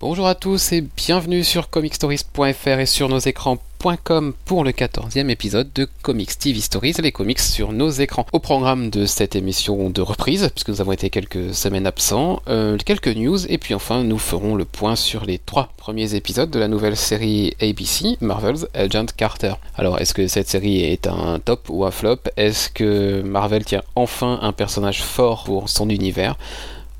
Bonjour 0.00 0.28
à 0.28 0.36
tous 0.36 0.70
et 0.70 0.80
bienvenue 0.80 1.42
sur 1.42 1.70
comicstories.fr 1.70 2.68
et 2.68 2.86
sur 2.86 3.08
nos 3.08 3.18
écrans.com 3.18 4.32
pour 4.44 4.62
le 4.62 4.70
14e 4.70 5.28
épisode 5.28 5.72
de 5.74 5.88
Comics 6.02 6.38
TV 6.38 6.60
Stories, 6.60 6.94
les 7.02 7.10
comics 7.10 7.40
sur 7.40 7.72
nos 7.72 7.90
écrans. 7.90 8.24
Au 8.32 8.38
programme 8.38 8.90
de 8.90 9.06
cette 9.06 9.34
émission 9.34 9.90
de 9.90 10.00
reprise, 10.00 10.50
puisque 10.54 10.68
nous 10.68 10.80
avons 10.80 10.92
été 10.92 11.10
quelques 11.10 11.52
semaines 11.52 11.84
absents, 11.84 12.40
euh, 12.46 12.76
quelques 12.76 13.08
news 13.08 13.44
et 13.48 13.58
puis 13.58 13.74
enfin 13.74 14.04
nous 14.04 14.18
ferons 14.18 14.54
le 14.54 14.64
point 14.64 14.94
sur 14.94 15.24
les 15.24 15.38
trois 15.38 15.72
premiers 15.76 16.14
épisodes 16.14 16.48
de 16.48 16.60
la 16.60 16.68
nouvelle 16.68 16.96
série 16.96 17.56
ABC, 17.60 18.18
Marvel's 18.20 18.68
Agent 18.74 19.06
Carter. 19.16 19.54
Alors 19.76 19.98
est-ce 20.00 20.14
que 20.14 20.28
cette 20.28 20.48
série 20.48 20.84
est 20.84 21.08
un 21.08 21.40
top 21.40 21.68
ou 21.70 21.84
un 21.84 21.90
flop? 21.90 22.20
Est-ce 22.36 22.68
que 22.68 23.22
Marvel 23.22 23.64
tient 23.64 23.82
enfin 23.96 24.38
un 24.42 24.52
personnage 24.52 25.02
fort 25.02 25.42
pour 25.42 25.68
son 25.68 25.88
univers? 25.88 26.36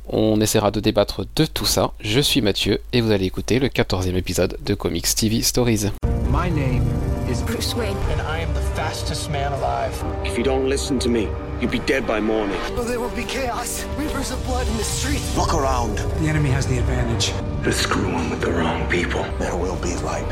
On 0.09 0.41
essaiera 0.41 0.71
de 0.71 0.81
débattre 0.81 1.23
de 1.37 1.45
tout 1.47 1.67
ça. 1.67 1.93
Je 2.01 2.21
suis 2.21 2.41
Mathieu 2.41 2.81
et 2.93 3.01
vous 3.01 3.11
allez 3.11 3.27
écouter 3.27 3.59
le 3.59 3.69
14e 3.69 4.15
épisode 4.17 4.57
de 4.65 4.75
Comics 4.75 5.15
TV 5.15 5.43
Stories. 5.43 5.91
My 6.30 6.51
name 6.51 6.83
is 7.30 7.43
Bruce 7.43 7.75
Wayne. 7.75 7.97
and 8.13 8.21
I 8.23 8.41
am 8.43 8.52
the 8.55 8.61
fastest 8.75 9.30
man 9.30 9.52
alive. 9.52 9.93
If 10.25 10.37
you 10.39 10.45
don't 10.45 10.69
listen 10.69 10.99
to 11.01 11.09
me, 11.09 11.29
you'll 11.61 11.71
be 11.71 11.80
dead 11.80 12.07
by 12.07 12.21
morning. 12.21 12.57
Oh, 12.77 12.85
there 12.85 13.01
will 13.01 13.15
be 13.16 13.25
chaos. 13.25 13.85
Rivers 13.99 14.30
of 14.30 14.45
blood 14.47 14.66
in 14.69 14.77
the 14.77 14.85
streets. 14.85 15.37
Look 15.37 15.55
around. 15.55 15.99
The 16.21 16.29
enemy 16.29 16.51
has 16.51 16.66
the 16.66 16.79
advantage, 16.79 17.33
They're 17.63 17.73
screwing 17.73 18.30
with 18.30 18.41
the 18.41 18.51
wrong 18.52 18.88
people. 18.88 19.25
There 19.38 19.57
will 19.57 19.77
be 19.77 19.95
light. 20.05 20.29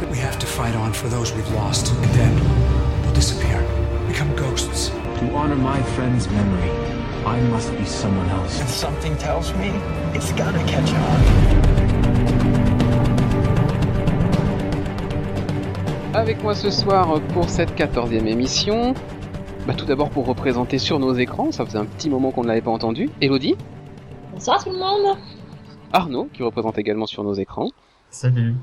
but 0.00 0.10
we 0.10 0.18
have 0.18 0.38
to 0.38 0.46
fight 0.46 0.74
on 0.74 0.92
for 0.92 1.08
those 1.08 1.32
we've 1.32 1.50
lost, 1.54 1.90
and 1.92 2.04
then 2.14 3.02
they'll 3.02 3.14
disappear, 3.14 3.60
become 4.08 4.34
ghosts. 4.36 4.88
To 4.90 5.30
honor 5.34 5.56
my 5.56 5.82
friend's 5.94 6.28
memory, 6.28 6.70
I 7.26 7.40
must 7.50 7.76
be 7.76 7.84
someone 7.84 8.28
else. 8.30 8.60
And 8.60 8.68
something 8.68 9.16
tells 9.16 9.52
me 9.54 9.70
it's 10.14 10.32
gonna 10.34 10.62
catch 10.66 10.92
on. 10.92 12.56
Avec 16.14 16.42
moi 16.42 16.54
ce 16.54 16.70
soir 16.70 17.20
pour 17.34 17.48
cette 17.50 17.74
14e 17.76 18.26
émission, 18.26 18.94
bah, 19.66 19.74
tout 19.74 19.84
d'abord 19.84 20.08
pour 20.10 20.26
représenter 20.26 20.78
sur 20.78 20.98
nos 20.98 21.14
écrans, 21.14 21.52
ça 21.52 21.64
faisait 21.66 21.78
un 21.78 21.84
petit 21.84 22.08
moment 22.08 22.30
qu'on 22.30 22.42
ne 22.42 22.48
l'avait 22.48 22.62
pas 22.62 22.70
entendu, 22.70 23.10
Elodie, 23.20 23.56
Bonsoir 24.32 24.62
tout 24.62 24.70
le 24.70 24.78
monde 24.78 25.18
Arnaud 25.92 26.28
qui 26.32 26.42
représente 26.42 26.78
également 26.78 27.06
sur 27.06 27.22
nos 27.22 27.34
écrans, 27.34 27.68
Salut. 28.10 28.54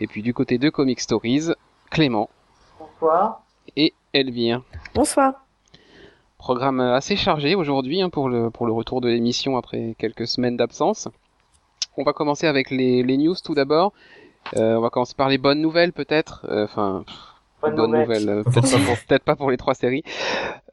et 0.00 0.06
puis 0.06 0.22
du 0.22 0.34
côté 0.34 0.58
de 0.58 0.68
Comic 0.70 1.00
Stories, 1.00 1.52
Clément 1.90 2.28
Bonsoir. 2.78 3.42
et 3.76 3.94
Elvire. 4.12 4.62
Bonsoir. 4.94 5.34
Programme 6.48 6.80
assez 6.80 7.14
chargé 7.14 7.54
aujourd'hui 7.54 8.00
hein, 8.00 8.08
pour, 8.08 8.30
le, 8.30 8.48
pour 8.48 8.64
le 8.64 8.72
retour 8.72 9.02
de 9.02 9.08
l'émission 9.10 9.58
après 9.58 9.94
quelques 9.98 10.26
semaines 10.26 10.56
d'absence. 10.56 11.06
On 11.98 12.04
va 12.04 12.14
commencer 12.14 12.46
avec 12.46 12.70
les, 12.70 13.02
les 13.02 13.18
news 13.18 13.34
tout 13.44 13.54
d'abord. 13.54 13.92
Euh, 14.56 14.76
on 14.76 14.80
va 14.80 14.88
commencer 14.88 15.12
par 15.14 15.28
les 15.28 15.36
bonnes 15.36 15.60
nouvelles 15.60 15.92
peut-être. 15.92 16.46
Euh, 16.48 16.64
Enfin, 16.64 17.04
Bonne 17.60 17.74
bonnes 17.74 17.90
nouvelle. 17.90 18.24
nouvelles, 18.24 18.28
euh, 18.30 18.42
peut-être 18.50 18.62
pas, 18.70 18.78
pour- 18.78 18.96
peut-être 19.06 19.24
pas 19.24 19.36
pour 19.36 19.50
les 19.50 19.58
trois 19.58 19.74
séries. 19.74 20.02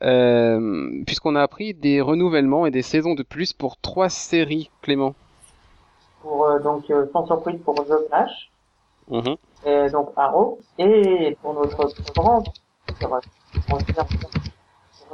Euh, 0.01 1.03
Puisqu'on 1.05 1.35
a 1.35 1.41
appris 1.41 1.73
des 1.73 1.99
renouvellements 1.99 2.65
et 2.65 2.71
des 2.71 2.81
saisons 2.81 3.13
de 3.13 3.23
plus 3.23 3.51
pour 3.51 3.75
trois 3.75 4.07
séries, 4.07 4.69
Clément. 4.81 5.13
Pour, 6.21 6.45
euh, 6.45 6.59
donc, 6.59 6.89
euh, 6.89 7.05
sans 7.11 7.25
surprise 7.25 7.59
pour 7.65 7.75
The 7.83 8.07
Flash, 8.07 8.49
Mhm. 9.09 9.35
et 9.65 9.89
donc 9.89 10.07
Arrow, 10.15 10.57
et 10.79 11.35
pour 11.41 11.53
notre 11.53 11.89
grande, 12.13 12.47
euh, 13.03 13.19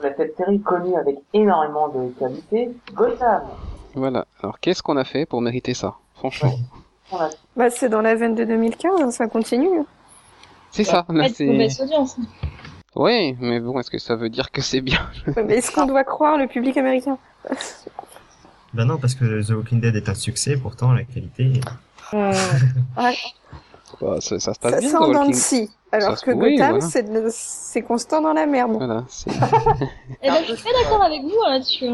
on 0.01 0.07
la- 0.07 0.15
cette 0.15 0.35
série 0.37 0.59
connue 0.61 0.95
avec 0.97 1.17
énormément 1.33 1.87
de 1.89 2.09
qualité, 2.19 2.69
Gotham. 2.93 3.41
Voilà. 3.95 4.25
Alors 4.41 4.59
qu'est-ce 4.59 4.81
qu'on 4.83 4.97
a 4.97 5.03
fait 5.03 5.25
pour 5.25 5.41
mériter 5.41 5.73
ça 5.73 5.95
Franchement? 6.15 6.53
A 7.13 7.29
Bah, 7.55 7.69
c'est 7.69 7.89
dans 7.89 8.01
la 8.01 8.15
veine 8.15 8.35
de 8.35 8.43
2015, 8.43 9.01
hein, 9.01 9.11
ça 9.11 9.27
continue. 9.27 9.83
C'est 10.71 10.83
ça. 10.85 11.05
Là, 11.09 11.27
c'est... 11.33 11.67
Oui, 12.95 13.35
mais 13.39 13.59
bon, 13.59 13.79
est-ce 13.79 13.89
que 13.89 13.97
ça 13.97 14.15
veut 14.15 14.29
dire 14.29 14.51
que 14.51 14.61
c'est 14.61 14.81
bien? 14.81 14.99
Mais 15.45 15.55
est-ce 15.57 15.71
qu'on 15.71 15.85
doit 15.85 16.03
croire 16.03 16.37
le 16.37 16.47
public 16.47 16.75
américain? 16.77 17.17
Ben 18.73 18.85
non, 18.85 18.97
parce 18.97 19.15
que 19.15 19.45
The 19.45 19.51
Walking 19.51 19.81
Dead 19.81 19.95
est 19.95 20.07
un 20.09 20.13
succès, 20.13 20.55
pourtant 20.57 20.91
la 20.93 21.03
qualité. 21.03 21.51
Euh, 22.13 22.33
Ah, 22.97 23.11
Bah, 23.99 24.17
ça, 24.21 24.39
ça 24.39 24.53
se 24.53 24.59
passe 24.59 24.73
Ça 24.73 24.79
bien. 24.79 24.89
sent 24.89 24.95
The 24.95 25.01
en 25.01 25.07
dents 25.07 25.25
de 25.25 25.29
Walking- 25.29 25.33
scie. 25.33 25.67
Ça 25.91 25.97
Alors 25.97 26.21
que 26.21 26.31
oui, 26.31 26.55
Gotham, 26.55 26.69
voilà. 26.71 26.85
c'est 26.87 27.03
de- 27.11 27.27
c'est 27.29 27.81
constant 27.81 28.21
dans 28.21 28.33
la 28.33 28.45
merde. 28.45 28.73
Voilà, 28.73 29.03
c'est- 29.09 29.29
eh 30.23 30.29
ben, 30.29 30.43
je 30.47 30.53
suis 30.55 30.63
pas 30.63 30.69
d'accord 30.83 31.03
avec 31.03 31.21
vous 31.23 31.35
hein, 31.45 31.49
là-dessus. 31.51 31.85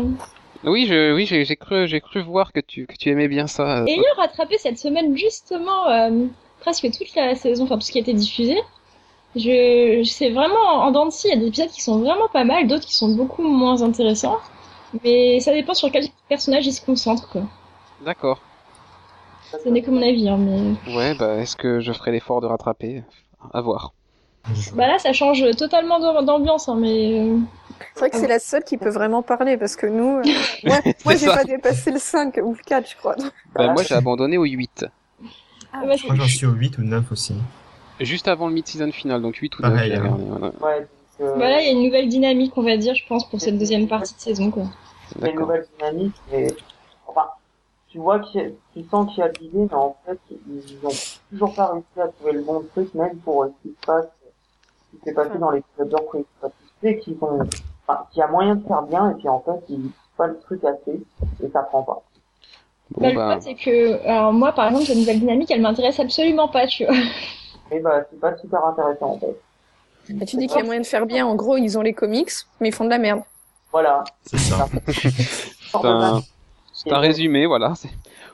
Oui, 0.63 0.85
je, 0.87 1.13
oui, 1.13 1.25
j'ai 1.25 1.45
j'ai 1.45 1.55
cru, 1.55 1.87
j'ai 1.87 2.01
cru 2.01 2.21
voir 2.21 2.51
que 2.51 2.59
tu, 2.59 2.85
que 2.87 2.95
tu 2.95 3.09
aimais 3.09 3.27
bien 3.27 3.47
ça. 3.47 3.79
euh, 3.79 3.85
Et 3.85 3.93
ayant 3.93 4.03
rattrapé 4.17 4.57
cette 4.57 4.77
semaine 4.79 5.15
justement 5.17 5.87
euh, 5.89 6.25
presque 6.59 6.89
toute 6.91 7.13
la 7.15 7.35
saison, 7.35 7.63
enfin 7.65 7.75
tout 7.75 7.81
ce 7.85 7.91
qui 7.91 7.99
a 7.99 8.01
été 8.01 8.13
diffusé, 8.13 8.57
je, 9.35 10.03
c'est 10.03 10.29
vraiment 10.31 10.83
en 10.83 10.91
dents 10.91 11.05
de 11.05 11.11
scie. 11.11 11.27
Il 11.27 11.33
y 11.35 11.37
a 11.37 11.39
des 11.39 11.47
épisodes 11.47 11.69
qui 11.69 11.81
sont 11.81 11.99
vraiment 11.99 12.27
pas 12.33 12.43
mal, 12.43 12.67
d'autres 12.67 12.85
qui 12.87 12.95
sont 12.95 13.09
beaucoup 13.09 13.43
moins 13.43 13.81
intéressants. 13.83 14.37
Mais 15.03 15.39
ça 15.41 15.53
dépend 15.53 15.73
sur 15.73 15.91
quel 15.91 16.07
personnage 16.29 16.65
il 16.65 16.73
se 16.73 16.83
concentre, 16.83 17.27
quoi. 17.29 17.41
D'accord. 18.05 18.39
Ce 19.63 19.69
n'est 19.69 19.81
que 19.81 19.91
mon 19.91 20.01
avis, 20.01 20.27
hein, 20.29 20.37
mais... 20.37 20.93
Ouais, 20.95 21.15
bah, 21.15 21.35
est-ce 21.35 21.55
que 21.55 21.79
je 21.79 21.91
ferai 21.93 22.11
l'effort 22.11 22.41
de 22.41 22.47
rattraper 22.47 23.03
À 23.53 23.61
voir. 23.61 23.93
Bah 24.75 24.87
là, 24.87 24.97
ça 24.97 25.11
change 25.11 25.43
totalement 25.57 25.99
d'am- 25.99 26.25
d'ambiance, 26.25 26.69
hein, 26.69 26.77
mais... 26.79 27.19
euh, 27.19 27.37
C'est 27.95 27.99
vrai 27.99 28.09
que 28.09 28.17
c'est 28.17 28.27
la 28.27 28.39
seule 28.39 28.63
qui 28.63 28.77
peut 28.77 28.89
vraiment 28.89 29.21
parler, 29.21 29.57
parce 29.57 29.75
que 29.75 29.85
nous, 29.87 30.17
euh, 30.19 30.23
moi, 30.63 30.77
moi 31.03 31.15
j'ai 31.15 31.27
pas 31.27 31.43
dépassé 31.43 31.91
le 31.91 31.99
5 31.99 32.37
ou 32.43 32.53
le 32.53 32.63
4, 32.65 32.89
je 32.89 32.95
crois. 32.97 33.15
Bah, 33.53 33.73
moi, 33.73 33.83
j'ai 33.83 33.95
abandonné 33.95 34.37
au 34.37 34.45
8. 34.45 34.85
ah 35.73 35.85
bah, 35.85 35.95
Je 35.97 36.03
crois 36.03 36.15
que 36.15 36.21
j'en 36.21 36.27
suis 36.27 36.45
au 36.45 36.51
8 36.51 36.77
ou 36.77 36.83
9 36.83 37.11
aussi. 37.11 37.35
Juste 37.99 38.27
avant 38.27 38.47
le 38.47 38.53
mid-season 38.53 38.91
final, 38.91 39.21
donc 39.21 39.35
8 39.35 39.59
ou 39.59 39.61
9. 39.63 39.71
Pareil, 39.73 39.91
j'ai 39.91 39.97
hein. 39.97 40.01
regardé, 40.03 40.23
voilà. 40.29 40.45
ouais, 40.47 40.79
donc, 41.19 41.27
euh, 41.27 41.35
bah 41.37 41.49
là, 41.49 41.61
il 41.61 41.65
y 41.65 41.69
a 41.69 41.71
une 41.71 41.83
nouvelle 41.83 42.07
dynamique, 42.07 42.53
on 42.57 42.61
va 42.63 42.77
dire, 42.77 42.95
je 42.95 43.03
pense, 43.07 43.27
pour 43.29 43.41
cette 43.41 43.57
deuxième 43.57 43.87
partie 43.87 44.13
de 44.15 44.19
saison, 44.19 44.49
quoi. 44.51 44.63
il 45.17 45.25
y 45.25 45.27
a 45.27 45.31
une 45.31 45.39
nouvelle 45.39 45.65
dynamique, 45.77 46.13
mais, 46.31 46.47
tu 47.89 47.99
vois 47.99 48.19
qu'il 48.19 48.55
tu 48.73 48.83
sens 48.89 49.09
qu'il 49.09 49.19
y 49.19 49.23
a 49.23 49.29
de 49.29 49.39
l'idée, 49.39 49.67
mais 49.69 49.73
en 49.73 49.95
fait, 50.05 50.19
ils 50.29 50.77
ont 50.83 50.89
toujours 51.29 51.53
pas 51.53 51.67
réussi 51.67 51.99
à 52.01 52.07
trouver 52.07 52.33
le 52.33 52.41
bon 52.41 52.63
truc, 52.71 52.93
même 52.93 53.17
pour 53.17 53.43
euh, 53.43 53.47
ce 53.47 53.69
qui 53.69 53.75
se 53.75 53.85
passe, 53.85 54.07
ce 54.91 54.97
qui 54.97 55.03
s'est 55.03 55.13
passé 55.13 55.37
dans 55.37 55.51
de 55.51 55.95
reprise. 55.95 56.25
Parce 56.41 56.53
que 56.53 56.63
tu 56.63 56.87
sais 56.87 56.99
qu'ils 56.99 57.17
ont, 57.21 57.39
enfin, 57.87 58.05
qu'il 58.11 58.19
y 58.19 58.23
a 58.23 58.27
moyen 58.27 58.55
de 58.55 58.67
faire 58.67 58.81
bien, 58.83 59.11
et 59.11 59.13
puis 59.15 59.29
en 59.29 59.39
fait, 59.39 59.63
ils 59.69 59.91
pas 60.17 60.27
le 60.27 60.39
truc 60.39 60.63
assez, 60.63 60.99
et 61.43 61.49
ça 61.51 61.61
prend 61.61 61.83
pas. 61.83 62.01
Bon, 62.91 63.01
Bah, 63.01 63.09
le 63.09 63.15
bah, 63.15 63.21
problème, 63.21 63.41
c'est 63.41 63.55
que, 63.55 64.05
alors 64.07 64.33
moi, 64.33 64.51
par 64.51 64.67
exemple, 64.67 64.85
cette 64.85 64.97
nouvelle 64.97 65.19
dynamique, 65.19 65.51
elle 65.51 65.61
m'intéresse 65.61 65.99
absolument 65.99 66.47
pas, 66.47 66.67
tu 66.67 66.85
vois. 66.85 66.95
Et 67.71 67.79
bah, 67.79 68.01
c'est 68.09 68.19
pas 68.19 68.35
super 68.37 68.65
intéressant, 68.65 69.11
en 69.11 69.19
fait. 69.19 69.39
Et 70.09 70.25
tu 70.25 70.37
dis 70.37 70.47
qu'il 70.47 70.57
y 70.57 70.61
a 70.61 70.63
moyen 70.63 70.79
de 70.79 70.85
faire 70.85 71.05
bien. 71.05 71.27
En 71.27 71.35
gros, 71.35 71.57
ils 71.57 71.77
ont 71.77 71.81
les 71.81 71.93
comics, 71.93 72.31
mais 72.61 72.69
ils 72.69 72.73
font 72.73 72.85
de 72.85 72.89
la 72.89 72.97
merde. 72.97 73.21
Voilà. 73.71 74.05
C'est 74.25 74.37
ça. 74.37 74.67
C'est 76.85 76.91
un, 76.93 76.99
résumé, 76.99 77.45
voilà. 77.45 77.73
c'est- 77.75 77.89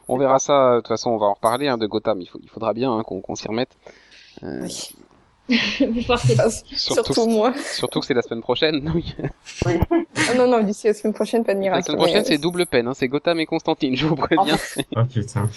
On 0.07 0.17
verra 0.17 0.39
ça, 0.39 0.71
de 0.75 0.79
toute 0.81 0.87
façon, 0.89 1.11
on 1.11 1.17
va 1.17 1.27
en 1.27 1.33
reparler 1.33 1.67
hein, 1.67 1.77
de 1.77 1.85
Gotham. 1.87 2.19
Il, 2.21 2.27
faut, 2.27 2.39
il 2.43 2.49
faudra 2.49 2.73
bien 2.73 2.91
hein, 2.91 3.03
qu'on 3.03 3.21
qu'on 3.21 3.35
s'y 3.35 3.47
remette. 3.47 3.71
Euh, 4.43 4.67
forcez. 6.05 6.35
surtout, 6.75 7.13
Surtout 7.13 7.27
moi. 7.27 7.53
surtout 7.57 7.99
que 7.99 8.05
c'est 8.05 8.13
la 8.13 8.21
semaine 8.21 8.41
prochaine. 8.41 8.91
Oui. 9.65 9.79
Ah 10.29 10.33
non, 10.35 10.47
non, 10.47 10.61
d'ici 10.63 10.87
la 10.87 10.93
semaine 10.93 11.13
prochaine, 11.13 11.43
pas 11.43 11.53
de 11.53 11.57
La 11.57 11.61
miracle. 11.61 11.85
semaine 11.85 11.97
prochaine, 11.99 12.25
c'est 12.25 12.37
double 12.37 12.65
peine. 12.65 12.87
Hein, 12.87 12.93
c'est 12.95 13.07
Gotham 13.07 13.39
et 13.39 13.45
Constantine, 13.45 13.95
je 13.95 14.05
vous 14.07 14.15
préviens. 14.15 14.57
Oh 14.95 15.01
putain. 15.11 15.49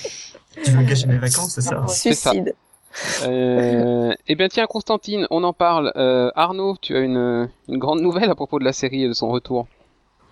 Tu 0.65 0.71
veux 0.71 0.83
gâcher 0.85 1.07
mes 1.07 1.19
vacances, 1.19 1.55
c'est 1.55 1.61
ça 1.61 1.85
c'est 1.89 2.15
ça. 2.15 2.31
Suicide. 2.33 2.55
Euh, 3.25 4.15
eh 4.27 4.35
bien 4.37 4.49
tiens 4.49 4.67
Constantine, 4.67 5.27
on 5.31 5.45
en 5.45 5.53
parle. 5.53 5.93
Euh, 5.97 6.31
Arnaud, 6.35 6.77
tu 6.81 6.97
as 6.97 7.01
une, 7.01 7.49
une 7.69 7.79
grande 7.79 8.01
nouvelle 8.01 8.31
à 8.31 8.35
propos 8.35 8.59
de 8.59 8.65
la 8.65 8.73
série 8.73 9.05
et 9.05 9.09
de 9.09 9.13
son 9.13 9.29
retour. 9.29 9.67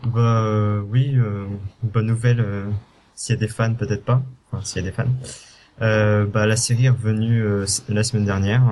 Bah 0.06 0.42
euh, 0.42 0.81
oui, 0.81 1.15
euh, 1.16 1.47
bonne 1.82 2.06
nouvelle. 2.06 2.41
euh, 2.41 2.65
s'il 3.15 3.34
y 3.34 3.38
a 3.38 3.41
des 3.41 3.48
fans, 3.48 3.75
peut-être 3.75 4.04
pas. 4.04 4.22
Enfin, 4.50 4.65
s'il 4.65 4.82
y 4.82 4.87
a 4.87 4.91
des 4.91 4.94
fans. 4.94 5.04
Euh, 5.82 6.27
bah 6.27 6.47
la 6.47 6.56
série 6.56 6.86
est 6.86 6.91
revenue 6.91 7.42
euh, 7.42 7.65
la 7.89 8.04
semaine 8.04 8.24
dernière 8.24 8.62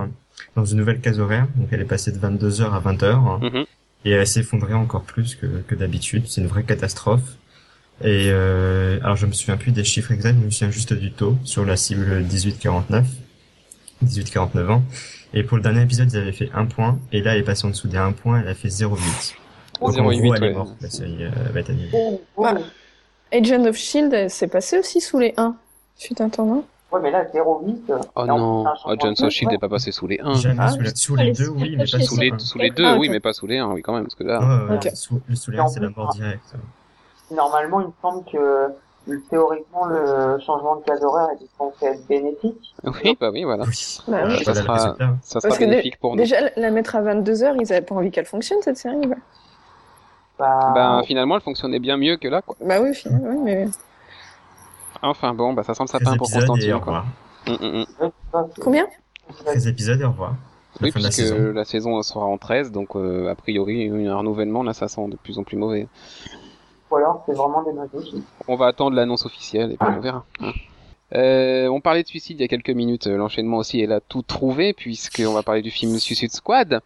dans 0.57 0.65
une 0.65 0.79
nouvelle 0.79 1.01
case 1.01 1.19
horaire. 1.21 1.47
Donc 1.57 1.69
elle 1.71 1.81
est 1.81 1.85
passée 1.87 2.13
de 2.13 2.19
22h 2.19 2.71
à 2.73 2.81
20h. 2.81 3.41
Mhm. 3.43 3.65
et 4.05 4.11
elle 4.11 4.27
s'est 4.27 4.41
effondrée 4.41 4.75
encore 4.75 5.03
plus 5.05 5.35
que, 5.37 5.47
que 5.67 5.75
d'habitude. 5.75 6.25
C'est 6.29 6.41
une 6.41 6.47
vraie 6.49 6.65
catastrophe. 6.65 7.37
Et 8.03 8.31
euh, 8.31 8.99
alors 9.03 9.17
je 9.17 9.27
me 9.27 9.33
souviens 9.33 9.57
plus 9.57 9.71
des 9.73 9.85
chiffres 9.85 10.11
exacts, 10.13 10.39
je 10.41 10.45
me 10.45 10.51
souviens 10.51 10.71
juste 10.73 10.93
du 10.93 11.13
taux 11.13 11.39
sur 11.45 11.65
la 11.65 11.77
cible 11.77 12.23
18-49, 12.25 13.05
18-49 14.05 14.69
ans. 14.71 14.83
Et 15.35 15.45
pour 15.45 15.57
le 15.57 15.63
dernier 15.63 15.83
épisode, 15.83 16.11
ils 16.13 16.17
avaient 16.19 16.33
fait 16.33 16.51
un 16.53 16.67
point, 16.67 16.99
et 17.13 17.23
là 17.23 17.35
elle 17.35 17.41
est 17.41 17.45
passée 17.45 17.65
en 17.67 17.71
dessous 17.71 17.87
des 17.89 17.97
1 17.99 18.13
point, 18.13 18.41
elle 18.41 18.49
a 18.49 18.55
fait 18.55 18.69
0,8. 18.69 19.35
Donc 19.89 19.99
en 19.99 20.11
0,8, 20.11 20.21
gros, 20.23 20.35
elle 20.35 20.43
ouais. 20.43 20.49
est 20.51 20.53
morte, 20.55 20.71
la 20.81 20.91
série 20.91 21.25
euh. 21.25 21.31
Oh, 21.93 22.21
oh. 22.37 22.43
Bah. 22.43 22.55
Agent 23.33 23.65
of 23.65 23.77
Shield, 23.77 24.13
elle 24.13 24.31
s'est 24.31 24.47
passée 24.49 24.79
aussi 24.79 25.01
sous 25.01 25.19
les 25.19 25.33
1. 25.37 25.55
Fut 25.99 26.21
un 26.21 26.29
temps, 26.29 26.45
non 26.47 26.65
Ouais, 26.93 27.01
mais 27.03 27.11
là, 27.11 27.25
0,8. 27.25 27.91
euh, 27.91 27.99
Oh 28.15 28.21
en 28.21 28.27
non, 28.27 28.65
c'est 28.85 29.01
Johnson 29.01 29.25
de 29.25 29.31
Shield 29.31 29.51
n'est 29.53 29.59
pas 29.59 29.69
passé 29.71 29.93
sous 29.93 30.07
les 30.07 30.21
1. 30.21 30.35
Jamais 30.35 30.57
Ah, 30.61 30.69
sous, 30.69 30.81
la- 30.81 30.95
sous 30.95 31.15
Ah, 31.19 31.23
les 31.23 31.29
les 31.31 31.33
deux, 31.33 31.49
oui, 31.49 31.75
mais 31.79 31.85
pas 31.87 31.99
sous 32.01 32.17
les, 32.21 32.29
le 32.29 32.35
un. 32.35 32.39
sous 32.39 32.59
les 32.59 32.71
deux, 32.71 32.85
Ah, 32.85 32.97
oui, 32.99 33.07
ok. 33.07 33.13
mais 33.13 33.21
pas 33.21 33.33
sous 33.33 33.47
les 33.47 33.57
1, 33.59 33.71
oui, 33.73 33.81
quand 33.81 33.95
même, 33.95 34.03
parce 34.03 34.15
que 34.15 34.25
là. 34.25 34.41
Ouais, 34.69 34.95
sous- 34.95 35.21
le 35.27 35.35
sous 35.35 35.51
les 35.51 35.57
Et 35.57 35.61
en 35.61 35.65
1, 35.65 35.69
c'est 35.69 35.81
la 35.81 35.89
mort 35.89 36.11
ah. 36.13 36.17
directe. 36.17 36.55
Normalement, 37.31 37.81
il 37.81 37.87
me 37.87 37.93
semble 38.03 38.25
que 38.31 38.67
le- 39.09 39.23
théoriquement, 39.31 39.87
le 39.87 40.39
changement 40.45 40.77
de 40.77 40.83
case 40.85 41.03
horaire 41.03 41.29
est 41.41 41.47
censé 41.57 41.87
être 41.87 42.07
bénéfique. 42.07 42.75
Oui, 42.85 43.17
bah 43.19 43.31
oui, 43.33 43.45
voilà. 43.45 43.65
Oui. 43.65 43.99
Bah 44.09 44.19
oui. 44.27 44.45
Ça 44.45 44.55
sera, 44.55 44.97
ça 45.23 45.41
bénéfique 45.59 45.99
pour 45.99 46.11
nous. 46.13 46.19
Déjà, 46.19 46.37
la 46.57 46.71
mettre 46.71 46.95
à 46.97 47.01
22h, 47.01 47.55
ils 47.59 47.73
avaient 47.73 47.81
pas 47.81 47.95
envie 47.95 48.11
qu'elle 48.11 48.27
fonctionne 48.27 48.59
cette 48.61 48.77
série. 48.77 49.07
Bah, 49.07 49.17
Bah, 50.43 50.73
Ben, 50.75 51.03
finalement, 51.05 51.37
elle 51.37 51.41
fonctionnait 51.43 51.79
bien 51.79 51.97
mieux 51.97 52.17
que 52.17 52.29
là, 52.29 52.43
quoi. 52.43 52.57
bah 52.65 52.81
oui, 52.81 52.95
finalement, 52.95 53.29
oui, 53.31 53.39
mais. 53.45 53.67
Enfin 55.03 55.35
bon, 55.35 55.53
bah 55.53 55.63
ça 55.65 55.75
sent 55.75 55.83
le 55.85 55.89
13 55.89 56.01
sapin 56.03 56.17
pour 56.17 56.31
Constantine, 56.31 56.81
quoi. 56.81 57.05
ouais, 57.49 57.57
c'est 57.59 58.31
ça, 58.31 58.47
c'est- 58.55 58.61
13 59.45 59.67
épisodes 59.67 60.01
et 60.01 60.05
au 60.05 60.11
revoir. 60.11 60.31
La 60.81 60.87
Oui, 60.87 60.91
de 60.91 60.95
la 60.99 61.09
puisque 61.09 61.13
saison. 61.13 61.53
la 61.53 61.65
saison 61.65 62.03
sera 62.03 62.25
en 62.25 62.39
13, 62.39 62.73
donc 62.73 62.97
euh, 62.97 63.29
a 63.31 63.35
priori, 63.35 63.89
un 64.07 64.17
renouvellement, 64.17 64.63
là, 64.63 64.73
ça 64.73 64.89
sent 64.89 65.09
de 65.09 65.17
plus 65.17 65.39
en 65.39 65.43
plus 65.45 65.57
mauvais. 65.57 65.87
Ou 66.91 66.97
alors, 66.97 67.23
c'est 67.27 67.33
vraiment 67.35 67.63
des 67.63 67.73
magiciens. 67.73 68.21
On 68.49 68.57
va 68.57 68.67
attendre 68.67 68.97
l'annonce 68.97 69.27
officielle 69.27 69.73
et 69.73 69.77
puis 69.77 69.89
on 69.97 70.01
verra. 70.01 70.25
Euh, 71.15 71.69
on 71.69 71.81
parlait 71.83 72.03
de 72.03 72.09
suicide 72.09 72.39
il 72.39 72.43
y 72.43 72.45
a 72.45 72.49
quelques 72.49 72.71
minutes, 72.71 73.07
l'enchaînement 73.07 73.59
aussi 73.59 73.81
elle 73.81 73.93
a 73.93 74.01
tout 74.01 74.23
trouvé 74.23 74.73
puisqu'on 74.73 75.35
va 75.35 75.43
parler 75.43 75.61
du 75.61 75.71
film 75.71 75.99
Suicide 75.99 76.33
Squad. 76.33 76.81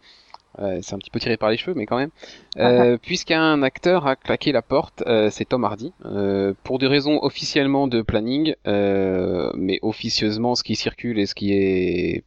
Euh, 0.59 0.79
c'est 0.81 0.95
un 0.95 0.97
petit 0.97 1.11
peu 1.11 1.19
tiré 1.19 1.37
par 1.37 1.49
les 1.49 1.57
cheveux 1.57 1.75
mais 1.75 1.85
quand 1.85 1.97
même. 1.97 2.09
Euh, 2.57 2.97
Puisqu'un 2.97 3.61
acteur 3.63 4.07
a 4.07 4.15
claqué 4.15 4.51
la 4.51 4.61
porte, 4.61 5.03
euh, 5.05 5.29
c'est 5.29 5.45
Tom 5.45 5.63
Hardy, 5.63 5.93
euh, 6.05 6.53
pour 6.63 6.79
des 6.79 6.87
raisons 6.87 7.19
officiellement 7.21 7.87
de 7.87 8.01
planning, 8.01 8.55
euh, 8.67 9.51
mais 9.55 9.79
officieusement 9.83 10.55
ce 10.55 10.63
qui 10.63 10.75
circule 10.75 11.19
et 11.19 11.25
ce 11.27 11.35
qui 11.35 11.53
est 11.53 12.23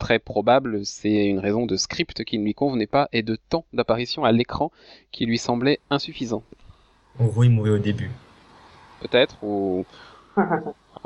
très 0.00 0.18
probable, 0.18 0.84
c'est 0.84 1.26
une 1.26 1.38
raison 1.38 1.66
de 1.66 1.76
script 1.76 2.24
qui 2.24 2.38
ne 2.38 2.44
lui 2.44 2.54
convenait 2.54 2.86
pas 2.86 3.08
et 3.12 3.22
de 3.22 3.36
temps 3.36 3.66
d'apparition 3.72 4.24
à 4.24 4.32
l'écran 4.32 4.70
qui 5.12 5.26
lui 5.26 5.38
semblait 5.38 5.80
insuffisant. 5.90 6.42
En 7.18 7.26
gros, 7.26 7.44
il 7.44 7.50
mourait 7.50 7.70
au 7.70 7.78
début. 7.78 8.10
peut-être 9.00 9.36
ou 9.42 9.84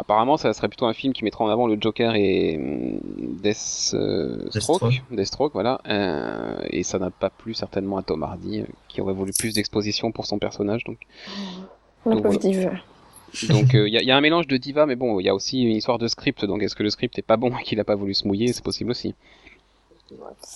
apparemment 0.01 0.37
ça 0.37 0.53
serait 0.53 0.69
plutôt 0.69 0.87
un 0.87 0.93
film 0.93 1.13
qui 1.13 1.25
mettrait 1.25 1.45
en 1.45 1.49
avant 1.49 1.67
le 1.67 1.77
Joker 1.81 2.15
et 2.15 2.57
hum, 2.59 3.01
Death, 3.43 3.93
euh, 3.95 4.49
Stroke, 4.51 4.53
Deathstroke. 4.53 5.03
Deathstroke, 5.11 5.53
voilà. 5.53 5.81
Euh, 5.89 6.57
et 6.71 6.83
ça 6.83 6.99
n'a 6.99 7.11
pas 7.11 7.31
plu 7.31 7.55
certainement 7.55 7.97
à 7.99 8.03
Tom 8.03 8.23
Hardy 8.23 8.61
euh, 8.61 8.65
qui 8.89 9.01
aurait 9.01 9.15
voulu 9.15 9.33
plus 9.39 9.55
d'exposition 9.55 10.13
pour 10.13 10.27
son 10.27 10.39
personnage 10.39 10.85
donc. 10.85 10.99
Voilà. 12.05 12.21
diva. 12.39 12.71
donc 13.49 13.75
il 13.75 13.89
y, 13.89 13.99
a, 13.99 14.03
y 14.03 14.11
a 14.11 14.17
un 14.17 14.21
mélange 14.21 14.47
de 14.47 14.57
diva 14.57 14.87
mais 14.87 14.97
bon 14.97 15.21
il 15.21 15.25
y 15.25 15.29
a 15.29 15.35
aussi 15.35 15.63
une 15.63 15.77
histoire 15.77 15.99
de 15.99 16.09
script 16.09 16.45
donc 16.47 16.63
est-ce 16.63 16.75
que 16.75 16.83
le 16.83 16.91
script 16.91 17.19
est 17.19 17.23
pas 17.23 17.37
bon 17.37 17.57
et 17.59 17.63
qu'il 17.63 17.79
a 17.79 17.85
pas 17.85 17.95
voulu 17.95 18.15
se 18.15 18.27
mouiller? 18.27 18.53
C'est 18.53 18.65
possible 18.65 18.91
aussi. 18.91 19.15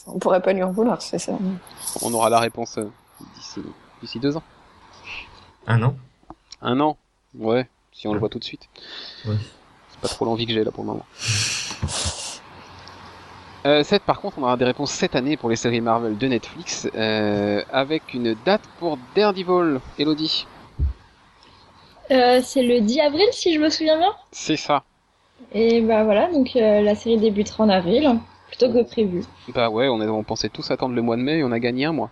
On 0.06 0.19
pourrait 0.19 0.43
pas 0.43 0.52
lui 0.52 0.62
en 0.62 0.73
vouloir, 0.73 1.00
c'est 1.00 1.19
ça. 1.19 1.38
on 2.02 2.12
aura 2.12 2.29
la 2.31 2.41
réponse 2.41 2.79
euh, 2.79 2.91
d'ici 3.37 3.61
d'ici 4.00 4.19
deux 4.19 4.37
ans. 4.37 4.43
Un 5.67 5.82
an. 5.82 5.94
Un 6.61 6.81
an? 6.81 6.96
Ouais 7.38 7.69
si 7.94 8.08
on 8.08 8.12
le 8.12 8.19
voit 8.19 8.29
tout 8.29 8.38
de 8.38 8.44
suite. 8.44 8.69
C'est 9.25 10.00
pas 10.02 10.08
trop 10.08 10.25
l'envie 10.26 10.46
que 10.46 10.52
j'ai 10.52 10.64
là 10.64 10.70
pour 10.70 10.85
le 10.85 10.88
moment. 10.88 11.06
Euh, 13.67 13.82
7, 13.82 14.02
par 14.02 14.20
contre, 14.20 14.38
on 14.38 14.43
aura 14.43 14.58
des 14.58 14.67
réponses 14.67 14.91
cette 14.91 15.17
année 15.17 15.38
pour 15.38 15.49
les 15.49 15.56
séries 15.56 15.81
Marvel 15.81 16.19
de 16.19 16.26
Netflix, 16.26 16.87
euh, 16.94 17.62
avec 17.73 18.12
une 18.12 18.37
date 18.44 18.61
pour 18.79 18.99
Daredevil. 19.17 19.81
Elodie. 19.99 20.46
Euh, 22.11 22.41
c'est 22.43 22.62
le 22.62 22.81
10 22.82 23.00
avril, 23.00 23.26
si 23.32 23.55
je 23.55 23.61
me 23.61 23.70
souviens 23.70 23.96
bien. 23.96 24.12
C'est 24.32 24.56
ça. 24.56 24.82
Et 25.52 25.81
bah 25.81 26.05
voilà, 26.05 26.31
donc 26.31 26.55
euh, 26.56 26.82
la 26.82 26.94
série 26.94 27.17
débutera 27.17 27.64
en 27.64 27.70
avril, 27.70 28.19
plutôt 28.49 28.70
que 28.70 28.82
prévu. 28.82 29.25
Bah 29.55 29.70
ouais, 29.70 29.88
on, 29.88 30.02
est, 30.02 30.08
on 30.08 30.23
pensait 30.23 30.50
tous 30.50 30.70
attendre 30.70 30.94
le 30.94 31.00
mois 31.00 31.17
de 31.17 31.23
mai 31.23 31.38
et 31.38 31.44
on 31.44 31.52
a 31.52 31.58
gagné 31.58 31.87
un 31.87 31.93
mois. 31.93 32.11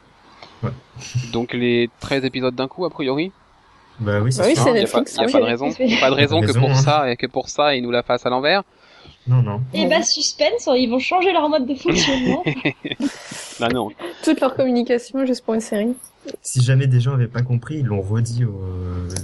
Ouais. 0.63 0.71
Donc 1.33 1.53
les 1.53 1.91
13 2.01 2.25
épisodes 2.25 2.55
d'un 2.55 2.69
coup, 2.69 2.87
a 2.87 2.91
priori 2.91 3.31
Bah 4.01 4.21
oui, 4.21 4.33
c'est 4.33 4.43
Bah 4.43 4.49
oui, 4.49 4.57
sûr. 4.57 4.69
Il 4.69 4.73
n'y 4.75 4.81
a, 4.81 4.87
pas, 4.87 5.01
Netflix, 5.01 5.17
y 5.17 5.21
a 5.21 5.27
oui. 5.27 5.33
pas 5.33 5.41
de 5.41 5.45
raison, 5.45 5.73
pas 6.01 6.11
de 6.11 6.15
raison 6.15 6.41
que 6.41 6.47
Raison, 6.47 6.61
pour 6.61 6.71
hein. 6.71 6.75
ça 6.75 7.11
et 7.11 7.17
que 7.17 7.27
pour 7.27 7.49
ça 7.49 7.75
ils 7.75 7.83
nous 7.83 7.91
la 7.91 8.03
fassent 8.03 8.27
à 8.27 8.31
l'envers. 8.31 8.63
Non, 9.27 9.41
non. 9.43 9.61
Et 9.73 9.87
bah 9.87 10.03
suspense, 10.03 10.69
ils 10.75 10.89
vont 10.89 10.99
changer 10.99 11.33
leur 11.33 11.49
mode 11.49 11.67
de 11.67 11.75
fonctionnement. 11.75 12.43
Bah 13.61 13.69
non. 13.69 13.91
Toute 14.25 14.41
leur 14.41 14.57
communication 14.57 15.25
juste 15.27 15.45
pour 15.45 15.55
une 15.55 15.61
série. 15.61 15.95
Si 16.41 16.63
jamais 16.63 16.87
des 16.87 17.01
gens 17.01 17.13
avaient 17.13 17.29
pas 17.29 17.43
compris, 17.43 17.77
ils 17.77 17.85
l'ont 17.87 18.01
redit 18.01 18.45
au... 18.45 18.61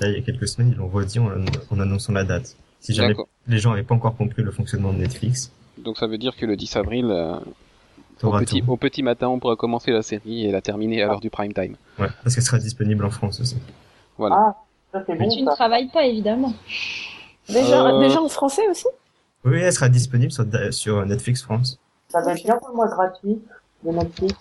là 0.01 0.09
il 0.09 0.15
y 0.15 0.19
a 0.19 0.21
quelques 0.21 0.47
semaines, 0.47 0.71
ils 0.73 0.79
l'ont 0.79 0.89
redit 0.89 1.19
en, 1.19 1.29
en 1.71 1.81
annonçant 1.81 2.13
la 2.13 2.25
date. 2.25 2.55
Si 2.81 2.95
jamais 2.95 3.15
les 3.49 3.59
gens 3.59 3.73
avaient 3.73 3.83
pas 3.83 3.95
encore 3.95 4.17
compris 4.17 4.43
le 4.43 4.53
fonctionnement 4.53 4.93
de 4.93 4.99
Netflix, 4.99 5.51
Donc 5.79 5.99
ça 5.99 6.07
veut 6.07 6.19
dire 6.19 6.37
que 6.37 6.47
le 6.47 6.57
10 6.57 6.77
avril, 6.77 7.07
euh, 7.11 7.37
au, 8.23 8.31
petit, 8.39 8.63
au 8.67 8.77
petit 8.77 9.03
matin, 9.03 9.29
on 9.29 9.39
pourra 9.39 9.57
commencer 9.57 9.91
la 9.91 10.03
série 10.03 10.47
et 10.47 10.53
la 10.53 10.61
terminer 10.61 11.03
à 11.03 11.07
l'heure 11.07 11.21
du 11.21 11.31
prime 11.31 11.53
time. 11.53 11.75
Ouais, 11.99 12.09
parce 12.23 12.35
qu'elle 12.35 12.45
sera 12.45 12.59
disponible 12.59 13.05
en 13.05 13.11
France 13.11 13.41
aussi. 13.41 13.57
Voilà. 14.19 14.37
Ah, 14.37 14.57
ça 14.93 15.03
c'est 15.07 15.15
bon, 15.17 15.29
tu 15.29 15.43
ne 15.43 15.51
travailles 15.55 15.89
pas, 15.89 16.05
évidemment. 16.05 16.53
Déjà, 17.49 17.87
Euh. 17.87 17.99
déjà 18.01 18.21
en 18.21 18.29
français 18.29 18.69
aussi 18.69 18.87
Oui, 19.45 19.61
elle 19.61 19.73
sera 19.73 19.89
disponible 19.89 20.33
sur, 20.33 20.45
sur 20.71 21.07
Netflix 21.07 21.43
France. 21.43 21.79
Ça 22.09 22.21
va 22.21 22.33
être 22.33 22.43
bien 22.45 22.57
pour 22.59 22.69
le 22.71 22.75
mois 22.75 22.89
gratuit 22.89 23.39
de 23.85 23.91
Netflix. 23.91 24.35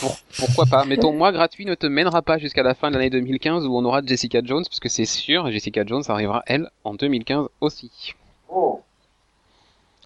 Pour- 0.00 0.16
pourquoi 0.38 0.66
pas 0.66 0.84
Mais 0.84 0.96
ton 0.96 1.12
mois 1.12 1.32
gratuit 1.32 1.64
ne 1.64 1.74
te 1.74 1.86
mènera 1.86 2.20
pas 2.22 2.38
jusqu'à 2.38 2.62
la 2.62 2.74
fin 2.74 2.90
de 2.90 2.96
l'année 2.96 3.10
2015 3.10 3.64
où 3.66 3.76
on 3.76 3.84
aura 3.84 4.02
Jessica 4.02 4.40
Jones, 4.44 4.64
puisque 4.66 4.90
c'est 4.90 5.04
sûr, 5.06 5.50
Jessica 5.50 5.84
Jones 5.86 6.02
arrivera, 6.08 6.42
elle, 6.46 6.70
en 6.84 6.94
2015 6.94 7.46
aussi. 7.60 8.14
Oh, 8.48 8.80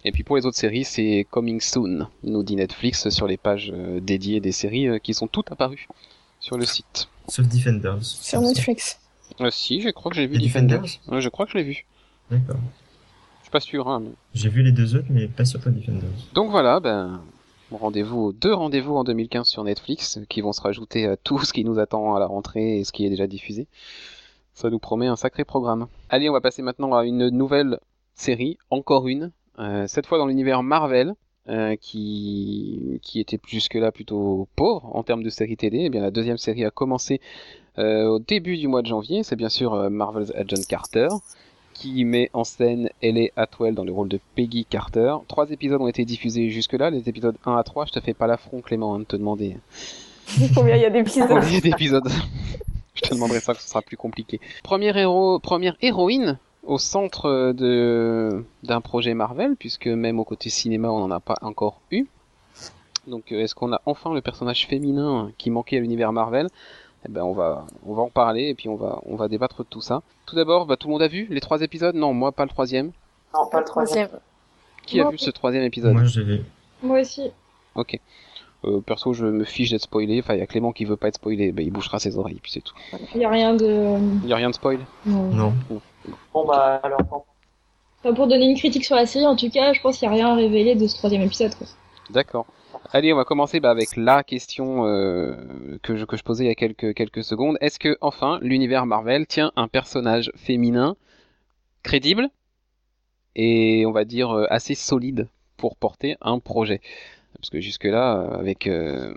Et 0.05 0.11
puis 0.11 0.23
pour 0.23 0.35
les 0.35 0.45
autres 0.45 0.57
séries, 0.57 0.83
c'est 0.83 1.25
Coming 1.29 1.59
Soon, 1.61 2.07
nous 2.23 2.43
dit 2.43 2.55
Netflix 2.55 3.09
sur 3.09 3.25
les 3.27 3.37
pages 3.37 3.71
euh, 3.75 3.99
dédiées 3.99 4.39
des 4.41 4.51
séries 4.51 4.87
euh, 4.87 4.99
qui 4.99 5.13
sont 5.13 5.27
toutes 5.27 5.51
apparues 5.51 5.87
sur 6.43 6.57
le 6.57 6.65
site. 6.65 7.07
Sauf 7.29 7.47
Defenders. 7.47 8.03
sur 8.03 8.41
Netflix. 8.41 8.99
Euh, 9.39 9.49
si, 9.49 9.79
je 9.79 9.89
crois 9.89 10.09
que 10.11 10.17
j'ai 10.17 10.27
vu 10.27 10.35
Et 10.35 10.39
Defenders. 10.39 10.81
Defenders 10.81 11.13
Ouais, 11.13 11.21
je 11.21 11.29
crois 11.29 11.45
que 11.45 11.53
je 11.53 11.57
l'ai 11.57 11.63
vu. 11.63 11.85
D'accord. 12.29 12.57
Je 13.39 13.43
suis 13.43 13.51
pas 13.51 13.61
sûr, 13.61 13.87
hein, 13.87 14.01
mais... 14.01 14.11
J'ai 14.33 14.49
vu 14.49 14.61
les 14.61 14.73
deux 14.73 14.93
autres, 14.97 15.07
mais 15.09 15.29
pas 15.29 15.45
sur 15.45 15.61
toi 15.61 15.71
Defenders. 15.71 16.09
Donc 16.33 16.51
voilà, 16.51 16.81
ben, 16.81 17.21
rendez-vous, 17.71 18.33
deux 18.33 18.53
rendez-vous 18.53 18.93
en 18.93 19.05
2015 19.05 19.47
sur 19.47 19.63
Netflix 19.63 20.19
qui 20.27 20.41
vont 20.41 20.51
se 20.51 20.59
rajouter 20.59 21.07
à 21.07 21.15
tout 21.15 21.39
ce 21.45 21.53
qui 21.53 21.63
nous 21.63 21.79
attend 21.79 22.13
à 22.13 22.19
la 22.19 22.27
rentrée 22.27 22.79
et 22.79 22.83
ce 22.83 22.91
qui 22.91 23.05
est 23.05 23.09
déjà 23.09 23.25
diffusé. 23.25 23.67
Ça 24.53 24.69
nous 24.69 24.79
promet 24.79 25.07
un 25.07 25.15
sacré 25.15 25.45
programme. 25.45 25.87
Allez, 26.09 26.29
on 26.29 26.33
va 26.33 26.41
passer 26.41 26.61
maintenant 26.61 26.93
à 26.93 27.05
une 27.05 27.29
nouvelle 27.29 27.79
série, 28.15 28.57
encore 28.69 29.07
une, 29.07 29.31
euh, 29.59 29.87
cette 29.87 30.07
fois 30.07 30.17
dans 30.17 30.27
l'univers 30.27 30.61
Marvel. 30.61 31.13
Euh, 31.49 31.75
qui, 31.75 32.99
qui 33.01 33.19
était 33.19 33.39
jusque-là 33.47 33.91
plutôt 33.91 34.47
pauvre 34.55 34.89
en 34.95 35.03
termes 35.03 35.23
de 35.23 35.29
série 35.29 35.57
télé, 35.57 35.79
et 35.79 35.89
bien 35.89 36.01
la 36.01 36.11
deuxième 36.11 36.37
série 36.37 36.63
a 36.63 36.71
commencé 36.71 37.19
euh, 37.79 38.05
au 38.05 38.19
début 38.19 38.57
du 38.57 38.67
mois 38.67 38.81
de 38.81 38.87
janvier. 38.87 39.23
C'est 39.23 39.35
bien 39.35 39.49
sûr 39.49 39.73
euh, 39.73 39.89
Marvel's 39.89 40.31
Agent 40.35 40.63
Carter, 40.69 41.09
qui 41.73 42.05
met 42.05 42.29
en 42.33 42.43
scène 42.43 42.89
Ellie 43.01 43.31
Atwell 43.35 43.75
dans 43.75 43.83
le 43.83 43.91
rôle 43.91 44.07
de 44.07 44.19
Peggy 44.35 44.63
Carter. 44.63 45.15
Trois 45.27 45.49
épisodes 45.51 45.81
ont 45.81 45.87
été 45.87 46.05
diffusés 46.05 46.49
jusque-là, 46.49 46.89
les 46.89 47.09
épisodes 47.09 47.35
1 47.45 47.57
à 47.57 47.63
3. 47.63 47.87
Je 47.87 47.91
te 47.91 47.99
fais 47.99 48.13
pas 48.13 48.27
l'affront, 48.27 48.61
Clément, 48.61 48.95
hein, 48.95 48.99
de 48.99 49.03
te 49.03 49.15
demander 49.15 49.57
Combien 50.55 50.77
il 50.77 50.81
y 50.81 50.85
a 50.85 50.89
d'épisodes 50.89 51.27
combien 51.27 51.59
d'épisodes. 51.59 52.07
Je 52.95 53.01
te 53.01 53.13
demanderai 53.13 53.39
ça, 53.39 53.53
que 53.53 53.61
ce 53.61 53.67
sera 53.67 53.81
plus 53.81 53.97
compliqué. 53.97 54.39
Premier 54.63 54.97
héros, 54.97 55.39
première 55.39 55.75
héroïne 55.81 56.37
au 56.63 56.77
centre 56.77 57.51
de 57.53 58.43
d'un 58.63 58.81
projet 58.81 59.13
Marvel, 59.13 59.55
puisque 59.55 59.87
même 59.87 60.19
au 60.19 60.23
côté 60.23 60.49
cinéma, 60.49 60.89
on 60.89 60.99
n'en 60.99 61.11
a 61.11 61.19
pas 61.19 61.35
encore 61.41 61.81
eu. 61.91 62.05
Donc, 63.07 63.31
euh, 63.31 63.41
est-ce 63.41 63.53
qu'on 63.53 63.73
a 63.73 63.81
enfin 63.85 64.13
le 64.13 64.21
personnage 64.21 64.65
féminin 64.67 65.31
qui 65.37 65.49
manquait 65.49 65.77
à 65.77 65.79
l'univers 65.81 66.13
Marvel? 66.13 66.47
Eh 67.05 67.11
ben, 67.11 67.21
on 67.23 67.33
va, 67.33 67.65
on 67.85 67.93
va 67.93 68.03
en 68.03 68.09
parler 68.09 68.47
et 68.47 68.55
puis 68.55 68.69
on 68.69 68.75
va, 68.75 68.99
on 69.05 69.17
va 69.17 69.27
débattre 69.27 69.63
de 69.63 69.67
tout 69.69 69.81
ça. 69.81 70.01
Tout 70.25 70.35
d'abord, 70.35 70.65
bah, 70.65 70.77
tout 70.77 70.87
le 70.87 70.93
monde 70.93 71.01
a 71.01 71.09
vu 71.09 71.27
les 71.29 71.41
trois 71.41 71.61
épisodes? 71.61 71.95
Non, 71.95 72.13
moi 72.13 72.31
pas 72.31 72.43
le 72.43 72.49
troisième. 72.49 72.91
non, 73.33 73.47
pas 73.49 73.59
le 73.59 73.65
troisième. 73.65 74.09
Qui 74.85 75.01
a 75.01 75.09
vu 75.09 75.17
ce 75.17 75.31
troisième 75.31 75.63
épisode? 75.63 75.93
Moi, 75.93 76.05
j'ai 76.05 76.23
vu. 76.23 76.41
Moi 76.81 77.01
aussi. 77.01 77.31
Ok. 77.75 77.99
Euh, 78.65 78.79
perso, 78.79 79.11
je 79.13 79.25
me 79.25 79.43
fiche 79.43 79.71
d'être 79.71 79.83
spoilé. 79.83 80.19
Enfin, 80.19 80.35
il 80.35 80.39
y 80.39 80.41
a 80.41 80.47
Clément 80.47 80.71
qui 80.71 80.85
veut 80.85 80.95
pas 80.95 81.09
être 81.09 81.15
spoilé. 81.15 81.51
Ben, 81.51 81.65
il 81.65 81.71
bouchera 81.71 81.99
ses 81.99 82.17
oreilles, 82.17 82.39
puis 82.41 82.51
c'est 82.51 82.61
tout. 82.61 82.75
Il 83.13 83.19
n'y 83.19 83.25
a 83.25 83.29
rien 83.29 83.53
de. 83.53 83.97
Il 84.23 84.29
y 84.29 84.33
a 84.33 84.37
rien 84.37 84.49
de 84.49 84.55
spoil? 84.55 84.79
Non. 85.05 85.23
Non. 85.31 85.53
Bon 86.33 86.45
bah 86.45 86.79
alors. 86.83 87.25
Enfin, 87.99 88.13
pour 88.13 88.27
donner 88.27 88.45
une 88.49 88.57
critique 88.57 88.83
sur 88.83 88.95
la 88.95 89.05
série, 89.05 89.25
en 89.25 89.35
tout 89.35 89.49
cas, 89.49 89.71
je 89.73 89.81
pense 89.81 89.97
qu'il 89.97 90.09
n'y 90.09 90.13
a 90.13 90.17
rien 90.17 90.33
à 90.33 90.35
révéler 90.35 90.75
de 90.75 90.87
ce 90.87 90.97
troisième 90.97 91.21
épisode. 91.21 91.55
Quoi. 91.55 91.67
D'accord. 92.09 92.45
Allez, 92.91 93.13
on 93.13 93.15
va 93.15 93.23
commencer 93.23 93.61
bah, 93.61 93.71
avec 93.71 93.95
la 93.95 94.23
question 94.23 94.85
euh, 94.85 95.35
que, 95.83 95.95
je, 95.95 96.03
que 96.03 96.17
je 96.17 96.23
posais 96.23 96.43
il 96.43 96.47
y 96.47 96.51
a 96.51 96.55
quelques, 96.55 96.93
quelques 96.93 97.23
secondes. 97.23 97.57
Est-ce 97.61 97.79
que, 97.79 97.97
enfin, 98.01 98.39
l'univers 98.41 98.85
Marvel 98.85 99.25
tient 99.25 99.53
un 99.55 99.69
personnage 99.69 100.31
féminin 100.35 100.97
crédible 101.81 102.29
et, 103.35 103.85
on 103.85 103.91
va 103.91 104.03
dire, 104.03 104.31
euh, 104.31 104.45
assez 104.49 104.75
solide 104.75 105.29
pour 105.55 105.77
porter 105.77 106.17
un 106.19 106.39
projet? 106.39 106.81
Parce 107.35 107.49
que 107.49 107.61
jusque-là, 107.61 108.17
euh, 108.17 108.37
avec 108.37 108.67
euh, 108.67 109.13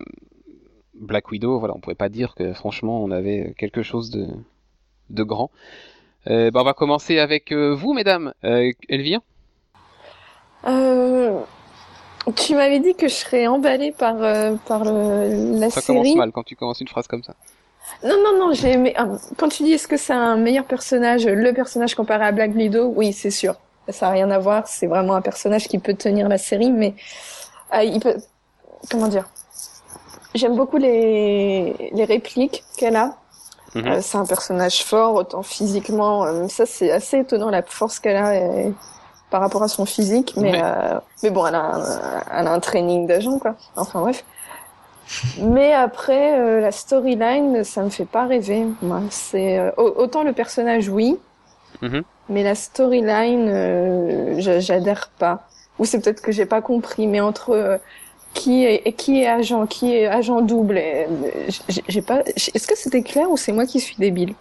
Black 0.94 1.30
Widow, 1.32 1.58
voilà, 1.58 1.74
on 1.74 1.80
pouvait 1.80 1.96
pas 1.96 2.08
dire 2.08 2.36
que, 2.36 2.52
franchement, 2.52 3.02
on 3.02 3.10
avait 3.10 3.52
quelque 3.58 3.82
chose 3.82 4.10
de, 4.10 4.28
de 5.10 5.22
grand. 5.24 5.50
Euh, 6.28 6.50
bah, 6.50 6.60
on 6.60 6.64
va 6.64 6.74
commencer 6.74 7.18
avec 7.18 7.52
euh, 7.52 7.74
vous, 7.74 7.92
mesdames. 7.92 8.32
Euh, 8.44 8.72
Elvire 8.88 9.20
Euh, 10.66 11.38
tu 12.34 12.54
m'avais 12.56 12.80
dit 12.80 12.94
que 12.96 13.06
je 13.08 13.14
serais 13.14 13.46
emballée 13.46 13.92
par, 13.92 14.16
par 14.66 14.84
le, 14.84 15.60
la 15.60 15.70
Ça 15.70 15.80
série. 15.80 15.98
commence 15.98 16.16
mal 16.16 16.32
quand 16.32 16.42
tu 16.42 16.56
commences 16.56 16.80
une 16.80 16.88
phrase 16.88 17.06
comme 17.06 17.22
ça. 17.22 17.34
Non, 18.02 18.16
non, 18.22 18.36
non, 18.48 18.52
j'ai 18.52 18.72
aimé. 18.72 18.94
ah, 18.96 19.06
Quand 19.36 19.48
tu 19.48 19.62
dis 19.62 19.72
est-ce 19.74 19.86
que 19.86 19.96
c'est 19.96 20.12
un 20.12 20.36
meilleur 20.36 20.64
personnage, 20.64 21.24
le 21.26 21.52
personnage 21.52 21.94
comparé 21.94 22.24
à 22.24 22.32
Black 22.32 22.52
Widow, 22.54 22.92
oui, 22.96 23.12
c'est 23.12 23.30
sûr. 23.30 23.54
Ça 23.88 24.06
n'a 24.06 24.12
rien 24.12 24.30
à 24.32 24.38
voir. 24.40 24.66
C'est 24.66 24.88
vraiment 24.88 25.14
un 25.14 25.22
personnage 25.22 25.68
qui 25.68 25.78
peut 25.78 25.94
tenir 25.94 26.28
la 26.28 26.38
série, 26.38 26.72
mais 26.72 26.94
ah, 27.70 27.84
il 27.84 28.00
peut. 28.00 28.16
Comment 28.90 29.06
dire? 29.06 29.28
J'aime 30.34 30.56
beaucoup 30.56 30.78
les 30.78 31.72
les 31.92 32.04
répliques 32.04 32.64
qu'elle 32.76 32.96
a. 32.96 33.16
Mhm. 33.76 33.86
Euh, 33.86 33.98
c'est 34.02 34.18
un 34.18 34.24
personnage 34.26 34.84
fort, 34.84 35.14
autant 35.14 35.42
physiquement. 35.42 36.24
euh, 36.24 36.48
ça, 36.48 36.66
c'est 36.66 36.90
assez 36.90 37.18
étonnant 37.18 37.50
la 37.50 37.62
force 37.62 37.98
qu'elle 37.98 38.16
a 38.16 38.28
euh, 38.30 38.70
par 39.30 39.40
rapport 39.40 39.62
à 39.62 39.68
son 39.68 39.84
physique. 39.86 40.34
Mais 40.36 40.52
Ouais. 40.52 40.60
euh, 40.64 40.98
mais 41.22 41.30
bon, 41.30 41.46
elle 41.46 41.54
a 41.56 41.60
un, 41.76 41.82
elle 42.40 42.46
a 42.46 42.52
un 42.52 42.60
training 42.60 43.06
d'agent, 43.06 43.38
quoi. 43.38 43.54
Enfin 43.76 44.00
bref. 44.00 44.24
Mais 45.40 45.72
après, 45.72 46.60
la 46.60 46.72
storyline, 46.72 47.62
ça 47.64 47.82
me 47.82 47.90
fait 47.90 48.04
pas 48.06 48.26
rêver. 48.26 48.66
Moi, 48.82 49.02
c'est 49.10 49.72
au- 49.76 49.94
autant 50.02 50.24
le 50.24 50.32
personnage, 50.32 50.88
oui, 50.88 51.16
Mhm. 51.82 52.02
mais 52.28 52.42
la 52.42 52.54
storyline, 52.56 54.40
j'a- 54.40 54.58
j'adhère 54.60 55.10
pas. 55.18 55.42
Ou 55.78 55.84
c'est 55.84 56.00
peut-être 56.00 56.22
que 56.22 56.32
j'ai 56.32 56.46
pas 56.46 56.60
compris. 56.62 57.06
Mais 57.06 57.20
entre 57.20 57.78
qui 58.36 58.64
est 58.64 58.92
qui 58.92 59.22
est 59.22 59.26
agent, 59.26 59.66
qui 59.66 59.94
est 59.94 60.06
agent 60.06 60.40
double, 60.42 60.78
euh, 60.78 61.04
j'ai 61.88 62.02
pas. 62.02 62.20
Est-ce 62.20 62.66
que 62.66 62.76
c'était 62.76 63.02
clair 63.02 63.30
ou 63.30 63.36
c'est 63.36 63.52
moi 63.52 63.66
qui 63.66 63.80
suis 63.80 63.96
débile? 63.98 64.34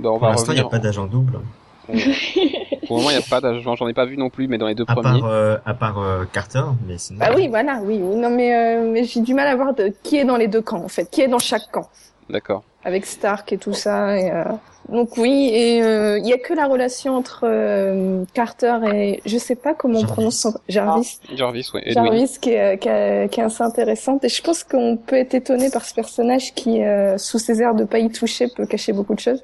Ben, 0.00 0.10
on 0.10 0.18
Pour 0.18 0.28
l'instant, 0.28 0.52
il 0.52 0.56
n'y 0.56 0.60
a 0.60 0.68
pas 0.68 0.78
d'agent 0.78 1.06
double. 1.06 1.38
Pour 1.86 2.96
le 2.96 3.02
moment, 3.02 3.10
il 3.10 3.16
n'y 3.16 3.22
a 3.22 3.26
pas 3.28 3.40
d'agent, 3.40 3.76
j'en 3.76 3.88
ai 3.88 3.94
pas 3.94 4.04
vu 4.04 4.16
non 4.16 4.28
plus, 4.28 4.48
mais 4.48 4.58
dans 4.58 4.66
les 4.66 4.74
deux 4.74 4.84
À 4.88 4.94
premiers. 4.94 5.20
part, 5.20 5.30
euh, 5.30 5.56
à 5.64 5.74
part 5.74 5.98
euh, 5.98 6.24
Carter, 6.32 6.62
mais 6.86 6.98
sinon. 6.98 7.20
Bah 7.20 7.30
oui, 7.34 7.48
voilà, 7.48 7.78
oui. 7.82 8.00
oui. 8.02 8.16
Non, 8.16 8.30
mais, 8.30 8.54
euh, 8.54 8.90
mais 8.92 9.04
j'ai 9.04 9.20
du 9.20 9.34
mal 9.34 9.46
à 9.46 9.54
voir 9.56 9.72
de 9.74 9.92
qui 10.02 10.16
est 10.18 10.24
dans 10.24 10.36
les 10.36 10.48
deux 10.48 10.62
camps 10.62 10.82
en 10.84 10.88
fait, 10.88 11.08
qui 11.10 11.20
est 11.22 11.28
dans 11.28 11.38
chaque 11.38 11.70
camp. 11.70 11.88
D'accord. 12.28 12.62
Avec 12.86 13.04
Stark 13.04 13.52
et 13.52 13.58
tout 13.58 13.74
ça. 13.74 14.16
Et, 14.18 14.30
euh, 14.30 14.44
Donc 14.88 15.16
oui, 15.18 15.50
et 15.52 15.82
euh, 15.82 16.18
il 16.20 16.26
y 16.26 16.32
a 16.32 16.38
que 16.38 16.54
la 16.54 16.66
relation 16.66 17.16
entre 17.16 17.40
euh, 17.42 18.22
Carter 18.32 18.78
et 18.94 19.20
je 19.26 19.36
sais 19.36 19.56
pas 19.56 19.74
comment 19.74 19.98
on 19.98 20.00
Jarvis. 20.02 20.12
prononce 20.12 20.38
son... 20.38 20.54
Jarvis. 20.68 21.18
Jarvis, 21.34 21.68
ouais. 21.74 21.82
Edwin. 21.84 22.04
Jarvis 22.04 22.38
qui 22.40 22.50
est, 22.50 22.78
qui, 22.78 22.88
est, 22.88 23.28
qui 23.32 23.40
est 23.40 23.44
assez 23.44 23.62
intéressante 23.64 24.24
et 24.24 24.28
je 24.28 24.40
pense 24.40 24.62
qu'on 24.62 24.96
peut 24.96 25.16
être 25.16 25.34
étonné 25.34 25.68
par 25.70 25.84
ce 25.84 25.92
personnage 25.94 26.54
qui, 26.54 26.82
euh, 26.84 27.18
sous 27.18 27.40
ses 27.40 27.60
airs 27.60 27.74
de 27.74 27.84
pas 27.84 27.98
y 27.98 28.08
toucher, 28.10 28.46
peut 28.48 28.66
cacher 28.66 28.92
beaucoup 28.92 29.14
de 29.14 29.20
choses. 29.20 29.42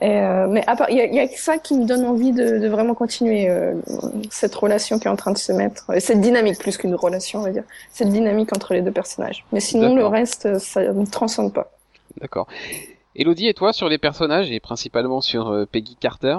Et, 0.00 0.08
euh, 0.08 0.46
mais 0.48 0.64
à 0.66 0.74
part, 0.74 0.88
il 0.88 0.96
y 0.96 1.02
a, 1.02 1.06
y 1.06 1.20
a 1.20 1.28
que 1.28 1.38
ça 1.38 1.58
qui 1.58 1.74
me 1.74 1.84
donne 1.84 2.06
envie 2.06 2.32
de, 2.32 2.56
de 2.58 2.66
vraiment 2.68 2.94
continuer 2.94 3.50
euh, 3.50 3.74
cette 4.30 4.54
relation 4.54 4.98
qui 4.98 5.06
est 5.06 5.10
en 5.10 5.16
train 5.16 5.32
de 5.32 5.38
se 5.38 5.52
mettre, 5.52 5.84
euh, 5.90 6.00
cette 6.00 6.22
dynamique 6.22 6.58
plus 6.58 6.78
qu'une 6.78 6.94
relation, 6.94 7.40
on 7.40 7.42
va 7.42 7.50
dire, 7.50 7.64
cette 7.92 8.08
dynamique 8.08 8.54
entre 8.56 8.72
les 8.72 8.80
deux 8.80 8.90
personnages. 8.90 9.44
Mais 9.52 9.60
sinon, 9.60 9.94
le 9.94 10.06
reste, 10.06 10.58
ça 10.58 10.80
ne 10.80 11.04
transcende 11.04 11.52
pas. 11.52 11.71
D'accord. 12.20 12.46
Elodie 13.14 13.48
et 13.48 13.54
toi 13.54 13.72
sur 13.72 13.88
les 13.88 13.98
personnages 13.98 14.50
et 14.50 14.60
principalement 14.60 15.20
sur 15.20 15.48
euh, 15.48 15.66
Peggy 15.66 15.96
Carter? 15.96 16.38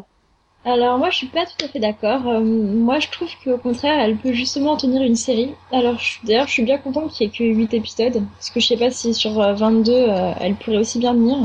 Alors 0.65 0.97
moi 0.97 1.09
je 1.09 1.17
suis 1.17 1.27
pas 1.27 1.45
tout 1.45 1.65
à 1.65 1.67
fait 1.67 1.79
d'accord. 1.79 2.25
Euh, 2.25 2.39
moi 2.39 2.99
je 2.99 3.09
trouve 3.09 3.29
qu'au 3.43 3.57
contraire 3.57 3.99
elle 3.99 4.15
peut 4.15 4.31
justement 4.31 4.77
tenir 4.77 5.01
une 5.01 5.15
série. 5.15 5.53
Alors 5.73 5.95
d'ailleurs 6.23 6.47
je 6.47 6.53
suis 6.53 6.63
bien 6.63 6.77
contente 6.77 7.11
qu'il 7.11 7.27
y 7.27 7.29
ait 7.29 7.33
que 7.33 7.43
8 7.43 7.73
épisodes 7.73 8.23
parce 8.35 8.49
que 8.49 8.61
je 8.61 8.67
sais 8.67 8.77
pas 8.77 8.89
si 8.89 9.13
sur 9.13 9.41
euh, 9.41 9.53
22 9.53 9.91
euh, 9.91 10.31
elle 10.39 10.55
pourrait 10.55 10.77
aussi 10.77 10.99
bien 10.99 11.13
venir. 11.13 11.37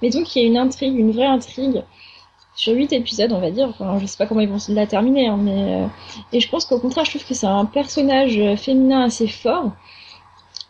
Mais 0.00 0.08
donc 0.08 0.34
il 0.34 0.42
y 0.42 0.44
a 0.44 0.48
une 0.48 0.56
intrigue, 0.56 0.98
une 0.98 1.12
vraie 1.12 1.26
intrigue 1.26 1.82
sur 2.54 2.72
8 2.72 2.94
épisodes 2.94 3.32
on 3.32 3.40
va 3.40 3.50
dire. 3.50 3.68
Enfin, 3.68 3.98
je 3.98 4.06
sais 4.06 4.16
pas 4.16 4.26
comment 4.26 4.40
ils 4.40 4.48
vont 4.48 4.58
la 4.68 4.86
terminer 4.86 5.28
hein, 5.28 5.38
mais 5.38 5.82
euh, 5.82 5.86
et 6.32 6.40
je 6.40 6.48
pense 6.48 6.64
qu'au 6.64 6.78
contraire 6.78 7.04
je 7.04 7.10
trouve 7.10 7.26
que 7.26 7.34
c'est 7.34 7.46
un 7.46 7.66
personnage 7.66 8.38
euh, 8.38 8.56
féminin 8.56 9.04
assez 9.04 9.28
fort 9.28 9.72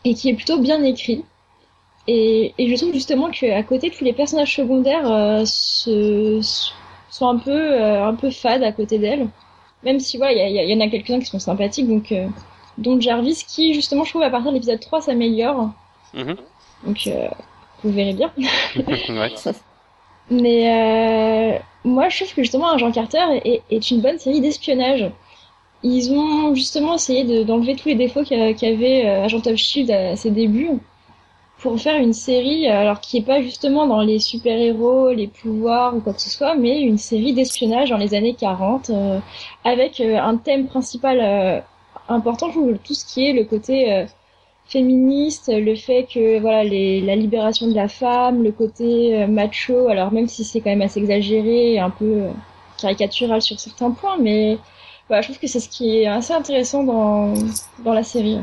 et 0.04 0.14
qui 0.14 0.28
est 0.28 0.34
plutôt 0.34 0.58
bien 0.58 0.82
écrit. 0.82 1.24
Et, 2.08 2.54
et 2.58 2.68
je 2.68 2.76
trouve 2.76 2.92
justement 2.92 3.30
qu'à 3.30 3.62
côté 3.64 3.90
tous 3.90 4.04
les 4.04 4.12
personnages 4.12 4.54
secondaires 4.54 5.10
euh, 5.10 5.42
se, 5.44 6.40
sont 7.10 7.28
un 7.28 7.38
peu 7.38 7.50
euh, 7.50 8.04
un 8.06 8.14
peu 8.14 8.30
fades 8.30 8.62
à 8.62 8.72
côté 8.72 8.98
d'elle. 8.98 9.28
Même 9.82 9.98
si 10.00 10.18
ouais, 10.18 10.34
il 10.50 10.70
y, 10.70 10.74
en 10.74 10.80
a 10.80 10.88
quelques-uns 10.88 11.18
qui 11.20 11.26
sont 11.26 11.38
sympathiques, 11.38 11.88
donc 11.88 12.12
euh, 12.12 12.26
dont 12.78 13.00
Jarvis 13.00 13.44
qui 13.46 13.74
justement 13.74 14.04
je 14.04 14.10
trouve 14.10 14.22
à 14.22 14.30
partir 14.30 14.50
de 14.50 14.54
l'épisode 14.56 14.80
3 14.80 15.02
s'améliore. 15.02 15.70
Mhm. 16.14 16.36
Donc 16.84 17.06
euh, 17.08 17.28
vous 17.82 17.90
verrez 17.90 18.12
bien. 18.14 18.32
Ouais. 18.76 19.34
Mais 20.30 21.54
euh, 21.54 21.58
moi, 21.84 22.08
je 22.08 22.16
trouve 22.24 22.34
que 22.34 22.42
justement, 22.42 22.70
Agent 22.72 22.90
Carter 22.90 23.24
est, 23.44 23.62
est 23.70 23.90
une 23.92 24.00
bonne 24.00 24.18
série 24.18 24.40
d'espionnage. 24.40 25.08
Ils 25.84 26.10
ont 26.12 26.52
justement 26.54 26.94
essayé 26.94 27.22
de- 27.22 27.44
d'enlever 27.44 27.76
tous 27.76 27.88
les 27.88 27.94
défauts 27.94 28.24
qu'a- 28.24 28.52
qu'avait 28.54 29.06
Agent 29.06 29.46
of 29.46 29.54
Shield 29.56 29.90
à 29.90 30.16
ses 30.16 30.30
débuts 30.32 30.70
pour 31.58 31.80
faire 31.80 31.96
une 32.00 32.12
série, 32.12 32.68
euh, 32.68 32.80
alors 32.80 33.00
qui 33.00 33.18
est 33.18 33.22
pas 33.22 33.40
justement 33.42 33.86
dans 33.86 34.02
les 34.02 34.18
super-héros, 34.18 35.10
les 35.12 35.26
pouvoirs 35.26 35.96
ou 35.96 36.00
quoi 36.00 36.12
que 36.12 36.20
ce 36.20 36.30
soit, 36.30 36.54
mais 36.54 36.80
une 36.80 36.98
série 36.98 37.32
d'espionnage 37.32 37.90
dans 37.90 37.96
les 37.96 38.14
années 38.14 38.34
40, 38.34 38.90
euh, 38.90 39.18
avec 39.64 40.00
euh, 40.00 40.18
un 40.18 40.36
thème 40.36 40.66
principal 40.66 41.18
euh, 41.20 41.60
important, 42.08 42.48
je 42.48 42.58
trouve, 42.58 42.78
tout 42.78 42.94
ce 42.94 43.06
qui 43.06 43.26
est 43.26 43.32
le 43.32 43.44
côté 43.44 43.92
euh, 43.92 44.04
féministe, 44.66 45.50
le 45.52 45.74
fait 45.76 46.06
que 46.12 46.40
voilà 46.40 46.64
les, 46.64 47.00
la 47.00 47.16
libération 47.16 47.68
de 47.68 47.74
la 47.74 47.88
femme, 47.88 48.42
le 48.42 48.52
côté 48.52 49.26
macho, 49.26 49.88
alors 49.88 50.12
même 50.12 50.28
si 50.28 50.44
c'est 50.44 50.60
quand 50.60 50.70
même 50.70 50.82
assez 50.82 50.98
exagéré 51.00 51.74
et 51.74 51.80
un 51.80 51.90
peu 51.90 52.24
caricatural 52.78 53.40
sur 53.42 53.58
certains 53.60 53.92
points, 53.92 54.16
mais 54.18 54.58
voilà, 55.08 55.22
je 55.22 55.28
trouve 55.28 55.38
que 55.38 55.46
c'est 55.46 55.60
ce 55.60 55.68
qui 55.68 55.98
est 55.98 56.06
assez 56.06 56.32
intéressant 56.32 56.82
dans, 56.84 57.34
dans 57.84 57.92
la 57.92 58.02
série. 58.02 58.38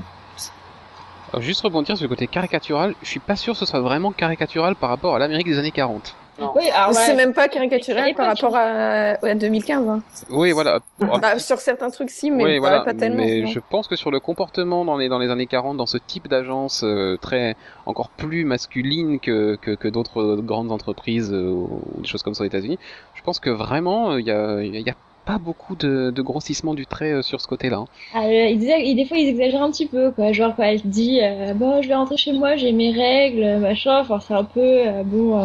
Alors, 1.34 1.42
juste 1.42 1.62
rebondir 1.62 1.98
sur 1.98 2.04
le 2.04 2.10
côté 2.10 2.28
caricatural, 2.28 2.94
je 3.02 3.08
suis 3.08 3.20
pas 3.20 3.36
sûr 3.36 3.54
que 3.54 3.60
ce 3.60 3.66
soit 3.66 3.80
vraiment 3.80 4.12
caricatural 4.12 4.76
par 4.76 4.92
rapport 4.92 5.16
à 5.16 5.20
l'Amérique 5.20 5.48
des 5.48 5.58
années 5.58 5.72
40. 5.72 6.16
Oui, 6.56 6.70
alors 6.70 6.94
c'est 6.94 7.12
ouais, 7.12 7.18
même 7.18 7.34
pas 7.34 7.48
caricatural 7.48 8.14
par 8.14 8.28
rapport 8.28 8.56
à, 8.56 9.16
à 9.24 9.36
2015. 9.36 9.88
Hein. 9.88 10.02
Oui, 10.30 10.52
voilà. 10.52 10.80
Bah, 11.00 11.40
sur 11.40 11.58
certains 11.58 11.90
trucs, 11.90 12.12
si, 12.12 12.30
mais 12.30 12.44
oui, 12.44 12.54
pas, 12.56 12.60
voilà. 12.60 12.80
pas 12.82 12.94
tellement. 12.94 13.24
mais 13.24 13.42
non. 13.42 13.48
je 13.48 13.60
pense 13.68 13.88
que 13.88 13.96
sur 13.96 14.12
le 14.12 14.20
comportement 14.20 14.86
dans 14.86 14.98
les 14.98 15.10
dans 15.10 15.18
les 15.18 15.30
années 15.32 15.48
40, 15.48 15.78
dans 15.78 15.88
ce 15.88 15.98
type 15.98 16.28
d'agence 16.28 16.84
euh, 16.84 17.18
très 17.20 17.56
encore 17.88 18.10
plus 18.10 18.46
masculine 18.46 19.20
que 19.20 19.56
que, 19.56 19.72
que 19.72 19.88
d'autres 19.88 20.38
grandes 20.38 20.72
entreprises 20.72 21.32
euh, 21.34 21.50
ou 21.50 21.82
des 21.98 22.08
choses 22.08 22.22
comme 22.22 22.36
ça 22.36 22.44
aux 22.44 22.48
États-Unis, 22.48 22.78
je 23.16 23.22
pense 23.24 23.40
que 23.40 23.50
vraiment 23.50 24.12
euh, 24.12 24.20
il 24.20 24.28
y 24.28 24.32
a 24.32 24.62
il 24.62 24.76
y 24.76 24.90
a 24.90 24.96
pas 25.26 25.38
beaucoup 25.38 25.76
de, 25.76 26.12
de 26.12 26.22
grossissement 26.22 26.74
du 26.74 26.86
trait 26.86 27.12
euh, 27.14 27.22
sur 27.22 27.40
ce 27.42 27.48
côté-là. 27.48 27.78
hein. 27.78 27.86
Ah, 28.14 28.26
euh, 28.26 28.56
des 28.56 29.06
fois 29.08 29.18
ils 29.18 29.30
exagèrent 29.30 29.64
un 29.64 29.72
petit 29.72 29.86
peu, 29.88 30.12
quoi. 30.12 30.32
Genre 30.32 30.56
quand 30.56 30.64
elle 30.64 30.82
dit, 30.82 31.20
euh, 31.22 31.54
bon, 31.54 31.82
je 31.82 31.88
vais 31.88 31.96
rentrer 31.96 32.18
chez 32.18 32.34
moi, 32.34 32.56
j'ai 32.56 32.72
mes 32.72 32.92
règles, 32.92 33.60
machin. 33.60 34.00
Enfin, 34.00 34.20
c'est 34.20 34.34
un 34.34 34.44
peu, 34.44 34.84
bon, 35.06 35.38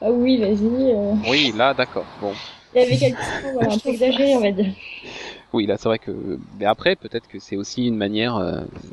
ah 0.00 0.10
oui, 0.10 0.36
vas-y. 0.38 0.94
Oui, 1.28 1.52
là, 1.56 1.74
d'accord. 1.74 2.04
Bon, 2.20 2.32
Il 2.74 2.80
y 2.80 2.84
avait 2.84 2.96
quelques 2.96 3.16
voilà, 3.52 3.72
un 3.72 3.78
peu 3.78 3.88
exagéré, 3.88 4.36
on 4.36 4.40
va 4.40 4.52
dire. 4.52 4.72
oui, 5.52 5.66
là, 5.66 5.76
c'est 5.78 5.88
vrai 5.88 5.98
que. 5.98 6.38
Mais 6.58 6.66
après, 6.66 6.94
peut-être 6.94 7.26
que 7.28 7.38
c'est 7.40 7.56
aussi 7.56 7.86
une 7.86 7.96
manière, 7.96 8.38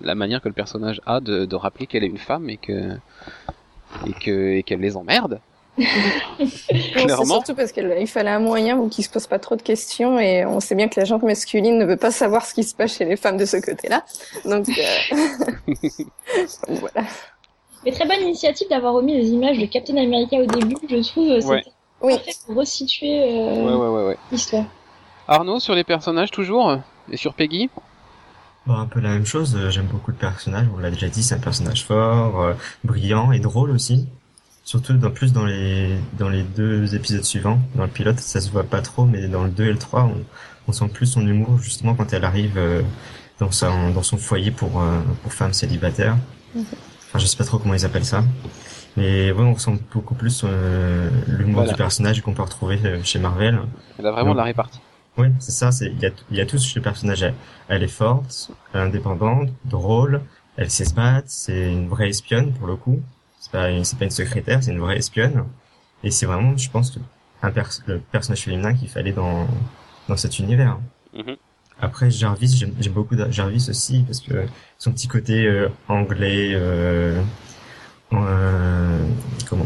la 0.01 0.15
manière 0.15 0.41
que 0.41 0.47
le 0.47 0.53
personnage 0.53 1.01
a 1.05 1.19
de, 1.19 1.45
de 1.45 1.55
rappeler 1.55 1.85
qu'elle 1.87 2.03
est 2.03 2.07
une 2.07 2.17
femme 2.17 2.49
et 2.49 2.57
que 2.57 2.97
et 4.07 4.13
que 4.13 4.55
et 4.57 4.63
qu'elle 4.63 4.79
les 4.81 4.97
emmerde. 4.97 5.39
Clairement. 6.93 7.25
surtout 7.25 7.55
parce 7.55 7.71
qu'il 7.71 8.07
fallait 8.07 8.29
un 8.31 8.39
moyen 8.39 8.77
où 8.77 8.87
qu'il 8.89 9.03
se 9.03 9.09
pose 9.09 9.27
pas 9.27 9.39
trop 9.39 9.55
de 9.55 9.61
questions 9.61 10.19
et 10.19 10.45
on 10.45 10.59
sait 10.59 10.75
bien 10.75 10.87
que 10.87 10.99
la 10.99 11.05
gente 11.05 11.23
masculine 11.23 11.77
ne 11.77 11.85
veut 11.85 11.97
pas 11.97 12.11
savoir 12.11 12.45
ce 12.45 12.53
qui 12.53 12.63
se 12.63 12.73
passe 12.75 12.97
chez 12.97 13.05
les 13.05 13.17
femmes 13.17 13.37
de 13.37 13.45
ce 13.45 13.57
côté-là. 13.57 14.03
Donc, 14.45 14.67
euh... 14.69 15.65
voilà. 16.67 17.07
Mais 17.85 17.91
très 17.91 18.07
bonne 18.07 18.21
initiative 18.21 18.67
d'avoir 18.69 18.93
remis 18.93 19.15
des 19.15 19.27
images 19.29 19.59
de 19.59 19.65
Captain 19.65 19.97
America 19.97 20.37
au 20.37 20.45
début, 20.45 20.75
je 20.89 21.07
trouve. 21.07 21.29
euh, 21.29 21.41
Ouais. 21.41 21.63
C'était 21.63 21.71
Oui. 22.01 22.13
parfait 22.15 22.31
pour 22.45 22.55
resituer 22.55 23.23
euh, 23.23 23.63
Ouais, 23.63 23.73
ouais, 23.73 23.87
ouais, 23.87 24.07
ouais. 24.09 24.17
l'histoire. 24.31 24.65
Arnaud 25.27 25.59
sur 25.59 25.75
les 25.75 25.83
personnages 25.83 26.31
toujours 26.31 26.77
et 27.11 27.17
sur 27.17 27.33
Peggy? 27.33 27.69
Bon, 28.65 28.73
un 28.73 28.87
peu 28.87 28.99
la 28.99 29.09
même 29.09 29.25
chose, 29.25 29.55
euh, 29.55 29.69
j'aime 29.69 29.85
beaucoup 29.85 30.09
le 30.11 30.17
personnage, 30.17 30.65
on 30.75 30.79
l'a 30.79 30.89
déjà 30.89 31.07
dit, 31.07 31.21
c'est 31.21 31.35
un 31.35 31.39
personnage 31.39 31.85
fort, 31.85 32.41
euh, 32.41 32.53
brillant 32.83 33.31
et 33.31 33.39
drôle 33.39 33.69
aussi. 33.69 34.07
Surtout 34.65 34.93
dans 34.93 35.11
plus 35.11 35.31
dans 35.31 35.45
les 35.45 35.95
dans 36.17 36.27
les 36.27 36.41
deux 36.43 36.95
épisodes 36.95 37.23
suivants. 37.23 37.59
Dans 37.75 37.83
le 37.83 37.89
pilote, 37.89 38.19
ça 38.19 38.41
se 38.41 38.49
voit 38.49 38.63
pas 38.63 38.81
trop, 38.81 39.05
mais 39.05 39.27
dans 39.27 39.43
le 39.43 39.51
2 39.51 39.63
et 39.65 39.71
le 39.71 39.77
3, 39.77 40.03
on, 40.03 40.23
on 40.67 40.71
sent 40.71 40.87
plus 40.91 41.05
son 41.05 41.25
humour 41.25 41.59
justement 41.59 41.93
quand 41.93 42.11
elle 42.13 42.25
arrive 42.25 42.57
euh, 42.57 42.81
dans 43.39 43.51
son 43.51 43.91
dans 43.91 44.01
son 44.03 44.17
foyer 44.17 44.49
pour 44.51 44.81
euh, 44.81 45.01
pour 45.21 45.31
femmes 45.33 45.53
célibataires. 45.53 46.17
Enfin, 46.55 47.19
je 47.19 47.27
sais 47.27 47.37
pas 47.37 47.43
trop 47.43 47.59
comment 47.59 47.75
ils 47.75 47.85
appellent 47.85 48.05
ça. 48.05 48.23
Mais 48.97 49.31
ouais, 49.31 49.43
on 49.43 49.53
ressent 49.53 49.75
beaucoup 49.93 50.15
plus 50.15 50.41
euh, 50.45 51.09
l'humour 51.27 51.55
Voilà. 51.57 51.71
du 51.73 51.77
personnage 51.77 52.21
qu'on 52.21 52.33
peut 52.33 52.41
retrouver 52.41 52.79
euh, 52.85 53.03
chez 53.03 53.19
Marvel. 53.19 53.59
Elle 53.99 54.07
a 54.07 54.11
vraiment 54.11 54.31
de 54.31 54.37
la 54.37 54.45
répartie. 54.45 54.79
Oui, 55.17 55.27
c'est 55.39 55.51
ça. 55.51 55.71
C'est 55.71 55.87
il 55.87 55.99
y 55.99 56.07
a 56.07 56.11
il 56.31 56.37
y 56.37 56.41
a 56.41 56.45
tout 56.47 56.57
ce 56.57 56.79
personnage. 56.79 57.21
Elle, 57.21 57.35
elle 57.67 57.83
est 57.83 57.87
forte, 57.87 58.49
elle 58.73 58.79
est 58.79 58.83
indépendante, 58.85 59.49
drôle. 59.65 60.21
Elle 60.57 60.71
sait 60.71 60.85
se 60.85 60.93
battre. 60.95 61.27
C'est 61.27 61.71
une 61.71 61.87
vraie 61.87 62.09
espionne 62.09 62.51
pour 62.53 62.65
le 62.67 62.77
coup. 62.77 62.99
C'est 63.45 63.51
pas 63.51 63.83
c'est 63.83 63.99
pas 63.99 64.05
une 64.05 64.11
secrétaire, 64.11 64.63
c'est 64.63 64.71
une 64.71 64.79
vraie 64.79 64.97
espionne. 64.97 65.45
Et 66.03 66.09
c'est 66.11 66.25
vraiment, 66.25 66.57
je 66.57 66.69
pense, 66.69 66.97
un 67.43 67.51
pers- 67.51 67.81
le 67.85 67.99
personnage 67.99 68.41
féminin 68.41 68.73
qu'il 68.73 68.89
fallait 68.89 69.11
dans 69.11 69.47
dans 70.09 70.17
cet 70.17 70.39
univers. 70.39 70.79
Mhm. 71.13 71.35
Après 71.79 72.09
Jarvis, 72.09 72.55
j'aime 72.57 72.93
beaucoup 72.93 73.15
Jarvis 73.29 73.67
aussi 73.69 74.03
parce 74.07 74.19
que 74.21 74.45
son 74.79 74.91
petit 74.91 75.07
côté 75.07 75.45
euh, 75.45 75.69
anglais, 75.87 76.51
euh, 76.53 77.21
euh, 78.13 78.99
comment 79.47 79.65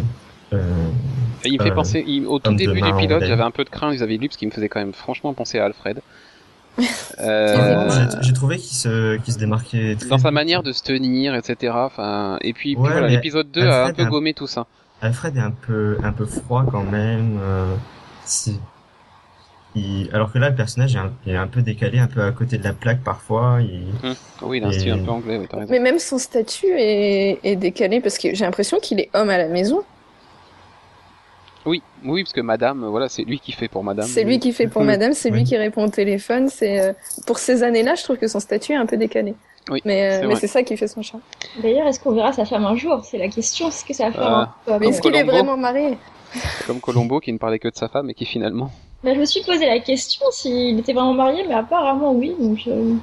il 1.46 1.58
me 1.60 1.64
fait 1.64 1.72
penser, 1.72 2.04
il- 2.06 2.26
au 2.26 2.40
tout 2.40 2.52
de 2.52 2.58
début 2.58 2.82
pilote, 2.82 3.22
laine. 3.22 3.30
j'avais 3.30 3.44
un 3.44 3.52
peu 3.52 3.64
de 3.64 3.70
crainte 3.70 3.94
vis-à-vis 3.94 4.16
de 4.18 4.22
lui 4.22 4.28
parce 4.28 4.38
qu'il 4.38 4.48
me 4.48 4.54
faisait 4.54 4.70
quand 4.70 4.80
même 4.80 4.94
franchement 4.94 5.34
penser 5.34 5.60
à 5.60 5.66
Alfred. 5.66 6.02
Euh, 7.20 8.08
j'ai- 8.22 8.34
trouvé 8.34 8.58
qu'il 8.58 8.76
se, 8.78 9.18
qu'il 9.18 9.34
se 9.34 9.40
démarquait 9.40 9.96
très 10.00 10.10
dans 10.10 10.18
sa 10.18 10.32
manière 10.32 10.64
de 10.64 10.72
se 10.72 10.84
tenir, 10.84 11.36
etc. 11.36 11.74
Enfin, 11.76 12.38
et 12.42 12.54
puis, 12.54 12.76
voilà, 12.76 13.08
l'épisode 13.08 13.52
2 13.52 13.68
a 13.68 13.86
un 13.88 13.94
peu 13.94 14.04
un- 14.04 14.10
gommé 14.10 14.34
tout 14.34 14.48
ça. 14.48 14.66
Alfred 15.02 15.36
est 15.38 15.42
un 15.42 15.52
peu, 15.52 15.98
un 16.04 16.12
peu 16.12 16.26
froid 16.26 16.66
quand 16.70 16.84
même. 16.84 17.40
euh, 17.42 17.74
si- 18.26 18.60
il- 19.76 20.10
alors 20.14 20.32
que 20.32 20.38
là, 20.40 20.50
le 20.50 20.56
personnage 20.56 20.96
est 20.96 21.00
un, 21.00 21.12
est 21.28 21.36
un 21.36 21.48
peu 21.48 21.62
décalé, 21.62 22.00
un 22.00 22.08
peu 22.08 22.22
à 22.24 22.32
côté 22.32 22.58
de 22.58 22.64
la 22.64 22.74
plaque 22.74 23.04
parfois. 23.04 23.60
Il... 23.62 23.84
Oui, 24.42 24.58
il 24.58 24.64
a 24.64 24.68
un 24.68 24.72
style 24.72 24.88
Et- 24.88 24.92
un 24.92 24.98
peu 25.00 25.12
anglais, 25.12 25.38
oui. 25.38 25.48
Mais 25.70 25.80
même 25.80 26.00
son 26.00 26.18
statut 26.18 26.68
est, 26.78 27.40
est 27.44 27.56
décalé 27.56 28.02
parce 28.02 28.18
que 28.18 28.34
j'ai 28.34 28.46
l'impression 28.46 28.80
qu'il 28.82 29.00
est 29.00 29.10
homme 29.14 29.30
à 29.30 29.38
la 29.38 29.48
maison. 29.48 29.84
Oui, 31.70 31.84
oui, 32.04 32.24
parce 32.24 32.34
que 32.34 32.42
Madame, 32.42 32.84
voilà, 32.88 33.10
c'est 33.10 33.22
lui 33.22 33.40
qui 33.40 33.52
fait 33.52 33.68
pour 33.68 33.84
Madame. 33.84 34.08
C'est 34.08 34.24
lui 34.24 34.40
qui 34.40 34.52
fait 34.54 34.68
pour 34.68 34.84
madame, 34.84 35.14
c'est 35.14 35.30
lui 35.30 35.42
Oui. 35.42 35.44
qui 35.44 35.56
répond 35.56 35.86
au 35.86 35.90
téléphone. 35.90 36.50
C'est 36.50 36.80
euh, 36.82 36.94
Pour 37.28 37.38
ces 37.38 37.62
années-là, 37.62 37.94
je 37.94 38.04
trouve 38.04 38.18
que 38.18 38.28
son 38.28 38.40
statut 38.40 38.74
est 38.74 38.76
un 38.78 38.88
peu 38.88 38.98
décalé. 38.98 39.36
Oui, 39.70 39.80
Mais, 39.86 40.24
euh, 40.24 40.36
c'est 40.36 40.48
ça 40.48 40.64
qui 40.64 40.76
fait 40.78 40.88
son 40.88 41.04
charme. 41.04 41.22
D'ailleurs, 41.62 41.86
est-ce 41.88 42.00
qu'on 42.00 42.12
verra 42.14 42.34
sa 42.34 42.46
femme 42.46 42.66
un 42.66 42.76
jour? 42.76 43.06
C'est 43.06 43.20
la 43.20 43.28
question. 43.28 43.68
Est-ce 43.68 43.86
que 43.86 43.94
sa 43.94 44.12
femme 44.12 44.48
Euh, 44.68 44.74
un 44.74 44.80
peu 44.80 44.80
Mais 44.80 44.88
est-ce 44.88 45.00
qu'il 45.00 45.16
est 45.16 45.24
vraiment 45.24 45.58
marié? 45.58 45.96
Comme 46.66 46.82
Colombo 46.82 47.20
qui 47.20 47.32
ne 47.32 47.38
parlait 47.38 47.60
que 47.60 47.68
de 47.68 47.76
sa 47.76 47.88
femme 47.88 48.10
et 48.10 48.16
qui 48.16 48.26
finalement. 48.26 48.72
Bah, 49.04 49.14
je 49.14 49.20
me 49.20 49.26
suis 49.26 49.44
posé 49.44 49.68
la 49.68 49.80
question 49.80 50.26
s'il 50.32 50.80
était 50.80 50.94
vraiment 50.94 51.14
marié, 51.14 51.46
mais 51.48 51.54
apparemment 51.54 52.14
oui. 52.14 52.34
Donc, 52.40 52.60
euh, 52.68 52.94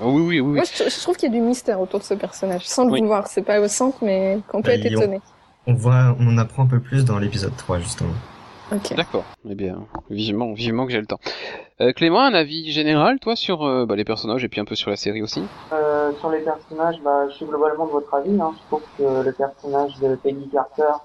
oui, 0.00 0.22
oui, 0.22 0.40
oui. 0.40 0.54
Moi, 0.56 0.64
je, 0.64 0.88
je 0.88 1.00
trouve 1.02 1.16
qu'il 1.16 1.30
y 1.30 1.36
a 1.36 1.38
du 1.38 1.42
mystère 1.42 1.78
autour 1.78 2.00
de 2.00 2.04
ce 2.04 2.14
personnage, 2.14 2.66
sans 2.66 2.84
le 2.86 2.92
Oui. 2.92 3.00
vouloir. 3.00 3.26
C'est 3.26 3.42
pas 3.42 3.60
au 3.60 3.68
centre, 3.68 3.98
mais 4.00 4.38
qu'on 4.48 4.62
peut 4.62 4.70
être 4.70 4.86
étonné. 4.86 5.20
On 5.66 5.74
voit, 5.74 6.16
on 6.20 6.28
en 6.28 6.38
apprend 6.38 6.64
un 6.64 6.66
peu 6.66 6.80
plus 6.80 7.04
dans 7.04 7.18
l'épisode 7.18 7.56
3 7.56 7.80
justement. 7.80 8.14
Ok. 8.72 8.94
D'accord. 8.96 9.24
Eh 9.48 9.54
bien, 9.54 9.78
vivement, 10.10 10.52
vivement 10.52 10.86
que 10.86 10.92
j'ai 10.92 11.00
le 11.00 11.06
temps. 11.06 11.20
Euh, 11.80 11.92
Clément, 11.92 12.20
un 12.20 12.34
avis 12.34 12.72
général, 12.72 13.20
toi, 13.20 13.36
sur 13.36 13.64
euh, 13.64 13.86
bah, 13.86 13.94
les 13.94 14.04
personnages 14.04 14.42
et 14.42 14.48
puis 14.48 14.60
un 14.60 14.64
peu 14.64 14.74
sur 14.74 14.90
la 14.90 14.96
série 14.96 15.22
aussi? 15.22 15.44
Euh, 15.72 16.12
sur 16.18 16.30
les 16.30 16.40
personnages, 16.40 17.00
bah, 17.04 17.28
je 17.28 17.34
suis 17.34 17.46
globalement 17.46 17.86
de 17.86 17.92
votre 17.92 18.12
avis. 18.14 18.40
Hein. 18.40 18.52
Je 18.56 18.66
trouve 18.66 18.82
que 18.98 19.24
le 19.24 19.32
personnage 19.32 19.96
de 20.00 20.16
Peggy 20.16 20.48
Carter 20.48 20.98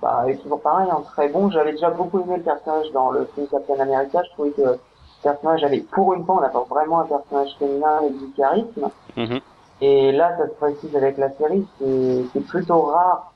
bah, 0.00 0.24
est 0.28 0.36
toujours 0.36 0.62
pareil, 0.62 0.88
hein, 0.90 1.02
très 1.12 1.28
bon. 1.28 1.50
J'avais 1.50 1.72
déjà 1.72 1.90
beaucoup 1.90 2.20
aimé 2.20 2.36
le 2.38 2.42
personnage 2.42 2.90
dans 2.92 3.10
le 3.10 3.28
film 3.34 3.48
Captain 3.48 3.80
America. 3.80 4.22
Je 4.22 4.30
trouvais 4.30 4.50
que 4.50 4.62
le 4.62 4.78
personnage 5.22 5.64
avait, 5.64 5.80
pour 5.80 6.14
une 6.14 6.24
fois, 6.24 6.36
on 6.40 6.44
apporte 6.44 6.70
vraiment 6.70 7.00
un 7.00 7.06
personnage 7.06 7.50
féminin 7.58 8.00
et 8.06 8.10
du 8.10 8.32
charisme. 8.34 8.90
Mhm. 9.16 9.40
Et 9.80 10.12
là, 10.12 10.36
ça 10.38 10.46
se 10.46 10.54
précise 10.54 10.96
avec 10.96 11.18
la 11.18 11.30
série, 11.32 11.66
c'est 11.80 12.46
plutôt 12.46 12.82
rare, 12.82 13.33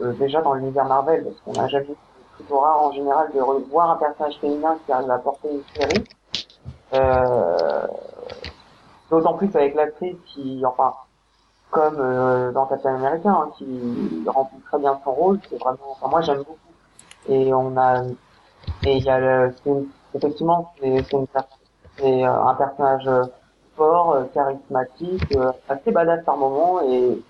déjà 0.00 0.42
dans 0.42 0.54
l'univers 0.54 0.86
Marvel, 0.86 1.24
parce 1.24 1.40
qu'on 1.42 1.54
n'a 1.54 1.68
jamais 1.68 1.96
plutôt 2.36 2.58
rare 2.60 2.82
en 2.82 2.92
général 2.92 3.32
de 3.34 3.40
revoir 3.40 3.90
un 3.92 3.96
personnage 3.96 4.38
féminin 4.40 4.78
qui 4.84 4.92
arrive 4.92 5.10
à 5.10 5.18
porter 5.18 5.48
une 5.50 5.64
série. 5.74 6.06
Euh, 6.92 7.86
D'autant 9.10 9.34
plus 9.36 9.54
avec 9.54 9.74
l'actrice 9.74 10.18
qui, 10.26 10.62
enfin, 10.66 10.94
comme 11.70 12.00
euh, 12.00 12.52
dans 12.52 12.66
Captain 12.66 12.96
America, 12.96 13.30
hein, 13.30 13.52
qui 13.58 14.24
remplit 14.26 14.62
très 14.62 14.78
bien 14.80 15.00
son 15.04 15.12
rôle, 15.14 15.40
c'est 15.50 15.58
vraiment, 15.58 15.92
enfin, 15.92 16.08
moi 16.08 16.22
j'aime 16.22 16.38
beaucoup. 16.44 16.74
Et 17.26 17.52
on 17.54 17.76
a, 17.76 18.04
et 18.84 18.96
il 18.98 19.04
y 19.04 19.10
a 19.10 19.18
le, 19.20 19.56
une- 19.66 19.92
effectivement, 20.14 20.72
c'est 20.78 22.24
euh, 22.24 22.32
un 22.32 22.54
personnage 22.56 23.06
euh, 23.08 23.24
fort, 23.76 24.12
euh, 24.14 24.24
charismatique, 24.34 25.30
euh, 25.32 25.52
assez 25.68 25.92
badass 25.92 26.24
par 26.24 26.36
moment 26.36 26.82
et 26.82 27.24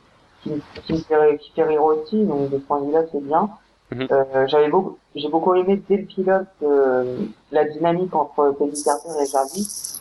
qui, 0.44 0.52
qui 0.84 0.92
me 0.92 0.98
fait, 0.98 1.38
qui 1.38 1.50
fait 1.50 1.64
rire 1.64 1.82
aussi, 1.82 2.24
donc 2.24 2.50
de 2.50 2.58
ce 2.58 2.62
point 2.62 2.80
de 2.80 2.86
vue-là 2.86 3.02
c'est 3.10 3.24
bien. 3.24 3.50
Mhm. 3.90 4.08
Euh, 4.12 4.46
j'avais 4.46 4.68
beaucoup, 4.68 4.96
j'ai 5.14 5.28
beaucoup 5.28 5.54
aimé 5.54 5.82
dès 5.88 5.96
le 5.96 6.04
pilote 6.04 6.46
euh, 6.62 7.18
la 7.50 7.64
dynamique 7.64 8.14
entre 8.14 8.50
Peggy 8.58 8.82
Carter 8.84 9.08
et 9.22 9.26
Jarvis. 9.26 10.00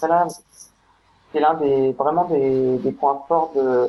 Voilà, 0.00 0.26
c'est 1.32 1.40
l'un 1.40 1.54
des 1.54 1.92
vraiment 1.92 2.24
des, 2.24 2.78
des 2.78 2.92
points 2.92 3.22
forts 3.28 3.52
de, 3.54 3.88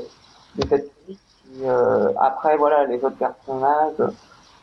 de 0.55 0.67
cette 0.69 0.91
série. 1.01 1.17
Qui, 1.17 1.65
euh, 1.65 2.11
après 2.19 2.57
voilà, 2.57 2.85
les 2.85 2.97
autres 3.03 3.17
personnages 3.17 4.01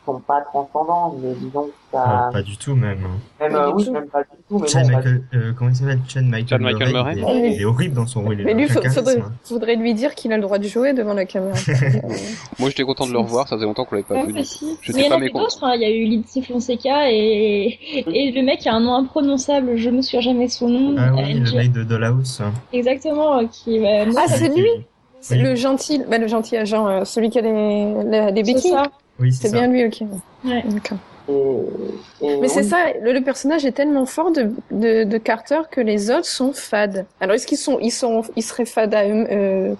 sont 0.05 0.19
pas 0.19 0.41
transcendants, 0.41 1.15
mais 1.21 1.33
disons 1.35 1.63
que 1.67 1.71
ça, 1.91 2.03
Ah, 2.05 2.29
pas 2.33 2.41
du 2.41 2.57
tout 2.57 2.75
même. 2.75 2.99
même 3.39 3.51
Pas 3.51 3.67
euh, 3.67 3.71
oui, 3.73 3.85
tout. 3.85 3.91
même 3.91 4.07
pas 4.07 4.21
du 4.23 4.27
tout, 4.49 4.59
mais 4.59 4.67
Chad 4.67 4.83
bon, 4.83 4.89
bah, 4.91 4.97
Michael, 4.97 5.23
euh, 5.33 5.53
comment 5.57 5.69
il 5.69 5.75
s'appelle? 5.75 5.99
Chad 6.07 6.23
Michael, 6.25 6.47
Chad 6.47 6.61
Michael 6.61 6.91
Murray. 6.93 7.13
Il, 7.17 7.23
est, 7.45 7.55
il 7.55 7.61
est 7.61 7.65
horrible 7.65 7.95
dans 7.95 8.05
son 8.07 8.21
rôle. 8.23 8.37
Mais 8.43 8.53
lui, 8.53 8.67
faut- 8.67 8.79
charisme. 8.81 8.99
faudrait, 9.01 9.23
faudrait 9.43 9.75
lui 9.75 9.93
dire 9.93 10.15
qu'il 10.15 10.31
a 10.33 10.35
le 10.37 10.41
droit 10.43 10.57
de 10.57 10.67
jouer 10.67 10.93
devant 10.93 11.13
la 11.13 11.25
caméra. 11.25 11.55
Moi, 12.59 12.69
j'étais 12.69 12.83
content 12.83 13.07
de 13.07 13.11
le 13.13 13.19
revoir, 13.19 13.47
ça 13.47 13.55
faisait 13.55 13.65
longtemps 13.65 13.85
qu'on 13.85 13.95
l'avait 13.95 14.07
pas 14.07 14.15
ouais, 14.15 14.25
vu. 14.31 14.33
Je 14.81 14.93
Mais 14.93 15.01
il 15.01 15.05
y 15.05 15.13
en 15.13 15.21
a 15.21 15.29
d'autres. 15.29 15.63
hein. 15.63 15.73
Il 15.75 15.81
y 15.81 15.85
a 15.85 15.89
eu 15.91 16.05
Lindsay 16.05 16.41
Fonseca 16.41 17.09
et... 17.11 17.79
et 18.07 18.31
le 18.31 18.41
mec 18.43 18.65
a 18.67 18.73
un 18.73 18.79
nom 18.81 18.95
imprononçable. 18.95 19.77
Je 19.77 19.89
me 19.89 20.01
souviens 20.01 20.21
jamais 20.21 20.47
son 20.49 20.67
nom. 20.69 20.95
Ah 20.97 21.11
oui, 21.15 21.33
le 21.33 21.51
mec 21.55 21.71
de 21.71 21.83
Dollhouse. 21.83 22.41
Exactement. 22.71 23.39
euh, 23.39 23.43
Qui. 23.51 23.79
Ah, 23.85 24.27
c'est 24.27 24.49
lui 24.49 24.67
C'est 25.21 25.35
Oui. 25.35 25.41
le 25.43 25.55
gentil, 25.55 26.01
bah, 26.09 26.17
le 26.17 26.27
gentil 26.27 26.57
agent, 26.57 26.87
euh, 26.87 27.05
celui 27.05 27.29
qui 27.29 27.39
a 27.39 27.41
les, 27.41 27.51
les, 27.51 28.31
les 28.31 28.43
c'est 28.43 28.53
béquilles. 28.53 28.71
Oui, 29.19 29.31
c'est 29.31 29.51
bien 29.51 29.67
lui, 29.67 29.85
ok. 29.85 30.01
Ouais. 30.43 30.63
Mais 32.21 32.47
c'est 32.49 32.61
oui, 32.61 32.67
ça, 32.67 32.77
le, 33.01 33.13
le 33.13 33.21
personnage 33.21 33.65
est 33.65 33.71
tellement 33.71 34.05
fort 34.05 34.31
de, 34.31 34.51
de, 34.71 35.03
de 35.03 35.17
Carter 35.17 35.61
que 35.71 35.79
les 35.81 36.11
autres 36.11 36.25
sont 36.25 36.51
fades. 36.53 37.05
Alors 37.21 37.35
est-ce 37.35 37.47
qu'ils 37.47 37.57
sont, 37.57 37.79
ils 37.79 37.91
sont, 37.91 38.23
ils 38.35 38.43
seraient 38.43 38.65
fades 38.65 38.93
à 38.93 39.07
eux, 39.07 39.25
euh, 39.31 39.75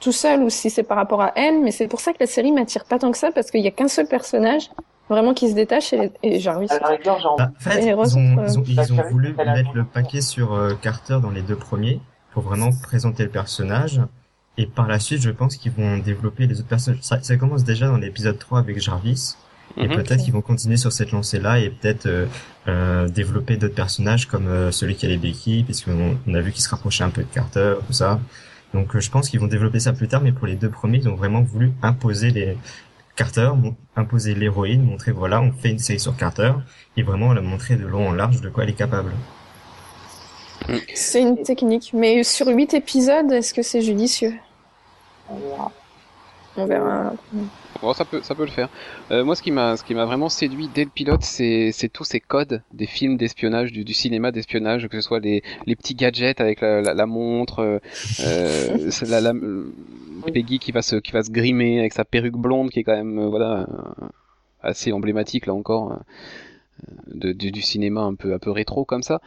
tout 0.00 0.12
seuls 0.12 0.42
ou 0.42 0.50
si 0.50 0.70
c'est 0.70 0.82
par 0.82 0.96
rapport 0.96 1.20
à 1.20 1.32
elle 1.36 1.60
Mais 1.60 1.72
c'est 1.72 1.88
pour 1.88 2.00
ça 2.00 2.12
que 2.12 2.18
la 2.20 2.26
série 2.26 2.52
m'attire 2.52 2.84
pas 2.84 2.98
tant 2.98 3.10
que 3.10 3.18
ça 3.18 3.30
parce 3.32 3.50
qu'il 3.50 3.60
y 3.60 3.66
a 3.66 3.70
qu'un 3.70 3.88
seul 3.88 4.06
personnage 4.06 4.70
vraiment 5.10 5.34
qui 5.34 5.48
se 5.48 5.54
détache 5.54 5.92
et, 5.92 6.10
et 6.22 6.38
j'ai 6.38 6.50
envie 6.50 6.66
Bah, 6.68 7.50
en 7.56 7.60
fait, 7.60 7.78
Et 7.78 7.82
les 7.82 7.88
ils 7.88 7.94
ont, 7.94 7.96
ressources, 7.98 8.20
ils 8.54 8.58
ont, 8.58 8.64
ils 8.66 8.76
la 8.76 8.82
ont 8.82 8.86
série, 8.86 9.10
voulu 9.10 9.34
mettre 9.34 9.70
le 9.74 9.84
paquet 9.84 10.20
sur 10.20 10.54
euh, 10.54 10.74
Carter 10.80 11.18
dans 11.22 11.30
les 11.30 11.42
deux 11.42 11.56
premiers 11.56 12.00
pour 12.32 12.42
vraiment 12.42 12.70
présenter 12.82 13.24
le 13.24 13.30
personnage. 13.30 14.00
Et 14.58 14.66
par 14.66 14.86
la 14.88 14.98
suite, 14.98 15.22
je 15.22 15.30
pense 15.30 15.56
qu'ils 15.56 15.72
vont 15.72 15.96
développer 15.98 16.46
les 16.46 16.58
autres 16.58 16.68
personnages. 16.68 17.00
Ça, 17.02 17.22
ça 17.22 17.36
commence 17.36 17.64
déjà 17.64 17.86
dans 17.86 17.96
l'épisode 17.96 18.38
3 18.38 18.58
avec 18.58 18.78
Jarvis. 18.80 19.36
Et 19.80 19.86
Mhm. 19.86 19.94
peut-être 19.94 20.22
qu'ils 20.24 20.32
vont 20.32 20.40
continuer 20.42 20.76
sur 20.76 20.92
cette 20.92 21.12
lancée-là 21.12 21.60
et 21.60 21.70
peut-être 21.70 22.06
euh, 22.06 22.26
euh, 22.66 23.08
développer 23.08 23.56
d'autres 23.56 23.74
personnages 23.76 24.26
comme 24.26 24.48
euh, 24.48 24.72
celui 24.72 24.96
qui 24.96 25.06
a 25.06 25.08
les 25.08 25.16
béquilles, 25.18 25.62
puisqu'on 25.62 26.18
on 26.26 26.34
a 26.34 26.40
vu 26.40 26.50
qu'il 26.52 26.62
se 26.62 26.68
rapprochait 26.68 27.04
un 27.04 27.10
peu 27.10 27.22
de 27.22 27.28
Carter, 27.32 27.74
tout 27.86 27.92
ça. 27.92 28.18
Donc 28.74 28.96
euh, 28.96 29.00
je 29.00 29.10
pense 29.10 29.28
qu'ils 29.28 29.38
vont 29.40 29.46
développer 29.46 29.78
ça 29.78 29.92
plus 29.92 30.08
tard, 30.08 30.22
mais 30.22 30.32
pour 30.32 30.46
les 30.48 30.56
deux 30.56 30.70
premiers, 30.70 30.98
ils 30.98 31.08
ont 31.08 31.14
vraiment 31.14 31.42
voulu 31.42 31.70
imposer 31.82 32.30
les 32.30 32.56
Carter, 33.14 33.50
imposer 33.96 34.34
l'héroïne, 34.34 34.82
montrer 34.82 35.12
voilà, 35.12 35.40
on 35.40 35.52
fait 35.52 35.70
une 35.70 35.78
série 35.78 36.00
sur 36.00 36.16
Carter, 36.16 36.52
et 36.96 37.02
vraiment 37.02 37.32
la 37.32 37.40
montrer 37.40 37.76
de 37.76 37.86
long 37.86 38.08
en 38.08 38.12
large 38.12 38.40
de 38.40 38.48
quoi 38.48 38.64
elle 38.64 38.70
est 38.70 38.74
capable. 38.74 39.12
C'est 40.94 41.22
une 41.22 41.42
technique. 41.42 41.92
Mais 41.94 42.22
sur 42.24 42.48
huit 42.48 42.74
épisodes, 42.74 43.30
est-ce 43.32 43.54
que 43.54 43.62
c'est 43.62 43.80
judicieux? 43.82 44.34
On 45.30 46.66
verra. 46.66 47.12
Bon, 47.80 47.92
ça 47.92 48.04
peut, 48.04 48.20
ça 48.22 48.34
peut 48.34 48.44
le 48.44 48.50
faire. 48.50 48.68
Euh, 49.10 49.24
moi, 49.24 49.36
ce 49.36 49.42
qui 49.42 49.52
m'a, 49.52 49.76
ce 49.76 49.84
qui 49.84 49.94
m'a 49.94 50.04
vraiment 50.04 50.28
séduit 50.28 50.68
dès 50.74 50.84
le 50.84 50.90
pilote, 50.90 51.22
c'est, 51.22 51.70
c'est 51.72 51.88
tous 51.88 52.04
ces 52.04 52.20
codes 52.20 52.62
des 52.72 52.86
films 52.86 53.16
d'espionnage, 53.16 53.72
du, 53.72 53.84
du 53.84 53.94
cinéma 53.94 54.32
d'espionnage, 54.32 54.88
que 54.88 55.00
ce 55.00 55.06
soit 55.06 55.20
les, 55.20 55.42
les 55.66 55.76
petits 55.76 55.94
gadgets 55.94 56.40
avec 56.40 56.60
la, 56.60 56.80
la, 56.80 56.94
la 56.94 57.06
montre, 57.06 57.60
euh, 57.60 57.78
euh, 58.20 58.90
la, 59.06 59.20
la, 59.20 59.32
Peggy 60.32 60.58
qui 60.58 60.72
va 60.72 60.82
se, 60.82 60.96
qui 60.96 61.12
va 61.12 61.22
se 61.22 61.30
grimer 61.30 61.78
avec 61.78 61.92
sa 61.92 62.04
perruque 62.04 62.36
blonde, 62.36 62.70
qui 62.70 62.80
est 62.80 62.84
quand 62.84 62.96
même, 62.96 63.18
euh, 63.18 63.28
voilà, 63.28 63.66
assez 64.62 64.90
emblématique 64.90 65.46
là 65.46 65.54
encore, 65.54 66.00
de, 67.06 67.32
du, 67.32 67.52
du 67.52 67.62
cinéma 67.62 68.00
un 68.00 68.14
peu, 68.14 68.34
un 68.34 68.38
peu 68.38 68.50
rétro 68.50 68.84
comme 68.84 69.02
ça. 69.02 69.20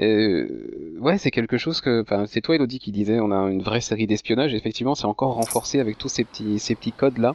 Euh, 0.00 0.96
ouais, 0.98 1.18
c'est 1.18 1.30
quelque 1.30 1.56
chose 1.56 1.80
que, 1.80 2.02
enfin, 2.02 2.24
c'est 2.26 2.40
toi 2.40 2.56
Elodie 2.56 2.80
qui 2.80 2.90
disait, 2.90 3.20
on 3.20 3.30
a 3.30 3.36
une 3.50 3.62
vraie 3.62 3.80
série 3.80 4.06
d'espionnage. 4.06 4.54
Effectivement, 4.54 4.94
c'est 4.94 5.06
encore 5.06 5.34
renforcé 5.34 5.78
avec 5.80 5.98
tous 5.98 6.08
ces 6.08 6.24
petits, 6.24 6.58
ces 6.58 6.74
petits 6.74 6.92
codes 6.92 7.18
là. 7.18 7.34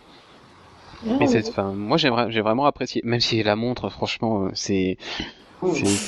Mais 1.20 1.28
c'est, 1.28 1.48
enfin, 1.48 1.72
moi 1.72 1.96
j'ai 1.96 2.10
vra- 2.10 2.30
j'ai 2.30 2.42
vraiment 2.42 2.66
apprécié, 2.66 3.02
même 3.06 3.22
si 3.22 3.42
la 3.42 3.56
montre, 3.56 3.90
franchement, 3.90 4.46
euh, 4.46 4.50
c'est, 4.54 4.98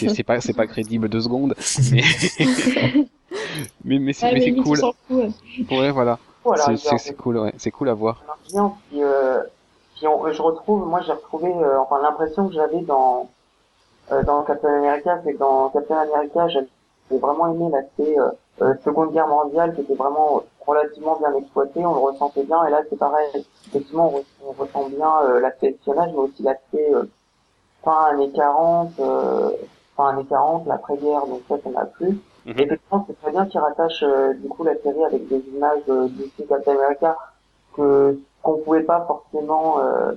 c'est, 0.09 0.23
pas, 0.23 0.41
c'est 0.41 0.53
pas 0.53 0.67
crédible 0.67 1.07
deux 1.07 1.21
secondes, 1.21 1.55
mais, 1.91 2.01
mais, 3.85 3.99
mais 3.99 4.13
c'est, 4.13 4.33
Ouais, 4.33 4.51
cool. 4.61 4.77
fout, 4.77 4.95
ouais. 5.09 5.29
Ouais, 5.69 5.91
voilà. 5.91 6.19
Voilà, 6.43 6.75
C'est, 6.75 7.15
cool, 7.15 7.37
ouais, 7.37 7.53
c'est 7.57 7.71
cool 7.71 7.89
à 7.89 7.93
voir. 7.93 8.23
bien. 8.51 8.73
Puis, 8.89 9.01
euh, 9.03 9.39
puis 9.95 10.07
on- 10.07 10.31
je 10.31 10.41
retrouve, 10.41 10.87
moi 10.87 11.01
j'ai 11.05 11.11
retrouvé, 11.13 11.53
euh, 11.53 11.79
enfin 11.79 12.01
l'impression 12.01 12.47
que 12.47 12.53
j'avais 12.53 12.81
dans 12.81 13.29
dans 14.09 14.43
Captain 14.43 14.73
America, 14.73 15.19
c'est 15.23 15.33
que 15.33 15.37
dans 15.39 15.69
Captain 15.69 15.97
America, 15.97 16.47
j'ai 16.47 16.67
vraiment 17.17 17.47
aimé 17.53 17.69
l'aspect 17.71 18.17
euh, 18.19 18.29
euh, 18.61 18.73
Seconde 18.83 19.11
Guerre 19.11 19.27
mondiale 19.27 19.73
qui 19.75 19.81
était 19.81 19.95
vraiment 19.95 20.43
relativement 20.65 21.17
bien 21.19 21.33
exploité, 21.35 21.85
on 21.85 21.93
le 21.93 21.99
ressentait 21.99 22.43
bien. 22.43 22.65
Et 22.65 22.71
là 22.71 22.81
c'est 22.89 22.97
pareil, 22.97 23.45
effectivement 23.67 24.11
on, 24.13 24.19
re- 24.19 24.25
on 24.45 24.51
ressent 24.51 24.89
bien 24.89 25.11
euh, 25.23 25.39
l'aspect 25.39 25.67
espionnage, 25.71 26.11
mais 26.13 26.19
aussi 26.19 26.43
l'aspect 26.43 26.93
euh, 26.93 27.03
fin 27.83 28.05
années 28.11 28.31
40, 28.31 28.93
euh, 28.99 29.49
fin 29.97 30.09
années 30.09 30.25
40, 30.25 30.67
l'après-guerre, 30.67 31.25
donc 31.27 31.41
ça 31.49 31.55
ça 31.63 31.69
m'a 31.69 31.85
plu. 31.85 32.17
Mhm. 32.45 32.53
Et 32.59 32.63
effectivement 32.63 33.05
c'est 33.07 33.21
très 33.21 33.31
bien 33.31 33.45
qu'ils 33.45 33.59
rattachent 33.59 34.03
euh, 34.03 34.33
du 34.35 34.47
coup 34.47 34.63
la 34.63 34.75
série 34.81 35.03
avec 35.05 35.27
des 35.27 35.43
images 35.55 35.83
euh, 35.89 36.07
d'ici 36.07 36.45
Captain 36.47 36.73
America 36.77 37.17
que 37.75 38.17
qu'on 38.41 38.57
pouvait 38.59 38.83
pas 38.83 39.05
forcément 39.05 39.79
euh, 39.79 40.13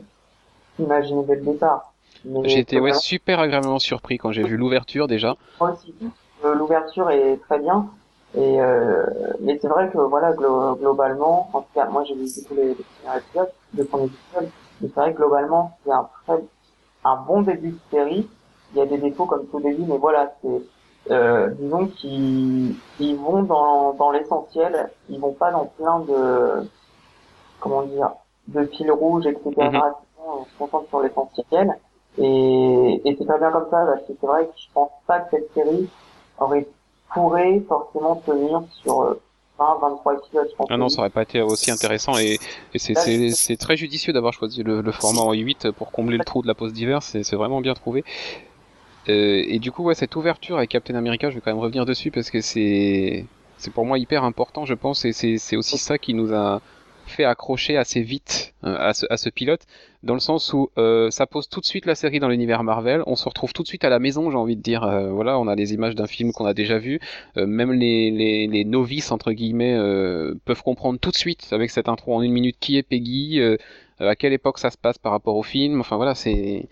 imaginé 0.78 1.24
dès 1.24 1.36
le 1.36 1.42
départ. 1.42 1.93
Mais 2.24 2.48
J'ai 2.48 2.60
été 2.60 2.76
c'est 2.76 2.82
ouais, 2.82 2.94
super 2.94 3.40
agréablement 3.40 3.78
surpris 3.78 4.18
quand 4.18 4.32
j'ai 4.32 4.42
vu 4.42 4.56
l'ouverture 4.56 5.06
déjà. 5.06 5.36
Moi 5.60 5.72
aussi. 5.72 5.94
Euh, 6.44 6.54
L'ouverture 6.54 7.10
est 7.10 7.36
très 7.48 7.58
bien. 7.58 7.86
Et 8.36 8.60
euh, 8.60 9.04
mais 9.40 9.58
c'est 9.62 9.68
vrai 9.68 9.88
que 9.90 9.98
voilà, 9.98 10.32
glo- 10.32 10.76
globalement, 10.76 11.48
en 11.52 11.60
tout 11.60 11.68
cas, 11.74 11.86
moi 11.88 12.02
j'ai 12.04 12.14
vu 12.14 12.26
tous 12.48 12.54
les, 12.54 12.68
les 12.68 12.74
premiers 12.74 13.18
épisodes, 13.18 13.50
les 13.74 13.84
premiers 13.84 14.04
épisodes, 14.06 14.50
mais 14.80 14.88
c'est 14.88 15.00
vrai 15.00 15.12
que 15.12 15.18
globalement, 15.18 15.78
c'est 15.84 15.92
un 15.92 16.08
très, 16.26 16.44
un 17.04 17.16
bon 17.16 17.42
début 17.42 17.70
de 17.70 17.78
série. 17.92 18.28
Il 18.72 18.78
y 18.78 18.80
a 18.80 18.86
des 18.86 18.98
défauts 18.98 19.26
comme 19.26 19.46
tout 19.46 19.60
début, 19.60 19.84
mais 19.86 19.98
voilà, 19.98 20.32
c'est, 20.42 20.62
euh, 21.12 21.48
disons 21.60 21.86
qu'ils 21.86 22.74
ils 22.98 23.16
vont 23.16 23.44
dans, 23.44 23.92
dans 23.94 24.10
l'essentiel, 24.10 24.90
ils 25.08 25.20
vont 25.20 25.32
pas 25.32 25.52
dans 25.52 25.66
plein 25.66 26.00
de, 26.00 26.66
comment 27.60 27.82
dire, 27.82 28.10
de 28.48 28.64
fils 28.66 28.90
rouges, 28.90 29.26
etc. 29.26 29.52
Mhm. 29.56 29.80
On 30.26 30.44
se 30.44 30.50
concentre 30.58 30.88
sur 30.88 31.00
l'essentiel. 31.02 31.76
Et, 32.18 33.02
et 33.04 33.16
c'est 33.18 33.26
pas 33.26 33.38
bien 33.38 33.50
comme 33.50 33.68
ça, 33.70 33.84
parce 33.86 34.02
que 34.06 34.12
c'est 34.20 34.26
vrai 34.26 34.46
que 34.46 34.52
je 34.56 34.66
pense 34.72 34.90
pas 35.06 35.20
que 35.20 35.36
cette 35.36 35.52
série 35.54 35.88
aurait 36.38 36.66
pourrait 37.14 37.62
forcément 37.68 38.16
tenir 38.26 38.62
sur 38.82 39.02
euh, 39.02 39.20
20, 39.58 39.78
23 39.80 40.14
épisodes, 40.14 40.48
je 40.50 40.56
pense. 40.56 40.66
Ah 40.68 40.76
non, 40.76 40.88
ça 40.88 41.00
aurait 41.00 41.10
pas 41.10 41.22
été 41.22 41.40
aussi 41.40 41.70
intéressant 41.70 42.18
et, 42.18 42.38
et 42.74 42.78
c'est, 42.78 43.56
très 43.56 43.76
judicieux 43.76 44.12
d'avoir 44.12 44.32
choisi 44.32 44.62
le, 44.62 44.80
le 44.80 44.92
format 44.92 45.20
en 45.20 45.32
8 45.32 45.70
pour 45.70 45.92
combler 45.92 46.18
le 46.18 46.24
trou 46.24 46.42
de 46.42 46.48
la 46.48 46.54
pause 46.54 46.72
d'hiver, 46.72 47.02
c'est, 47.02 47.22
c'est 47.22 47.36
vraiment 47.36 47.60
bien 47.60 47.74
trouvé. 47.74 48.04
Euh, 49.08 49.44
et 49.46 49.58
du 49.58 49.70
coup, 49.70 49.84
ouais, 49.84 49.94
cette 49.94 50.16
ouverture 50.16 50.56
avec 50.56 50.70
Captain 50.70 50.94
America, 50.94 51.30
je 51.30 51.36
vais 51.36 51.40
quand 51.40 51.52
même 51.52 51.60
revenir 51.60 51.84
dessus 51.84 52.10
parce 52.10 52.30
que 52.30 52.40
c'est, 52.40 53.26
c'est 53.58 53.72
pour 53.72 53.84
moi 53.84 53.98
hyper 53.98 54.24
important, 54.24 54.64
je 54.64 54.74
pense, 54.74 55.04
et 55.04 55.12
c'est, 55.12 55.38
c'est 55.38 55.56
aussi 55.56 55.78
ça 55.78 55.98
qui 55.98 56.14
nous 56.14 56.32
a 56.32 56.60
fait 57.06 57.24
accrocher 57.24 57.76
assez 57.76 58.02
vite 58.02 58.54
euh, 58.64 58.76
à, 58.78 59.16
ce, 59.16 59.28
pilote, 59.28 59.62
dans 60.02 60.14
le 60.14 60.20
sens 60.20 60.52
où 60.52 60.70
euh, 60.78 61.10
ça 61.10 61.26
pose 61.26 61.48
tout 61.48 61.60
de 61.60 61.66
suite 61.66 61.86
la 61.86 61.94
série 61.94 62.20
dans 62.20 62.28
l'univers 62.28 62.62
Marvel, 62.64 63.02
on 63.06 63.16
se 63.16 63.28
retrouve 63.28 63.52
tout 63.52 63.62
de 63.62 63.68
suite 63.68 63.84
à 63.84 63.88
la 63.88 63.98
maison, 63.98 64.30
j'ai 64.30 64.36
envie 64.36 64.56
de 64.56 64.62
dire, 64.62 64.84
euh, 64.84 65.10
voilà, 65.10 65.38
on 65.38 65.48
a 65.48 65.56
des 65.56 65.74
images 65.74 65.94
d'un 65.94 66.06
film 66.06 66.32
qu'on 66.32 66.46
a 66.46 66.54
déjà 66.54 66.78
vu, 66.78 67.00
même 67.36 67.72
les, 67.72 68.10
les, 68.46 68.64
novices 68.64 69.12
entre 69.12 69.32
guillemets 69.32 69.76
peuvent 70.44 70.62
comprendre 70.62 70.98
tout 70.98 71.10
de 71.10 71.16
suite 71.16 71.48
avec 71.52 71.70
cette 71.70 71.88
intro 71.88 72.14
en 72.14 72.22
une 72.22 72.32
minute 72.32 72.56
qui 72.58 72.76
est 72.78 72.82
Peggy, 72.82 73.40
à 74.00 74.16
quelle 74.16 74.32
époque 74.32 74.58
ça 74.58 74.70
se 74.70 74.78
passe 74.78 74.98
par 74.98 75.12
rapport 75.12 75.36
au 75.36 75.42
film. 75.42 75.80
Enfin 75.80 75.96
voilà, 75.96 76.14
c'est 76.14 76.66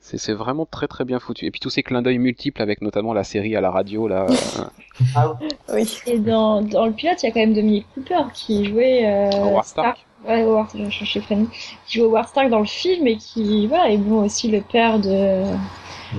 c'est 0.00 0.18
c'est 0.18 0.32
vraiment 0.32 0.66
très 0.66 0.86
très 0.88 1.04
bien 1.04 1.18
foutu. 1.18 1.46
Et 1.46 1.50
puis 1.50 1.60
tous 1.60 1.70
ces 1.70 1.82
clins 1.82 2.02
d'œil 2.02 2.18
multiples 2.18 2.62
avec 2.62 2.80
notamment 2.82 3.12
la 3.12 3.24
série 3.24 3.56
à 3.56 3.60
la 3.60 3.70
radio 3.70 4.08
là. 4.08 4.26
euh, 4.28 4.64
Ah 5.14 5.36
Oui. 5.72 5.98
Et 6.06 6.18
dans, 6.18 6.62
dans 6.62 6.86
le 6.86 6.92
pilote, 6.92 7.22
il 7.22 7.26
y 7.26 7.28
a 7.28 7.32
quand 7.32 7.40
même 7.40 7.54
Dominique 7.54 7.86
Cooper 7.94 8.22
qui 8.34 8.64
jouait 8.66 9.06
euh, 9.06 9.30
Howard 9.42 9.64
Stark. 9.64 10.06
Ouais, 10.26 10.42
Howard, 10.42 10.68
je 10.88 11.20
prénom. 11.20 11.46
Qui 11.86 11.98
joue 11.98 12.04
Howard 12.06 12.28
Stark 12.28 12.48
dans 12.50 12.60
le 12.60 12.66
film 12.66 13.06
et 13.06 13.16
qui, 13.16 13.66
voilà, 13.66 13.90
est 13.90 13.98
bon 13.98 14.24
aussi 14.24 14.50
le 14.50 14.60
père 14.60 14.98
de, 14.98 15.44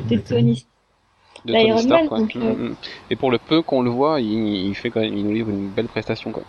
de 0.09 0.17
Tony. 0.17 0.65
de 1.45 1.53
Tony 1.53 1.81
Stark. 1.81 2.07
Quoi. 2.07 2.19
donc, 2.19 2.35
euh, 2.35 2.39
Mm, 2.53 2.69
mm. 2.69 2.75
Et 3.09 3.15
pour 3.15 3.31
le 3.31 3.37
peu 3.39 3.61
qu'on 3.61 3.81
le 3.81 3.89
voit, 3.89 4.21
il, 4.21 4.67
il 4.67 4.75
fait 4.75 4.89
quand 4.91 5.01
même, 5.01 5.17
il 5.17 5.25
nous 5.25 5.33
livre 5.33 5.49
une 5.49 5.69
belle 5.69 5.87
prestation 5.87 6.31
quoi. 6.31 6.43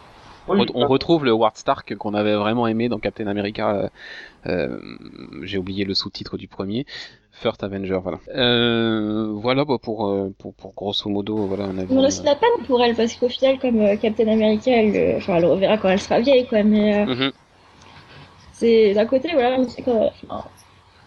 Oui, 0.48 0.66
on 0.74 0.86
retrouve 0.86 1.24
le 1.24 1.30
Howard 1.32 1.56
Stark 1.56 1.94
qu'on 1.96 2.14
avait 2.14 2.34
vraiment 2.34 2.66
aimé 2.66 2.88
dans 2.88 2.98
Captain 2.98 3.26
America. 3.26 3.70
euh, 3.74 3.88
euh, 4.46 4.78
J'ai 5.42 5.58
oublié 5.58 5.84
le 5.84 5.94
sous-titre 5.94 6.36
du 6.36 6.48
premier. 6.48 6.86
First 7.30 7.62
Avenger, 7.62 8.00
voilà. 8.02 8.18
Euh, 8.34 9.28
voilà 9.32 9.64
bah, 9.64 9.76
pour, 9.80 10.12
pour 10.38 10.54
pour 10.54 10.72
grosso 10.74 11.08
modo, 11.08 11.46
voilà, 11.46 11.64
on 11.64 11.78
a 11.78 11.84
vu. 11.84 11.88
On 11.90 12.02
a 12.02 12.06
aussi 12.08 12.20
de 12.20 12.26
la 12.26 12.34
peine 12.34 12.66
pour 12.66 12.82
elle 12.82 12.96
parce 12.96 13.14
qu'au 13.14 13.28
final, 13.28 13.58
comme 13.60 13.80
euh, 13.80 13.96
Captain 13.96 14.26
America, 14.26 14.70
elle, 14.72 14.96
euh, 14.96 15.16
enfin, 15.18 15.36
elle 15.36 15.42
le 15.42 15.48
reverra 15.48 15.78
quand 15.78 15.88
elle 15.88 16.00
sera 16.00 16.20
vieille, 16.20 16.46
quoi. 16.46 16.62
Mais 16.64 17.02
euh, 17.02 17.06
Mhm. 17.06 17.32
c'est 18.52 18.94
d'un 18.94 19.06
côté, 19.06 19.30
voilà, 19.34 19.58
quand 19.84 20.10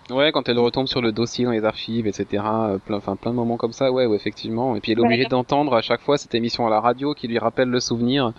Ouais, 0.10 0.32
quand 0.34 0.50
elle 0.50 0.60
retombe 0.60 0.88
sur 0.88 1.02
le 1.02 1.12
dossier 1.12 1.46
dans 1.46 1.52
les 1.52 1.64
archives, 1.64 2.06
etc. 2.08 2.78
Plein, 2.86 2.98
enfin, 2.98 3.16
plein 3.16 3.32
de 3.32 3.36
moments 3.38 3.58
comme 3.58 3.72
ça, 3.72 3.92
ouais, 3.92 4.06
ouais, 4.06 4.16
effectivement. 4.16 4.76
Et 4.76 4.82
puis 4.82 4.92
elle 4.92 4.98
est 5.00 5.02
Ouais. 5.02 5.08
obligée 5.08 5.26
d'entendre 5.26 5.74
à 5.74 5.82
chaque 5.82 6.02
fois 6.02 6.18
cette 6.18 6.36
émission 6.36 6.68
à 6.68 6.70
la 6.70 6.82
radio 6.82 7.14
qui 7.14 7.28
lui 7.28 7.40
rappelle 7.40 7.70
le 7.70 7.80
souvenir 7.80 8.34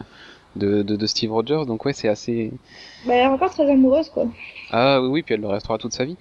de, 0.57 0.83
de, 0.83 0.97
de 0.97 1.07
Steve 1.07 1.33
Rogers. 1.33 1.65
Donc 1.67 1.85
ouais, 1.85 1.93
c'est 1.93 2.09
assez. 2.09 2.53
bah, 3.07 3.15
elle 3.15 3.25
est 3.25 3.27
encore 3.27 3.51
très 3.51 3.71
amoureuse, 3.71 4.11
quoi. 4.11 4.27
Ah 4.71 5.01
oui, 5.03 5.09
oui, 5.09 5.23
puis 5.23 5.35
elle 5.35 5.41
le 5.41 5.49
restera 5.49 5.79
toute 5.79 5.93
sa 5.93 6.05
vie. 6.05 6.17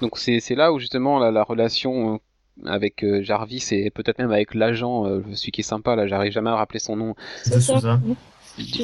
Donc 0.00 0.18
c'est 0.18 0.40
c'est 0.40 0.54
là 0.54 0.72
où 0.72 0.78
justement 0.78 1.18
la, 1.18 1.30
la 1.30 1.44
relation 1.44 2.14
euh, 2.14 2.18
avec 2.66 3.04
euh, 3.04 3.22
Jarvis 3.22 3.68
et 3.70 3.90
peut-être 3.90 4.18
même 4.18 4.32
avec 4.32 4.54
l'agent, 4.54 5.06
euh, 5.06 5.22
celui 5.34 5.52
qui 5.52 5.60
est 5.60 5.64
sympa 5.64 5.94
là, 5.96 6.06
j'arrive 6.06 6.32
jamais 6.32 6.50
à 6.50 6.56
rappeler 6.56 6.80
son 6.80 6.96
nom. 6.96 7.14
De 7.46 7.60
Souza. 7.60 8.00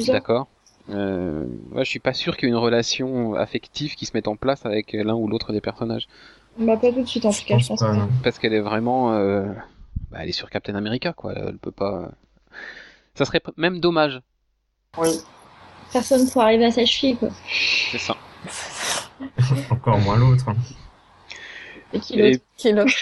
D'accord. 0.07 0.47
Euh, 0.89 1.45
ouais, 1.71 1.85
je 1.85 1.89
suis 1.89 1.99
pas 1.99 2.13
sûr 2.13 2.35
qu'il 2.35 2.47
y 2.47 2.51
ait 2.51 2.55
une 2.55 2.59
relation 2.59 3.35
affective 3.35 3.93
qui 3.95 4.05
se 4.07 4.11
mette 4.15 4.27
en 4.27 4.35
place 4.35 4.65
avec 4.65 4.93
l'un 4.93 5.13
ou 5.13 5.27
l'autre 5.27 5.53
des 5.53 5.61
personnages. 5.61 6.07
Bah, 6.57 6.77
pas 6.77 6.91
tout 6.91 7.01
de 7.01 7.05
suite, 7.07 7.25
en 7.25 7.31
tout 7.31 7.45
cas, 7.45 7.57
je 7.59 7.67
pense 7.67 7.79
pas, 7.79 8.07
parce 8.23 8.39
qu'elle 8.39 8.53
est 8.53 8.59
vraiment 8.59 9.13
euh, 9.13 9.45
bah, 10.11 10.19
elle 10.21 10.29
est 10.29 10.33
sur 10.33 10.49
Captain 10.49 10.75
America 10.75 11.13
quoi 11.13 11.33
elle 11.35 11.57
peut 11.57 11.71
pas 11.71 12.11
ça 13.19 13.25
serait 13.25 13.41
même 13.57 13.79
dommage 13.79 14.21
Oui. 14.97 15.09
Personne 15.91 16.29
pour 16.29 16.41
arriver 16.41 16.65
à 16.65 16.71
sa 16.71 16.85
cheville, 16.85 17.17
quoi. 17.17 17.29
c'est 17.91 17.97
ça 17.97 18.15
Encore 19.69 19.97
moins 19.99 20.15
l'autre. 20.17 20.47
hein. 20.49 20.55
Et 21.93 21.99
qui 21.99 22.17
l'autre? 22.17 22.93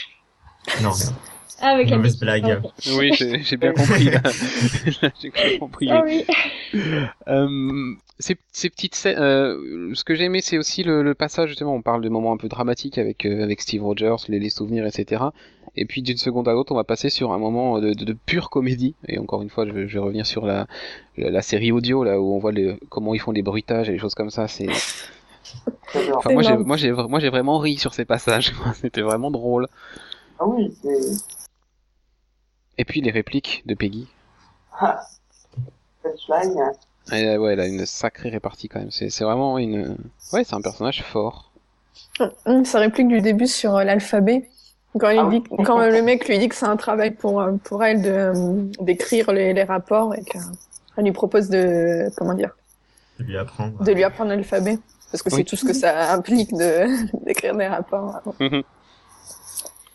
Non, 0.81 0.91
rien. 0.91 1.13
Ah, 1.59 1.69
avec 1.73 1.89
la 1.89 1.97
Mauvaise 1.97 2.17
petite- 2.17 2.21
blague. 2.43 2.61
oui 2.97 3.11
j'ai 3.13 3.57
bien 3.57 3.73
compris 3.73 4.09
j'ai 5.21 5.29
bien 5.31 5.57
compris 5.59 5.89
Ah 5.91 6.03
oui. 6.05 6.23
Euh, 7.27 7.93
ces, 8.19 8.35
ces 8.51 8.69
petites 8.69 8.95
scènes, 8.95 9.17
euh, 9.19 9.93
ce 9.93 10.03
que 10.03 10.15
j'ai 10.15 10.25
aimé, 10.25 10.41
c'est 10.41 10.57
aussi 10.57 10.83
le, 10.83 11.03
le 11.03 11.13
passage 11.15 11.49
justement. 11.49 11.73
On 11.75 11.81
parle 11.81 12.01
de 12.01 12.09
moments 12.09 12.31
un 12.33 12.37
peu 12.37 12.47
dramatiques 12.47 12.97
avec 12.97 13.25
euh, 13.25 13.43
avec 13.43 13.61
Steve 13.61 13.83
Rogers, 13.83 14.15
les, 14.27 14.39
les 14.39 14.49
souvenirs, 14.49 14.85
etc. 14.85 15.23
Et 15.75 15.85
puis 15.85 16.01
d'une 16.01 16.17
seconde 16.17 16.47
à 16.47 16.53
l'autre, 16.53 16.71
on 16.71 16.75
va 16.75 16.83
passer 16.83 17.09
sur 17.09 17.31
un 17.31 17.37
moment 17.37 17.79
de, 17.79 17.93
de, 17.93 18.05
de 18.05 18.13
pure 18.13 18.49
comédie. 18.49 18.95
Et 19.07 19.19
encore 19.19 19.41
une 19.43 19.49
fois, 19.49 19.65
je, 19.67 19.71
vais- 19.71 19.87
je 19.87 19.93
vais 19.93 19.99
revenir 19.99 20.25
sur 20.25 20.45
la, 20.45 20.65
la, 21.17 21.29
la 21.29 21.41
série 21.43 21.71
audio 21.71 22.03
là 22.03 22.19
où 22.19 22.33
on 22.33 22.39
voit 22.39 22.51
les, 22.51 22.77
comment 22.89 23.13
ils 23.13 23.19
font 23.19 23.31
les 23.31 23.43
bruitages 23.43 23.87
et 23.89 23.91
les 23.93 23.99
choses 23.99 24.15
comme 24.15 24.31
ça. 24.31 24.47
C'est, 24.47 24.67
enfin, 26.15 26.31
moi 26.33 26.41
j'ai, 26.41 26.49
Énorme. 26.49 26.63
moi 26.67 26.77
j'ai, 26.77 26.91
moi 26.91 27.19
j'ai 27.19 27.29
vraiment 27.29 27.59
ri 27.59 27.77
sur 27.77 27.93
ces 27.93 28.05
passages. 28.05 28.53
C'était 28.81 29.01
vraiment 29.01 29.29
drôle. 29.31 29.67
Ah 30.39 30.47
oui, 30.47 30.71
c'est, 30.81 30.89
Et 32.77 32.85
puis 32.85 33.01
les 33.01 33.11
répliques 33.11 33.63
de 33.65 33.73
Peggy. 33.73 34.07
ah, 34.79 35.01
Punchline. 36.03 36.71
Et, 37.13 37.25
euh, 37.27 37.37
ouais, 37.37 37.53
elle 37.53 37.59
a 37.59 37.67
une 37.67 37.85
sacrée 37.85 38.29
répartie 38.29 38.67
quand 38.67 38.79
même. 38.79 38.91
C'est, 38.91 39.09
c'est 39.09 39.23
vraiment 39.23 39.57
une, 39.57 39.97
ouais, 40.33 40.43
c'est 40.43 40.53
un 40.55 40.61
personnage 40.61 41.03
fort. 41.03 41.51
Hum, 42.45 42.65
Sa 42.65 42.79
réplique 42.79 43.07
du 43.07 43.21
début 43.21 43.47
sur 43.47 43.75
euh, 43.77 43.83
l'alphabet. 43.83 44.49
Quand, 44.99 45.09
il 45.09 45.19
Ah 45.19 45.27
dit, 45.29 45.43
oui. 45.51 45.63
quand 45.63 45.79
le 45.79 46.01
mec 46.01 46.27
lui 46.27 46.39
dit 46.39 46.49
que 46.49 46.55
c'est 46.55 46.65
un 46.65 46.75
travail 46.77 47.11
pour, 47.11 47.39
euh, 47.41 47.53
pour 47.63 47.83
elle 47.83 48.01
de, 48.01 48.09
euh, 48.09 48.63
d'écrire 48.81 49.31
les, 49.31 49.53
les 49.53 49.63
rapports 49.63 50.13
et 50.15 50.23
qu'elle 50.23 50.41
lui 51.03 51.11
propose 51.11 51.49
de, 51.49 52.09
comment 52.17 52.33
dire, 52.33 52.55
De 53.19 53.25
lui 53.25 53.37
apprendre. 53.37 53.83
de 53.83 53.91
lui 53.91 54.03
apprendre 54.03 54.31
l'alphabet. 54.31 54.79
Parce 55.11 55.21
que 55.23 55.29
Oui. 55.29 55.35
c'est 55.37 55.43
tout 55.45 55.55
ce 55.55 55.65
que 55.65 55.73
ça 55.73 56.11
implique 56.13 56.51
de, 56.53 56.85
d'écrire 57.25 57.55
des 57.55 57.67
rapports. 57.67 58.21
Mhm. 58.39 58.63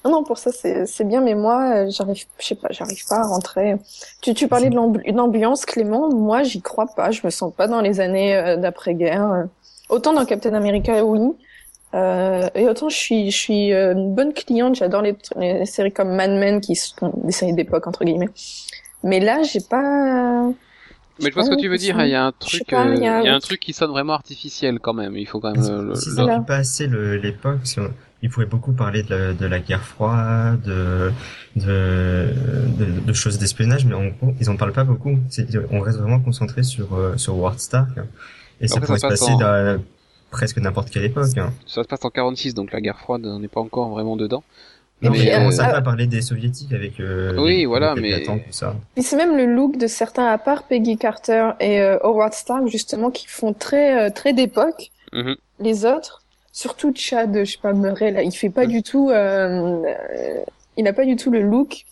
Non, 0.05 0.11
non, 0.11 0.25
pour 0.25 0.39
ça, 0.39 0.51
c'est, 0.51 0.87
c'est 0.87 1.05
bien, 1.05 1.21
mais 1.21 1.35
moi, 1.35 1.75
euh, 1.77 1.91
j'arrive, 1.91 2.25
je 2.39 2.45
sais 2.47 2.55
pas, 2.57 2.69
j'arrive 2.71 3.07
pas 3.07 3.19
à 3.21 3.27
rentrer. 3.27 3.77
Tu, 4.21 4.35
tu 4.35 4.49
parlais 4.49 4.69
de 4.69 4.75
l'ambiance, 5.13 5.65
Clément. 5.65 6.11
Moi, 6.13 6.43
j'y 6.43 6.61
crois 6.61 6.87
pas. 6.87 7.11
Je 7.13 7.21
me 7.25 7.31
sens 7.31 7.53
pas 7.55 7.69
dans 7.69 7.81
les 7.81 8.01
années 8.01 8.37
euh, 8.37 8.57
d'après-guerre. 8.57 9.47
Autant 9.89 10.13
dans 10.13 10.25
Captain 10.25 10.55
America, 10.55 11.05
oui. 11.05 11.21
Euh, 11.95 12.49
et 12.55 12.67
autant 12.69 12.89
je 12.89 12.97
suis, 12.97 13.31
je 13.31 13.37
suis 13.37 13.73
euh, 13.73 13.93
une 13.93 14.15
bonne 14.15 14.33
cliente. 14.33 14.77
J'adore 14.77 15.03
les, 15.03 15.15
les 15.37 15.67
séries 15.67 15.93
comme 15.93 16.15
Mad 16.15 16.31
Men, 16.31 16.61
qui 16.61 16.75
sont 16.75 17.13
des 17.23 17.33
séries 17.33 17.53
d'époque, 17.53 17.87
entre 17.87 18.05
guillemets. 18.05 18.31
Mais 19.05 19.21
là, 19.21 19.43
j'ai 19.43 19.61
pas, 19.61 20.49
Mais 21.21 21.29
je 21.29 21.35
vois 21.35 21.45
ce 21.45 21.51
que 21.51 21.55
Ah, 21.55 21.61
tu 21.61 21.69
veux 21.69 21.77
dire. 21.77 22.01
Il 22.05 22.11
y 22.11 22.15
a 22.15 22.25
un 22.25 22.33
truc, 22.33 22.65
pas, 22.69 22.87
euh, 22.87 22.95
il 22.97 23.03
y 23.03 23.29
a- 23.29 23.35
un 23.35 23.41
truc 23.41 23.61
qui 23.61 23.73
sonne 23.73 23.91
vraiment 23.91 24.15
artificiel 24.15 24.81
quand 24.81 24.95
même. 24.95 25.17
Il 25.17 25.27
faut 25.27 25.39
quand 25.41 25.55
même 25.55 25.63
le, 25.63 25.89
le- 25.91 25.95
Si 25.95 26.11
le- 26.11 26.45
pas 26.47 26.57
assez 26.57 26.87
l'époque, 26.89 27.67
il 28.23 28.31
pourrait 28.31 28.47
beaucoup 28.47 28.73
parler 28.73 29.03
de 29.03 29.15
la, 29.15 29.33
de 29.33 29.47
la 29.47 29.59
guerre 29.59 29.83
froide, 29.83 30.63
de, 30.63 31.13
de, 31.57 32.29
de, 32.79 33.01
de 33.01 33.13
choses 33.13 33.39
d'espionnage, 33.39 33.85
mais 33.85 33.95
en 33.95 34.07
gros, 34.07 34.35
ils 34.41 34.49
en 34.49 34.57
parlent 34.57 34.73
pas 34.73 34.85
beaucoup. 34.85 35.19
On 35.71 35.81
reste 35.81 35.99
vraiment 35.99 36.21
concentré 36.21 36.63
sur, 36.63 36.95
euh, 36.95 37.17
sur 37.17 37.53
Stark. 37.59 37.91
Et 38.61 38.69
ça 38.69 38.81
pourrait 38.81 38.99
ça 38.99 39.09
se 39.09 39.13
passe 39.15 39.21
passer 39.21 39.33
en- 39.33 39.39
dans 39.39 39.83
presque 40.31 40.59
n'importe 40.59 40.91
quelle 40.91 41.05
époque. 41.05 41.37
hein. 41.37 41.53
Ça 41.67 41.83
se 41.83 41.89
passe 41.89 42.05
en 42.05 42.11
46, 42.11 42.55
donc 42.55 42.73
la 42.73 42.81
guerre 42.81 42.99
froide, 42.99 43.23
on 43.27 43.39
n'est 43.41 43.49
pas 43.49 43.61
encore 43.61 43.91
vraiment 43.91 44.17
dedans. 44.17 44.43
Non, 45.03 45.11
Mais, 45.11 45.19
mais, 45.19 45.35
euh, 45.35 45.41
on 45.49 45.51
s'arrête 45.51 45.75
à 45.75 45.83
parler 45.83 46.07
des 46.07 46.23
soviétiques 46.23 46.73
avec 46.73 47.01
euh, 47.01 47.37
Oui, 47.39 47.57
les- 47.59 47.67
voilà, 47.67 47.95
les 47.97 48.01
mais- 48.03 48.11
Péplatan, 48.19 48.39
tout 48.39 48.53
ça. 48.53 48.77
Puis 48.95 49.03
c'est 49.03 49.17
même 49.17 49.37
le 49.37 49.47
look 49.53 49.77
de 49.77 49.89
certains, 49.89 50.27
à 50.27 50.39
part 50.39 50.63
Peggy 50.63 50.97
Carter 50.97 51.51
et 51.59 51.81
euh, 51.81 51.99
Howard 52.05 52.33
Stark, 52.35 52.69
justement, 52.69 53.11
qui 53.11 53.27
font 53.27 53.53
très, 53.53 54.07
euh, 54.07 54.11
très 54.15 54.33
d'époque. 54.33 54.93
Mhm. 55.13 55.35
Les 55.59 55.85
autres, 55.85 56.22
surtout 56.53 56.93
Chad, 56.95 57.37
je 57.45 57.51
sais 57.53 57.59
pas, 57.61 57.73
Murray, 57.73 58.11
là, 58.13 58.23
il 58.23 58.33
fait 58.33 58.51
pas 58.51 58.67
du 58.67 58.83
tout, 58.83 59.11
euh, 59.11 59.83
euh, 59.85 60.43
il 60.77 60.87
a 60.87 60.93
pas 60.93 61.05
du 61.05 61.17
tout 61.17 61.31
le 61.31 61.43
look 61.43 61.85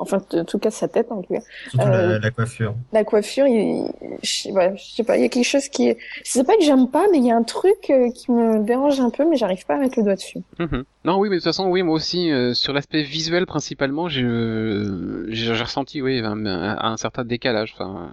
Enfin, 0.00 0.22
en 0.32 0.44
tout 0.44 0.60
cas, 0.60 0.70
sa 0.70 0.86
tête, 0.86 1.10
en 1.10 1.22
tout 1.22 1.34
cas. 1.34 1.40
Surtout 1.70 1.88
Euh, 1.88 2.12
la, 2.12 2.18
la 2.20 2.30
coiffure. 2.30 2.76
La 2.92 3.02
coiffure, 3.02 3.48
il, 3.48 3.90
je, 4.22 4.48
je 4.76 4.94
sais 4.94 5.02
pas, 5.02 5.16
il 5.16 5.22
y 5.22 5.24
a 5.24 5.28
quelque 5.28 5.44
chose 5.44 5.68
qui 5.68 5.88
est, 5.88 5.98
c'est 6.22 6.44
pas 6.46 6.56
que 6.56 6.62
j'aime 6.62 6.88
pas, 6.88 7.04
mais 7.10 7.18
il 7.18 7.26
y 7.26 7.32
a 7.32 7.36
un 7.36 7.42
truc 7.42 7.90
euh, 7.90 8.08
qui 8.12 8.30
me 8.30 8.62
dérange 8.62 9.00
un 9.00 9.10
peu, 9.10 9.28
mais 9.28 9.36
j'arrive 9.36 9.66
pas 9.66 9.74
à 9.74 9.78
mettre 9.78 9.98
le 9.98 10.04
doigt 10.04 10.14
dessus. 10.14 10.38
Mhm. 10.60 10.84
Non, 11.04 11.18
oui, 11.18 11.28
mais 11.28 11.36
de 11.36 11.40
toute 11.40 11.46
façon, 11.46 11.66
oui, 11.68 11.82
moi 11.82 11.96
aussi, 11.96 12.30
euh, 12.30 12.54
sur 12.54 12.72
l'aspect 12.72 13.02
visuel 13.02 13.44
principalement, 13.44 14.08
j'ai 14.08 14.22
euh, 14.22 15.26
j'ai 15.30 15.52
j'ai 15.56 15.62
ressenti, 15.64 16.00
oui, 16.00 16.20
un, 16.20 16.46
un, 16.46 16.78
un 16.78 16.96
certain 16.96 17.24
décalage. 17.24 17.74
Enfin, 17.74 18.12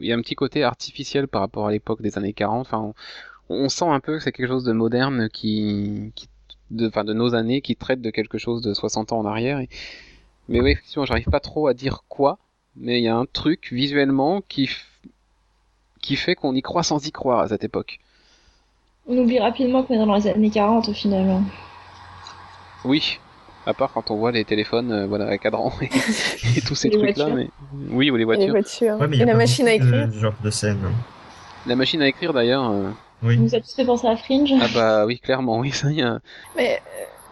il 0.00 0.06
y 0.06 0.12
a 0.12 0.16
un 0.16 0.20
petit 0.20 0.36
côté 0.36 0.62
artificiel 0.62 1.26
par 1.26 1.40
rapport 1.40 1.66
à 1.66 1.72
l'époque 1.72 2.02
des 2.02 2.18
années 2.18 2.34
40. 2.34 2.60
Enfin, 2.60 2.78
on, 2.78 2.94
on 3.48 3.68
sent 3.68 3.86
un 3.88 4.00
peu 4.00 4.18
que 4.18 4.22
c'est 4.24 4.32
quelque 4.32 4.48
chose 4.48 4.64
de 4.64 4.72
moderne 4.72 5.28
qui, 5.32 6.12
qui 6.14 6.28
de, 6.70 6.88
de 6.88 7.12
nos 7.12 7.34
années, 7.34 7.60
qui 7.60 7.76
traite 7.76 8.00
de 8.00 8.10
quelque 8.10 8.38
chose 8.38 8.60
de 8.62 8.74
60 8.74 9.12
ans 9.12 9.18
en 9.20 9.24
arrière. 9.26 9.60
Et- 9.60 9.68
Mais 10.48 10.60
oui, 10.60 10.70
effectivement, 10.72 11.04
j'arrive 11.04 11.26
pas 11.30 11.40
trop 11.40 11.66
à 11.68 11.74
dire 11.74 12.02
quoi, 12.08 12.38
mais 12.76 12.98
il 13.00 13.04
y 13.04 13.08
a 13.08 13.16
un 13.16 13.26
truc 13.26 13.68
visuellement 13.72 14.42
qui, 14.48 14.64
f- 14.66 14.84
qui 16.02 16.16
fait 16.16 16.34
qu'on 16.34 16.54
y 16.54 16.62
croit 16.62 16.82
sans 16.82 17.04
y 17.06 17.12
croire 17.12 17.40
à 17.40 17.48
cette 17.48 17.64
époque. 17.64 17.98
On 19.08 19.16
oublie 19.18 19.38
rapidement 19.38 19.82
qu'on 19.84 19.94
est 19.94 20.04
dans 20.04 20.14
les 20.16 20.26
années 20.26 20.50
40 20.50 20.88
au 20.88 20.92
final. 20.92 21.28
hein. 21.30 21.42
Oui, 22.84 23.18
à 23.66 23.74
part 23.74 23.92
quand 23.92 24.10
on 24.10 24.16
voit 24.16 24.32
les 24.32 24.44
téléphones, 24.44 24.92
euh, 24.92 25.06
voilà, 25.06 25.26
à 25.28 25.38
cadran 25.38 25.72
et, 25.80 25.86
et 26.56 26.60
tous 26.60 26.74
ces 26.74 26.88
Les 26.90 26.96
trucs-là, 26.98 27.26
voitures. 27.26 27.36
mais 27.36 27.48
oui, 27.90 28.10
ou 28.10 28.16
les 28.16 28.24
voitures. 28.24 28.54
Ouais, 28.54 29.08
mais 29.08 29.18
et 29.18 29.24
la 29.24 29.34
machine 29.34 29.66
à 29.68 29.74
écrire. 29.74 30.08
de 30.08 30.12
genre 30.12 30.34
de 30.42 30.50
scène. 30.50 30.78
La 31.66 31.74
machine 31.76 32.02
à 32.02 32.08
écrire 32.08 32.32
d'ailleurs. 32.32 32.70
euh, 32.70 32.90
Oui. 33.22 33.36
Vous 33.36 33.54
a 33.54 33.60
tous 33.60 33.74
fait 33.74 33.84
penser 33.84 34.06
à 34.06 34.16
Fringe. 34.16 34.52
Ah 34.60 34.66
bah 34.74 35.06
oui, 35.06 35.18
clairement, 35.18 35.58
oui, 35.58 35.70
ça 35.72 35.90
y 35.90 36.02
a. 36.02 36.18
Mais 36.56 36.80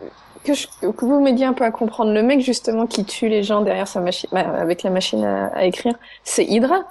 euh, 0.02 0.06
que, 0.44 0.54
je, 0.54 0.66
que 0.80 1.04
vous 1.04 1.20
m'aidiez 1.20 1.44
un 1.46 1.52
peu 1.52 1.64
à 1.64 1.70
comprendre, 1.70 2.12
le 2.12 2.22
mec 2.22 2.40
justement 2.40 2.86
qui 2.86 3.04
tue 3.04 3.28
les 3.28 3.42
gens 3.42 3.60
derrière 3.62 3.86
sa 3.88 4.00
machine, 4.00 4.28
bah, 4.32 4.40
avec 4.58 4.82
la 4.82 4.90
machine 4.90 5.22
à, 5.24 5.46
à 5.48 5.64
écrire, 5.64 5.94
c'est 6.24 6.44
Hydra, 6.44 6.84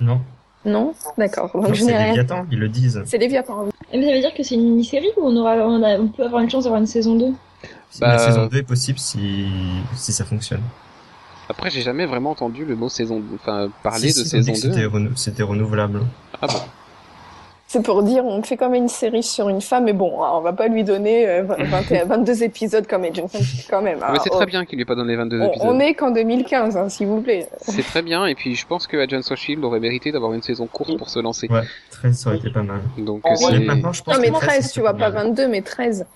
Non. 0.00 0.20
non? 0.64 0.94
D'accord. 1.18 1.50
Donc 1.52 1.68
Non, 1.68 1.74
je 1.74 1.84
n'ai 1.84 1.90
c'est 1.92 1.96
rien. 1.98 2.06
Léviathan, 2.08 2.46
ils 2.50 2.58
le 2.58 2.68
disent. 2.68 3.02
C'est 3.04 3.18
Léviathan. 3.18 3.64
oui. 3.64 3.70
Mais 3.92 4.06
ça 4.06 4.12
veut 4.14 4.20
dire 4.20 4.34
que 4.34 4.42
c'est 4.42 4.54
une 4.54 4.64
mini-série 4.70 5.10
ou 5.18 5.26
on, 5.28 5.36
aura, 5.36 5.54
on, 5.56 5.82
a, 5.82 5.98
on 5.98 6.08
peut 6.08 6.24
avoir 6.24 6.42
une 6.42 6.50
chance 6.50 6.64
d'avoir 6.64 6.80
une 6.80 6.86
saison 6.86 7.14
2 7.16 7.26
Bah, 8.00 8.08
La 8.14 8.18
saison 8.18 8.46
2 8.46 8.56
est 8.58 8.62
possible 8.62 8.98
si, 8.98 9.46
si 9.94 10.12
ça 10.12 10.24
fonctionne. 10.24 10.62
Après, 11.48 11.68
j'ai 11.68 11.82
jamais 11.82 12.06
vraiment 12.06 12.30
entendu 12.30 12.64
le 12.64 12.74
mot 12.74 12.88
saison, 12.88 13.22
enfin 13.34 13.68
parler 13.82 14.08
Si, 14.10 14.18
de 14.20 14.24
si, 14.24 14.30
saison 14.30 14.52
que 14.52 14.58
C'était 14.58 14.80
2. 14.80 14.86
renou- 14.88 15.14
c'était 15.16 15.42
renouvelable. 15.42 16.00
Ah 16.40 16.46
bon? 16.46 16.58
C'est 17.74 17.82
pour 17.82 18.04
dire, 18.04 18.24
on 18.24 18.40
fait 18.44 18.56
comme 18.56 18.74
une 18.74 18.86
série 18.88 19.24
sur 19.24 19.48
une 19.48 19.60
femme, 19.60 19.82
mais 19.86 19.92
bon, 19.92 20.12
on 20.22 20.40
va 20.42 20.52
pas 20.52 20.68
lui 20.68 20.84
donner 20.84 21.28
euh, 21.28 21.42
21 21.42 22.04
22 22.04 22.42
épisodes 22.44 22.86
comme 22.86 23.02
Agent 23.02 23.28
quand 23.68 23.82
même. 23.82 23.98
Ah, 24.00 24.10
mais 24.12 24.18
c'est 24.22 24.30
Ah, 24.32 24.36
très 24.36 24.44
oh, 24.44 24.46
bien 24.46 24.64
qu'il 24.64 24.76
lui 24.76 24.82
ait 24.82 24.84
pas 24.84 24.94
donné 24.94 25.16
22 25.16 25.40
On, 25.40 25.48
épisodes. 25.48 25.68
on 25.68 25.80
est 25.80 25.94
qu'en 25.94 26.12
2015, 26.12 26.76
hein, 26.76 26.88
s'il 26.88 27.08
vous 27.08 27.20
plaît. 27.20 27.48
C'est 27.58 27.82
très 27.82 28.02
bien, 28.02 28.26
et 28.26 28.36
puis 28.36 28.54
je 28.54 28.64
pense 28.64 28.86
que 28.86 28.96
Agents 28.96 29.28
of 29.28 29.36
Shield 29.36 29.64
aurait 29.64 29.80
mérité 29.80 30.12
d'avoir 30.12 30.32
une 30.34 30.42
saison 30.42 30.68
courte 30.68 30.96
pour 30.96 31.08
se 31.10 31.18
lancer. 31.18 31.48
Ouais, 31.50 31.62
13 31.90 32.16
ça 32.16 32.28
aurait 32.30 32.38
été 32.38 32.50
pas 32.50 32.62
mal. 32.62 32.80
Donc 32.96 33.22
euh, 33.26 33.34
c'est- 33.34 33.58
maintenant, 33.58 33.92
je 33.92 34.04
pense 34.04 34.14
Non, 34.14 34.20
mais 34.20 34.30
que 34.30 34.36
13, 34.36 34.66
c'est 34.66 34.72
tu 34.72 34.78
vois, 34.80 34.92
pas 34.92 35.10
mal. 35.10 35.24
22, 35.26 35.48
mais 35.48 35.62
13. 35.62 36.06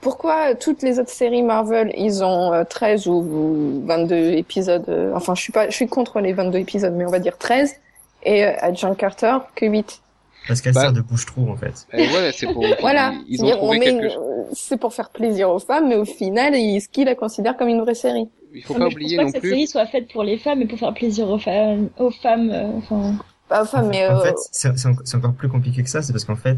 Pourquoi 0.00 0.54
toutes 0.54 0.80
les 0.80 0.98
autres 0.98 1.10
séries 1.10 1.42
Marvel, 1.42 1.92
ils 1.94 2.24
ont 2.24 2.54
euh, 2.54 2.64
13 2.64 3.06
ou, 3.06 3.12
ou 3.12 3.82
22 3.86 4.14
épisodes 4.32 4.84
euh, 4.88 5.12
Enfin, 5.14 5.34
je 5.34 5.42
suis 5.42 5.52
pas, 5.52 5.68
je 5.68 5.74
suis 5.74 5.88
contre 5.88 6.20
les 6.20 6.32
22 6.32 6.58
épisodes, 6.58 6.94
mais 6.96 7.04
on 7.04 7.10
va 7.10 7.18
dire 7.18 7.36
13. 7.36 7.74
Et 8.22 8.46
euh, 8.46 8.52
Agent 8.60 8.94
Carter, 8.94 9.36
que 9.54 9.66
8. 9.66 10.00
Parce 10.48 10.60
qu'elle 10.60 10.72
Bah- 10.74 10.80
sert 10.82 10.92
de 10.92 11.00
bouche-trou, 11.00 11.48
en 11.50 11.56
fait. 11.56 11.86
Eh 11.92 11.98
ouais, 12.08 12.32
c'est 12.34 12.46
pour. 12.46 12.64
Voilà. 12.80 13.12
Ils 13.28 13.42
ont 13.42 13.46
C'est-à-dire, 13.46 13.62
on 13.62 13.66
trouvé 13.66 13.78
met 13.78 13.84
quelque 13.86 14.04
une- 14.04 14.10
chose. 14.10 14.24
C'est 14.52 14.76
pour 14.80 14.92
faire 14.94 15.10
plaisir 15.10 15.50
aux 15.50 15.58
femmes, 15.58 15.88
mais 15.88 15.96
au 15.96 16.04
final, 16.04 16.54
ils, 16.56 16.80
ce 16.80 16.88
qu'ils 16.88 17.04
la 17.06 17.14
considèrent 17.14 17.56
comme 17.56 17.68
une 17.68 17.80
vraie 17.80 17.94
série. 17.94 18.26
Il 18.52 18.62
faut 18.64 18.74
Non, 18.74 18.80
pas 18.86 18.88
je 18.90 18.94
oublier 18.96 19.16
pense 19.16 19.18
pas 19.18 19.22
non 19.24 19.28
que 19.28 19.32
cette 19.34 19.40
plus. 19.42 19.50
série 19.50 19.66
soit 19.68 19.86
faite 19.86 20.12
pour 20.12 20.24
les 20.24 20.38
femmes 20.38 20.60
et 20.62 20.66
pour 20.66 20.78
faire 20.78 20.92
plaisir 20.94 21.28
aux 21.28 21.38
femmes. 21.38 21.88
Aux 21.98 22.10
femmes 22.10 22.50
euh, 22.50 22.64
enfin, 22.78 23.14
Pas 23.48 23.62
aux 23.62 23.66
femmes, 23.66 23.88
mais 23.90 24.08
En 24.08 24.16
euh, 24.18 24.22
fait, 24.22 24.34
c'est 24.50 24.76
c'est 24.76 24.88
en- 24.88 24.94
c'est 25.04 25.16
encore 25.16 25.34
plus 25.34 25.48
compliqué 25.48 25.82
que 25.82 25.88
ça, 25.90 26.02
c'est 26.02 26.12
parce 26.12 26.24
qu'en 26.24 26.36
fait, 26.36 26.56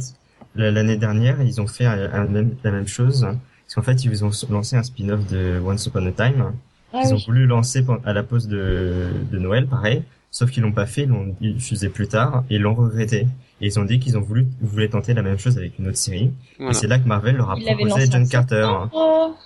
la- 0.55 0.71
l'année 0.71 0.97
dernière, 0.97 1.43
ils 1.43 1.61
ont 1.61 1.67
fait 1.67 1.85
un- 1.85 2.25
même- 2.27 2.55
la 2.65 2.71
même 2.71 2.87
chose. 2.89 3.23
Parce 3.67 3.75
qu'en 3.75 3.83
fait, 3.83 4.05
ils 4.05 4.25
ont 4.25 4.31
lancé 4.51 4.77
un 4.77 4.83
spin-off 4.83 5.27
de 5.31 5.61
Once 5.65 5.85
Upon 5.87 6.07
a 6.07 6.13
Time. 6.13 6.53
ah 6.95 7.01
Ils 7.05 7.13
ont 7.15 7.19
voulu 7.27 7.47
lancer 7.47 7.85
à 8.05 8.13
la 8.13 8.23
pause 8.23 8.49
de, 8.49 9.09
de 9.31 9.39
Noël, 9.39 9.67
pareil. 9.67 10.03
Sauf 10.31 10.51
qu'ils 10.51 10.63
l'ont 10.63 10.73
pas 10.73 10.87
fait, 10.87 11.03
ils 11.03 11.09
l'ont 11.09 11.35
diffusé 11.41 11.89
plus 11.91 12.09
tard, 12.09 12.45
et 12.49 12.55
ils 12.57 12.61
l'ont 12.63 12.75
regretté. 12.75 13.27
Et 13.63 13.67
ils 13.67 13.79
ont 13.79 13.85
dit 13.85 13.99
qu'ils 14.01 14.19
ont 14.19 14.21
voulu, 14.21 14.47
voulaient 14.61 14.89
tenter 14.89 15.15
la 15.15 15.23
même 15.23 15.39
chose 15.39 15.57
avec 15.57 15.79
une 15.79 15.87
autre 15.89 15.97
série. 15.97 16.33
Voilà. 16.59 16.73
Et 16.73 16.75
c'est 16.75 16.89
là 16.89 16.99
que 16.99 17.07
Marvel 17.07 17.37
leur 17.37 17.51
a 17.53 17.57
Ils 17.59 17.65
proposé 17.77 18.11
John 18.11 18.29
Carter. 18.29 18.57
septembre. 18.67 19.37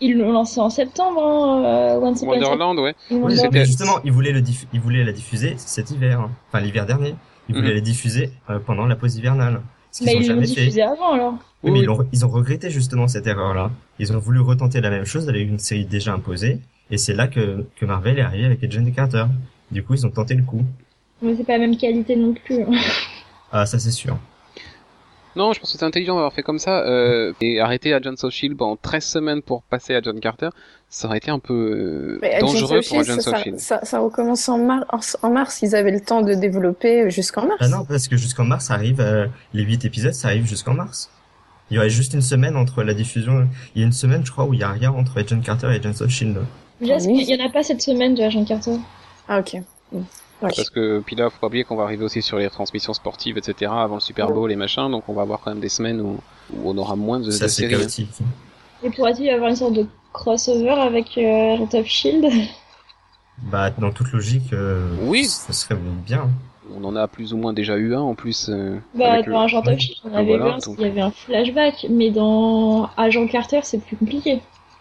Ils 0.00 0.18
l'ont 0.18 0.32
lancé 0.32 0.60
en 0.60 0.68
septembre, 0.70 1.22
hein, 1.22 1.64
euh, 1.64 2.00
Once 2.00 2.20
Wonderland, 2.22 2.78
ouais. 2.78 2.94
Oui, 3.10 3.34
mais 3.52 3.64
justement, 3.64 3.98
ils 4.04 4.12
voulaient 4.12 4.32
le 4.32 4.40
diff- 4.42 4.66
ils 4.72 4.80
voulaient 4.80 5.04
la 5.04 5.12
diffuser 5.12 5.54
cet 5.56 5.90
hiver. 5.90 6.28
Enfin, 6.48 6.62
l'hiver 6.62 6.86
dernier. 6.86 7.14
Ils 7.48 7.54
voulaient 7.56 7.68
Mhm. 7.70 7.74
la 7.74 7.80
diffuser 7.80 8.30
euh, 8.50 8.58
pendant 8.58 8.86
la 8.86 8.96
pause 8.96 9.16
hivernale. 9.16 9.62
Ce 9.90 9.98
qu'ils 9.98 10.06
Mais 10.06 10.12
ils 10.14 10.20
l'ont 10.20 10.26
jamais 10.34 10.46
fait. 10.46 10.54
diffusé 10.60 10.82
avant 10.82 11.12
alors. 11.12 11.32
Oui, 11.62 11.70
mais 11.70 11.78
Oui. 11.80 11.84
ils, 11.84 11.90
ont, 11.90 12.06
ils 12.12 12.24
ont 12.26 12.28
regretté 12.28 12.70
justement 12.70 13.08
cette 13.08 13.26
erreur-là. 13.26 13.70
Ils 13.98 14.12
ont 14.14 14.18
voulu 14.18 14.40
retenter 14.40 14.80
la 14.80 14.90
même 14.90 15.04
chose 15.06 15.28
avec 15.28 15.48
une 15.48 15.58
série 15.58 15.84
déjà 15.84 16.12
imposée, 16.12 16.60
et 16.90 16.98
c'est 16.98 17.14
là 17.14 17.26
que, 17.28 17.64
que 17.76 17.84
Marvel 17.86 18.18
est 18.18 18.22
arrivé 18.22 18.44
avec 18.46 18.62
Agent 18.64 18.84
Carter. 18.94 19.24
Du 19.70 19.82
coup, 19.82 19.94
ils 19.94 20.06
ont 20.06 20.10
tenté 20.10 20.34
le 20.34 20.42
coup. 20.44 20.62
Mais 21.22 21.34
c'est 21.36 21.44
pas 21.44 21.52
la 21.54 21.60
même 21.60 21.76
qualité 21.76 22.16
non 22.16 22.34
plus. 22.34 22.62
hein. 22.62 22.70
Ah, 23.52 23.64
ça 23.66 23.78
c'est 23.78 23.90
sûr. 23.90 24.18
Non, 25.34 25.54
je 25.54 25.60
pense 25.60 25.72
que 25.72 25.78
c'est 25.78 25.84
intelligent 25.84 26.14
d'avoir 26.14 26.32
fait 26.34 26.42
comme 26.42 26.58
ça. 26.58 26.80
Euh, 26.80 27.32
et 27.40 27.58
arrêter 27.60 27.94
Agents 27.94 28.14
of 28.22 28.32
Shield 28.32 28.54
pendant 28.56 28.76
13 28.76 29.02
semaines 29.04 29.40
pour 29.40 29.62
passer 29.62 29.94
à 29.94 30.02
John 30.02 30.20
Carter, 30.20 30.50
ça 30.90 31.08
aurait 31.08 31.16
été 31.18 31.30
un 31.30 31.38
peu 31.38 32.18
euh, 32.22 32.40
dangereux 32.40 32.80
pour 32.86 32.98
Agents 32.98 33.18
ça, 33.20 33.30
of 33.30 33.36
ça, 33.36 33.42
Shield. 33.42 33.58
ça, 33.58 33.80
ça 33.82 33.98
recommence 34.00 34.46
en, 34.50 34.58
mars. 34.58 35.16
en 35.22 35.30
mars. 35.30 35.60
Ils 35.62 35.74
avaient 35.74 35.90
le 35.90 36.00
temps 36.00 36.20
de 36.20 36.34
développer 36.34 37.08
jusqu'en 37.10 37.46
mars. 37.46 37.56
Ah 37.60 37.68
non, 37.68 37.86
parce 37.86 38.08
que 38.08 38.16
jusqu'en 38.18 38.44
mars, 38.44 38.66
ça 38.66 38.74
arrive, 38.74 39.00
euh, 39.00 39.26
les 39.54 39.62
huit 39.62 39.84
épisodes, 39.86 40.12
ça 40.12 40.28
arrive 40.28 40.46
jusqu'en 40.46 40.74
mars. 40.74 41.08
Il 41.70 41.76
y 41.76 41.78
aurait 41.78 41.88
juste 41.88 42.12
une 42.12 42.20
semaine 42.20 42.54
entre 42.56 42.82
la 42.82 42.92
diffusion. 42.92 43.48
Il 43.74 43.80
y 43.80 43.84
a 43.84 43.86
une 43.86 43.92
semaine, 43.92 44.26
je 44.26 44.30
crois, 44.32 44.44
où 44.44 44.52
il 44.52 44.60
y 44.60 44.64
a 44.64 44.70
rien 44.70 44.90
entre 44.92 45.18
Agent 45.18 45.40
Carter 45.40 45.68
et 45.68 45.76
Agents 45.76 46.02
of 46.04 46.10
Shield. 46.10 46.36
Déjà, 46.78 46.94
Ah 46.94 46.96
est-ce 46.98 47.06
oui. 47.08 47.24
qu'il 47.24 47.34
y 47.38 47.42
en 47.42 47.46
a 47.46 47.50
pas 47.50 47.62
cette 47.62 47.80
semaine 47.80 48.14
de 48.14 48.22
Agent 48.22 48.44
Carter? 48.44 48.76
Ah, 49.28 49.38
ok. 49.38 49.56
Parce 50.42 50.70
que 50.70 51.00
puis 51.00 51.16
là, 51.16 51.30
faut 51.30 51.38
pas 51.40 51.46
oublier 51.46 51.64
qu'on 51.64 51.76
va 51.76 51.84
arriver 51.84 52.04
aussi 52.04 52.20
sur 52.22 52.38
les 52.38 52.48
transmissions 52.50 52.92
sportives, 52.94 53.38
etc. 53.38 53.70
avant 53.74 53.94
le 53.94 54.00
Super 54.00 54.28
Bowl 54.30 54.50
et 54.52 54.56
machin, 54.56 54.90
donc 54.90 55.04
on 55.08 55.12
va 55.12 55.22
avoir 55.22 55.40
quand 55.40 55.50
même 55.50 55.60
des 55.60 55.68
semaines 55.68 56.00
où, 56.00 56.18
où 56.54 56.70
on 56.70 56.76
aura 56.78 56.96
moins 56.96 57.20
de, 57.20 57.30
Ça 57.30 57.44
de 57.44 57.50
c'est 57.50 57.62
séries. 57.62 57.74
hein. 57.74 57.78
chaotique. 57.78 58.10
Et 58.82 58.90
pourrait-il 58.90 59.26
y 59.26 59.30
avoir 59.30 59.48
une 59.50 59.56
sorte 59.56 59.74
de 59.74 59.86
crossover 60.12 60.70
avec 60.70 61.16
euh, 61.16 61.54
Agent 61.54 61.68
of 61.74 61.86
Shield 61.86 62.26
Bah, 63.44 63.70
dans 63.70 63.90
toute 63.92 64.12
logique, 64.12 64.52
euh, 64.52 64.86
Oui. 65.02 65.24
ça 65.24 65.52
serait 65.52 65.76
bien. 66.06 66.28
On 66.74 66.84
en 66.84 66.96
a 66.96 67.06
plus 67.08 67.32
ou 67.32 67.36
moins 67.36 67.52
déjà 67.52 67.76
eu 67.76 67.94
un 67.94 68.00
en 68.00 68.14
plus. 68.14 68.48
euh, 68.48 68.78
Bah, 68.94 69.12
avec 69.14 69.26
le- 69.26 69.32
dans 69.32 69.40
Agent 69.42 69.60
of 69.66 69.78
Shield, 69.78 69.98
on 70.04 70.14
avait 70.14 70.36
Voilà, 70.36 70.54
un, 70.54 70.58
donc- 70.58 70.76
qu'il 70.76 70.86
y 70.86 70.90
avait 70.90 71.00
un 71.00 71.10
flashback, 71.10 71.86
mais 71.90 72.10
dans 72.10 72.88
Agent 72.96 73.26
Carter, 73.28 73.60
c'est 73.62 73.78
plus 73.78 73.96
compliqué. 73.96 74.40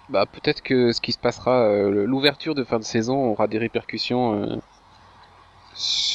Bah 0.09 0.25
peut-être 0.25 0.61
que 0.61 0.91
ce 0.91 0.99
qui 0.99 1.11
se 1.13 1.17
passera, 1.17 1.61
euh, 1.63 2.05
l'ouverture 2.05 2.53
de 2.53 2.63
fin 2.65 2.79
de 2.79 2.83
saison 2.83 3.31
aura 3.31 3.47
des 3.47 3.57
répercussions 3.57 4.43
euh, 4.43 4.55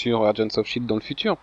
sur 0.06 0.24
Agents 0.24 0.56
of 0.56 0.66
Shield 0.66 0.86
dans 0.86 0.94
le 0.94 1.00
futur. 1.00 1.36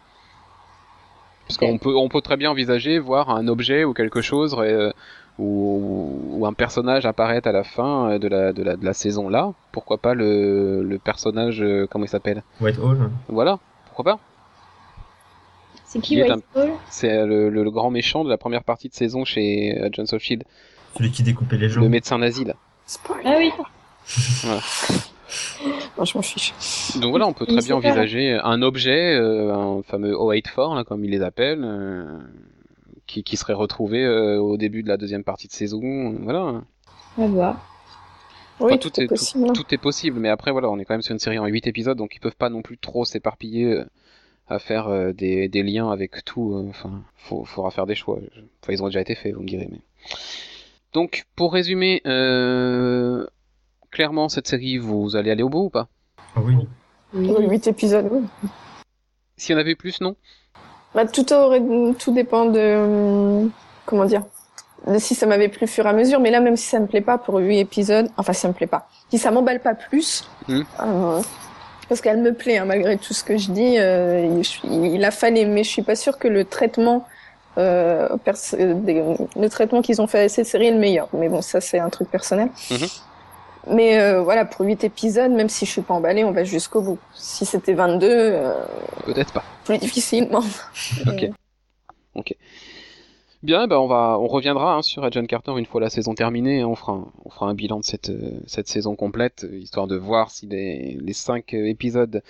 Parce 1.48 1.58
qu'on 1.58 1.78
peut, 1.78 1.94
on 1.98 2.08
peut 2.08 2.22
très 2.22 2.38
bien 2.38 2.50
envisager 2.52 2.98
voir 3.00 3.30
un 3.30 3.50
objet 3.50 3.84
ou 3.84 3.94
quelque 3.94 4.22
chose 4.22 4.56
euh, 4.58 4.94
ou, 5.38 6.18
ou 6.32 6.46
un 6.46 6.54
personnage 6.54 7.06
apparaître 7.06 7.50
à 7.50 7.52
la 7.52 7.66
fin 7.66 8.12
euh, 8.12 8.20
de 8.20 8.30
la, 8.30 8.54
de 8.54 8.64
la, 8.64 8.78
de 8.78 8.86
la 8.86 8.94
saison 8.94 9.28
là. 9.28 9.52
Pourquoi 9.74 9.98
pas 9.98 10.14
le, 10.14 10.82
le 10.84 10.98
personnage, 11.00 11.62
euh, 11.62 11.86
comment 11.90 12.06
il 12.06 12.08
s'appelle? 12.08 12.44
White 12.62 12.80
Hall. 12.80 13.10
Voilà, 13.28 13.60
pourquoi 13.88 14.06
pas? 14.14 14.20
C'est 15.84 16.00
qui 16.00 16.14
Il 16.14 16.20
est 16.22 16.32
White 16.32 16.46
Hall? 16.56 16.72
C'est 16.90 17.26
le, 17.26 17.50
le, 17.50 17.64
le 17.66 17.72
grand 17.72 17.92
méchant 17.92 18.24
de 18.24 18.30
la 18.30 18.38
première 18.38 18.64
partie 18.64 18.88
de 18.88 18.94
saison 18.94 19.26
chez 19.26 19.78
Agents 19.82 20.14
of 20.14 20.22
Shield, 20.22 20.46
Celui 20.98 21.12
qui 21.12 21.24
découpait 21.24 21.58
les 21.58 21.68
gens. 21.68 21.82
le 21.82 21.90
médecin 21.90 22.18
nazi 22.20 22.46
là. 22.46 22.54
Spoil. 22.86 23.20
Ah 23.26 23.36
oui, 23.38 23.52
Moi, 25.98 26.06
je 26.06 26.18
m'en 26.18 26.22
fiche. 26.24 26.54
Donc 27.00 27.12
voilà, 27.12 27.28
on 27.28 27.34
peut 27.34 27.46
très 27.46 27.58
bien 27.58 27.80
pas- 27.80 27.88
envisager 27.90 28.34
un 28.44 28.62
objet, 28.62 29.14
euh, 29.16 29.54
un 29.54 29.84
fameux 29.84 30.16
084, 30.18 30.76
là, 30.76 30.84
comme 30.84 31.04
ils 31.06 31.12
les 31.12 31.22
appellent, 31.22 31.64
euh, 31.64 32.20
qui, 33.06 33.24
qui 33.24 33.38
serait 33.38 33.54
retrouvé 33.54 34.04
euh, 34.04 34.40
au 34.40 34.58
début 34.58 34.82
de 34.84 34.88
la 34.88 34.98
deuxième 34.98 35.24
partie 35.24 35.48
de 35.48 35.54
saison. 35.54 36.16
Voilà. 36.22 36.62
on 37.18 37.22
va 37.22 37.28
voir. 37.28 37.70
Oui, 38.60 38.68
Enfin, 38.74 38.78
tout, 38.78 38.90
tout 38.92 39.02
est 39.02 39.08
possible. 39.08 39.46
hein. 39.50 39.54
Tout 39.54 39.66
est 39.74 39.78
possible, 39.78 40.20
mais 40.20 40.30
après 40.30 40.52
voilà, 40.52 40.70
on 40.70 40.78
est 40.80 40.86
quand 40.86 40.94
même 40.94 41.02
sur 41.02 41.14
une 41.14 41.20
série 41.20 41.40
en 41.40 41.46
8 41.46 41.68
épisodes, 41.68 41.98
donc 41.98 42.16
ils 42.16 42.20
peuvent 42.20 42.36
pas 42.36 42.50
non 42.50 42.62
plus 42.62 42.78
trop 42.78 43.04
s'éparpiller 43.04 43.66
euh, 43.66 43.86
à 44.48 44.60
faire 44.60 44.88
euh, 44.88 45.12
des, 45.12 45.48
des 45.50 45.64
liens 45.64 45.92
avec 45.92 46.24
tout. 46.24 46.54
euh, 46.56 46.66
Enfin, 46.70 47.04
faut, 47.18 47.44
faudra 47.46 47.72
faire 47.72 47.86
des 47.88 47.96
choix. 47.96 48.20
Enfin, 48.64 48.72
ils 48.74 48.82
ont 48.84 48.88
déjà 48.88 49.02
été 49.02 49.16
faits, 49.16 49.34
vous 49.34 49.42
me 49.42 49.48
direz. 49.48 49.68
Mais... 49.72 49.80
Donc, 50.94 51.26
pour 51.36 51.52
résumer, 51.54 52.02
euh, 52.06 53.26
clairement, 53.94 54.28
cette 54.28 54.48
série, 54.48 54.78
vous 54.78 55.16
allez 55.16 55.32
aller 55.32 55.44
au 55.44 55.50
bout 55.50 55.66
ou 55.66 55.70
pas? 55.70 55.88
Ah 56.36 56.40
oui. 56.44 56.56
Oui, 57.14 57.46
huit 57.48 57.68
épisodes, 57.68 58.08
oui. 58.12 58.22
S'il 59.38 59.54
y 59.54 59.56
en 59.56 59.62
avait 59.62 59.76
plus, 59.76 60.02
non? 60.02 60.16
Bah, 60.96 61.06
tout 61.06 61.32
aurait, 61.32 61.62
tout 62.00 62.12
dépend 62.14 62.46
de, 62.46 63.48
comment 63.86 64.06
dire, 64.06 64.24
si 64.98 65.16
ça 65.16 65.26
m'avait 65.28 65.48
plu 65.48 65.64
au 65.66 65.68
fur 65.68 65.86
et 65.86 65.90
à 65.90 65.94
mesure, 65.94 66.20
mais 66.20 66.32
là, 66.32 66.40
même 66.40 66.58
si 66.58 66.68
ça 66.68 66.80
me 66.80 66.88
plaît 66.88 67.02
pas 67.02 67.18
pour 67.18 67.36
huit 67.38 67.60
épisodes, 67.60 68.10
enfin, 68.18 68.34
si 68.34 68.42
ça 68.42 68.48
me 68.48 68.54
plaît 68.54 68.68
pas, 68.68 68.90
si 69.10 69.18
ça 69.18 69.32
m'emballe 69.32 69.60
pas 69.62 69.76
plus, 69.76 70.28
Hmm. 70.48 70.62
euh, 70.82 71.22
parce 71.88 72.02
qu'elle 72.02 72.22
me 72.22 72.34
plaît, 72.34 72.58
hein, 72.58 72.66
malgré 72.66 72.98
tout 72.98 73.14
ce 73.14 73.24
que 73.24 73.38
je 73.38 73.52
dis, 73.52 73.76
euh, 73.78 74.42
il 74.66 75.06
a 75.06 75.12
fallu, 75.12 75.46
mais 75.46 75.64
je 75.64 75.70
suis 75.70 75.84
pas 75.84 75.96
sûre 75.96 76.18
que 76.18 76.28
le 76.28 76.44
traitement, 76.46 77.08
euh, 77.58 78.10
pers- 78.18 78.36
des- 78.58 79.04
le 79.36 79.48
traitement 79.50 79.82
qu'ils 79.82 80.02
ont 80.02 80.08
fait 80.08 80.22
à 80.24 80.30
cette 80.30 80.48
série 80.48 80.68
est 80.68 80.72
le 80.72 80.80
meilleur. 80.80 81.08
Mais 81.14 81.30
bon, 81.30 81.42
ça, 81.42 81.62
c'est 81.62 81.80
un 81.80 81.90
truc 81.90 82.10
personnel. 82.10 82.50
Mhm. 82.72 82.88
Mais 83.70 84.00
euh, 84.00 84.22
voilà, 84.22 84.46
pour 84.46 84.66
huit 84.66 84.84
épisodes, 84.84 85.32
même 85.32 85.50
si 85.50 85.66
je 85.66 85.72
suis 85.72 85.82
pas 85.82 85.94
emballée, 85.94 86.24
on 86.24 86.32
va 86.32 86.44
jusqu'au 86.44 86.82
bout. 86.82 87.00
Si 87.14 87.46
c'était 87.46 87.74
22, 87.74 88.08
euh, 88.10 88.54
Peut-être 89.06 89.32
pas. 89.34 89.44
plus 89.64 89.78
difficilement. 89.78 90.44
Ok. 91.08 91.30
Ok. 92.16 92.36
Bien, 93.42 93.68
ben 93.68 93.76
on 93.76 93.88
va, 93.88 94.18
on 94.20 94.28
reviendra 94.28 94.76
hein, 94.76 94.82
sur 94.82 95.12
John 95.12 95.28
Carter 95.28 95.52
une 95.58 95.66
fois 95.66 95.82
la 95.82 95.90
saison 95.90 96.14
terminée. 96.16 96.62
hein. 96.62 96.68
On 96.68 96.76
fera, 96.76 96.94
un, 96.94 97.08
on 97.26 97.30
fera 97.30 97.48
un 97.48 97.54
bilan 97.54 97.80
de 97.80 97.84
cette 97.84 98.10
euh, 98.10 98.40
cette 98.46 98.70
saison 98.70 98.96
complète, 98.96 99.44
euh, 99.44 99.58
histoire 99.58 99.86
de 99.88 99.98
voir 99.98 100.32
si 100.32 100.48
les, 100.48 100.98
les 101.02 101.12
cinq 101.14 101.54
épisodes 101.54 102.24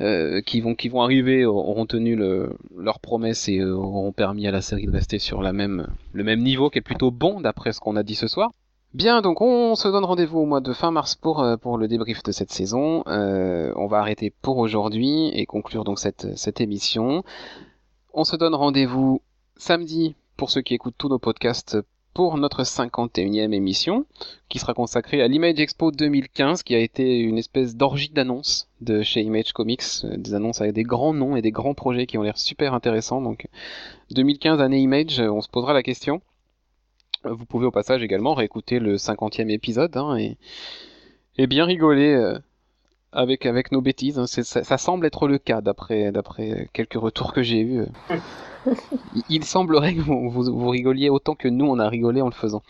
euh, 0.00 0.40
qui 0.42 0.60
vont 0.60 0.76
qui 0.76 0.88
vont 0.88 1.02
arriver 1.02 1.44
auront 1.44 1.86
tenu 1.86 2.14
le, 2.14 2.56
leur 2.76 3.00
promesse 3.00 3.48
et 3.48 3.64
auront 3.64 4.12
permis 4.12 4.46
à 4.46 4.52
la 4.52 4.60
série 4.62 4.86
de 4.86 4.92
rester 4.92 5.18
sur 5.18 5.42
la 5.42 5.52
même 5.52 5.88
le 6.12 6.22
même 6.22 6.40
niveau, 6.40 6.70
qui 6.70 6.78
est 6.78 6.82
plutôt 6.82 7.10
bon 7.10 7.40
d'après 7.40 7.72
ce 7.72 7.80
qu'on 7.80 7.96
a 7.96 8.04
dit 8.04 8.14
ce 8.14 8.28
soir. 8.28 8.52
Bien, 8.92 9.22
donc 9.22 9.40
on 9.40 9.76
se 9.76 9.86
donne 9.86 10.04
rendez-vous 10.04 10.40
au 10.40 10.46
mois 10.46 10.60
de 10.60 10.72
fin 10.72 10.90
mars 10.90 11.14
pour 11.14 11.40
euh, 11.40 11.56
pour 11.56 11.78
le 11.78 11.86
débrief 11.86 12.24
de 12.24 12.32
cette 12.32 12.50
saison. 12.50 13.04
Euh, 13.06 13.72
on 13.76 13.86
va 13.86 13.98
arrêter 13.98 14.30
pour 14.42 14.58
aujourd'hui 14.58 15.28
et 15.28 15.46
conclure 15.46 15.84
donc 15.84 16.00
cette 16.00 16.36
cette 16.36 16.60
émission. 16.60 17.22
On 18.12 18.24
se 18.24 18.34
donne 18.34 18.56
rendez-vous 18.56 19.22
samedi 19.56 20.16
pour 20.36 20.50
ceux 20.50 20.62
qui 20.62 20.74
écoutent 20.74 20.96
tous 20.98 21.08
nos 21.08 21.20
podcasts 21.20 21.78
pour 22.14 22.36
notre 22.36 22.64
51e 22.64 23.52
émission 23.52 24.06
qui 24.48 24.58
sera 24.58 24.74
consacrée 24.74 25.22
à 25.22 25.28
l'Image 25.28 25.60
Expo 25.60 25.92
2015 25.92 26.64
qui 26.64 26.74
a 26.74 26.80
été 26.80 27.20
une 27.20 27.38
espèce 27.38 27.76
d'orgie 27.76 28.10
d'annonces 28.10 28.68
de 28.80 29.02
chez 29.02 29.20
Image 29.20 29.52
Comics, 29.52 29.84
euh, 30.02 30.16
des 30.16 30.34
annonces 30.34 30.60
avec 30.60 30.72
des 30.72 30.82
grands 30.82 31.14
noms 31.14 31.36
et 31.36 31.42
des 31.42 31.52
grands 31.52 31.74
projets 31.74 32.06
qui 32.06 32.18
ont 32.18 32.22
l'air 32.22 32.38
super 32.38 32.74
intéressants. 32.74 33.20
Donc 33.20 33.46
2015 34.10 34.60
année 34.60 34.80
Image, 34.80 35.20
on 35.20 35.42
se 35.42 35.48
posera 35.48 35.74
la 35.74 35.84
question. 35.84 36.22
Vous 37.24 37.44
pouvez 37.46 37.66
au 37.66 37.70
passage 37.70 38.02
également 38.02 38.34
réécouter 38.34 38.78
le 38.78 38.96
50e 38.96 39.50
épisode 39.50 39.96
hein, 39.96 40.16
et, 40.16 40.36
et 41.36 41.46
bien 41.46 41.64
rigoler 41.66 42.14
euh, 42.14 42.38
avec 43.12 43.44
avec 43.46 43.72
nos 43.72 43.80
bêtises. 43.82 44.18
hein. 44.18 44.26
Ça, 44.26 44.42
ça 44.64 44.78
semble 44.78 45.04
être 45.06 45.28
le 45.28 45.38
cas 45.38 45.60
d'après 45.60 46.12
d'après 46.12 46.68
quelques 46.72 46.94
retours 46.94 47.32
que 47.32 47.42
j'ai 47.42 47.60
eus. 47.60 47.80
euh. 47.80 48.16
Il- 49.14 49.22
Il 49.28 49.44
semblerait 49.44 49.94
que 49.94 50.00
vous, 50.00 50.30
vous, 50.30 50.44
vous 50.44 50.68
rigoliez 50.68 51.08
autant 51.10 51.34
que 51.34 51.48
nous 51.48 51.66
on 51.66 51.78
a 51.78 51.88
rigolé 51.88 52.20
en 52.22 52.26
le 52.26 52.32
faisant. 52.32 52.62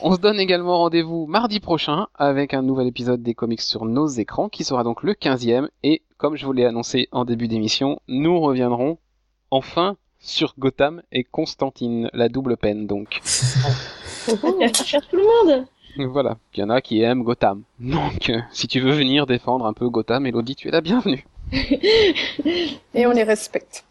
On 0.00 0.12
se 0.14 0.20
donne 0.20 0.38
également 0.40 0.78
rendez-vous 0.78 1.26
mardi 1.26 1.60
prochain 1.60 2.06
avec 2.14 2.52
un 2.54 2.62
nouvel 2.62 2.86
épisode 2.88 3.22
des 3.22 3.34
comics 3.34 3.60
sur 3.62 3.84
nos 3.84 4.06
écrans 4.08 4.48
qui 4.48 4.62
sera 4.64 4.82
donc 4.84 5.02
le 5.02 5.12
15e 5.14 5.68
et 5.82 6.02
comme 6.18 6.36
je 6.36 6.46
vous 6.46 6.52
l'ai 6.52 6.64
annoncé 6.64 7.08
en 7.12 7.24
début 7.24 7.48
d'émission, 7.48 8.00
nous 8.08 8.40
reviendrons 8.40 8.98
enfin 9.50 9.96
sur 10.26 10.54
Gotham 10.58 11.02
et 11.12 11.24
Constantine, 11.24 12.10
la 12.12 12.28
double 12.28 12.56
peine 12.56 12.86
donc. 12.86 13.20
Ça 13.22 14.34
fait 14.34 14.84
faire 14.84 15.06
tout 15.08 15.16
le 15.16 15.22
monde. 15.22 15.66
Voilà, 16.10 16.36
il 16.54 16.60
y 16.60 16.62
en 16.62 16.68
a 16.70 16.80
qui 16.82 17.00
aiment 17.00 17.22
Gotham. 17.22 17.62
Donc 17.80 18.28
euh, 18.28 18.38
si 18.52 18.66
tu 18.68 18.80
veux 18.80 18.92
venir 18.92 19.26
défendre 19.26 19.64
un 19.66 19.72
peu 19.72 19.88
Gotham, 19.88 20.26
Elodie, 20.26 20.56
tu 20.56 20.68
es 20.68 20.70
la 20.70 20.80
bienvenue. 20.82 21.24
Et 22.94 23.06
on 23.06 23.12
les 23.12 23.22
respecte. 23.22 23.84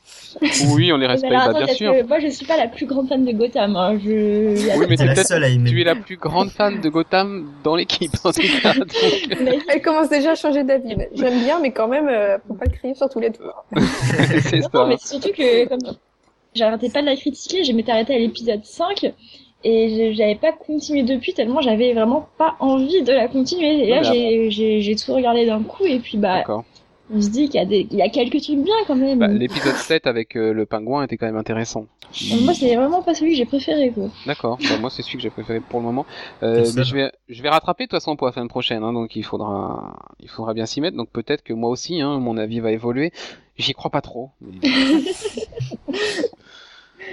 Oui, 0.74 0.92
on 0.92 0.98
les 0.98 1.08
Mais 1.08 1.14
respecte, 1.14 1.34
bah, 1.34 1.44
attends, 1.46 1.64
bien 1.66 1.74
sûr. 1.74 1.94
que 1.94 2.04
moi 2.06 2.20
je 2.20 2.28
suis 2.28 2.46
pas 2.46 2.58
la 2.58 2.68
plus 2.68 2.86
grande 2.86 3.08
fan 3.08 3.24
de 3.24 3.32
Gotham. 3.32 3.76
Hein. 3.78 3.98
Je... 4.04 4.78
Oui, 4.78 4.86
mais 4.90 4.98
c'est 4.98 5.06
la 5.06 5.14
peut-être 5.14 5.28
seule 5.28 5.44
à 5.46 5.48
aimer. 5.48 5.70
tu 5.70 5.80
es 5.82 5.84
la 5.86 5.96
plus 5.96 6.18
grande 6.18 6.50
fan 6.52 6.82
de 6.82 6.90
Gotham 6.90 7.50
dans 7.64 7.76
l'équipe 7.78 8.12
en 8.26 8.32
tout 8.34 8.42
cas. 8.62 8.74
donc, 8.74 8.92
Elle 9.70 9.82
commence 9.82 10.10
déjà 10.10 10.32
à 10.32 10.36
changer 10.36 10.64
d'avis. 10.66 10.96
J'aime 11.14 11.40
bien, 11.44 11.60
mais 11.62 11.72
quand 11.72 11.88
même, 11.88 12.10
euh, 12.10 12.38
faut 12.48 12.54
pas 12.56 12.66
le 12.66 12.72
crier 12.78 12.94
sur 12.94 13.10
tous 13.10 13.22
les 13.22 13.32
toits. 13.32 13.66
c'est 14.42 14.60
Non, 14.60 14.70
ça. 14.72 14.86
mais 14.88 14.96
c'est 15.00 15.08
surtout 15.08 15.32
que 15.32 15.68
comme 15.70 15.80
j'arrêtais 16.56 16.90
pas 16.90 17.02
de 17.02 17.06
la 17.08 17.16
critiquer, 17.16 17.64
je 17.64 17.72
m'étais 17.74 17.92
arrêtée 17.92 18.16
à 18.16 18.20
l'épisode 18.20 18.64
5 18.64 19.14
et 19.64 19.90
je- 19.90 20.16
j'avais 20.16 20.36
pas 20.36 20.52
continué 20.52 21.04
depuis 21.04 21.34
tellement 21.34 21.62
j'avais 21.62 21.94
vraiment 21.94 22.28
pas 22.38 22.56
envie 22.60 23.02
de 23.04 23.12
la 23.12 23.28
continuer. 23.28 23.84
Et 23.84 23.90
là 23.90 24.02
j'ai 24.50 24.96
tout 24.96 25.14
regardé 25.14 25.46
d'un 25.46 25.62
coup 25.64 25.86
et 25.86 26.00
puis 26.00 26.18
bah 26.18 26.38
D'accord. 26.38 26.64
On 27.14 27.22
se 27.22 27.30
dit 27.30 27.50
qu'il 27.50 27.60
y 27.60 27.64
a 27.64 27.66
des 27.66 27.88
il 27.92 27.98
y 27.98 28.02
a 28.02 28.10
quelques 28.10 28.42
trucs 28.42 28.60
bien 28.60 28.74
quand 28.88 28.96
même. 28.96 29.20
Bah, 29.20 29.28
L'épisode 29.28 29.76
7 29.76 30.08
avec 30.08 30.36
euh, 30.36 30.54
le 30.54 30.66
pingouin 30.66 31.04
était 31.04 31.18
quand 31.18 31.26
même 31.28 31.38
intéressant. 31.38 31.86
Donc, 32.32 32.42
Moi 32.42 32.54
c'est 32.54 32.76
vraiment 32.76 33.02
pas 33.04 33.14
celui 33.14 33.32
que 33.32 33.38
j'ai 33.38 33.46
préféré 33.46 33.92
quoi. 33.92 34.10
D'accord. 34.26 34.58
Bah, 34.62 34.78
moi, 34.80 34.90
c'est 34.90 35.02
celui 35.02 35.18
que 35.18 35.24
j'ai 35.24 35.30
préféré 35.30 35.60
pour 35.60 35.80
le 35.80 35.86
moment. 35.86 36.06
Euh, 36.44 36.66
mais 36.76 36.84
je 36.84 36.94
vais, 36.96 37.12
je 37.30 37.42
vais 37.44 37.50
rattraper 37.50 37.84
de 37.86 37.90
toute 37.90 38.00
façon 38.00 38.16
pour 38.16 38.28
la 38.28 38.34
semaine 38.34 38.48
prochaine. 38.48 38.84
Hein, 38.84 38.94
donc 38.94 39.16
il 39.16 39.24
faudra, 39.24 39.96
il 40.20 40.30
faudra 40.30 40.54
bien 40.54 40.66
s'y 40.66 40.82
mettre. 40.82 40.98
Donc 40.98 41.10
peut-être 41.10 41.44
que 41.44 41.54
moi 41.54 41.70
aussi, 41.70 42.02
hein, 42.02 42.20
mon 42.20 42.38
avis 42.38 42.60
va 42.60 42.72
évoluer. 42.72 43.12
J'y 43.58 43.74
crois 43.74 43.92
pas 43.92 44.02
trop. 44.02 44.32
mais- 44.42 44.60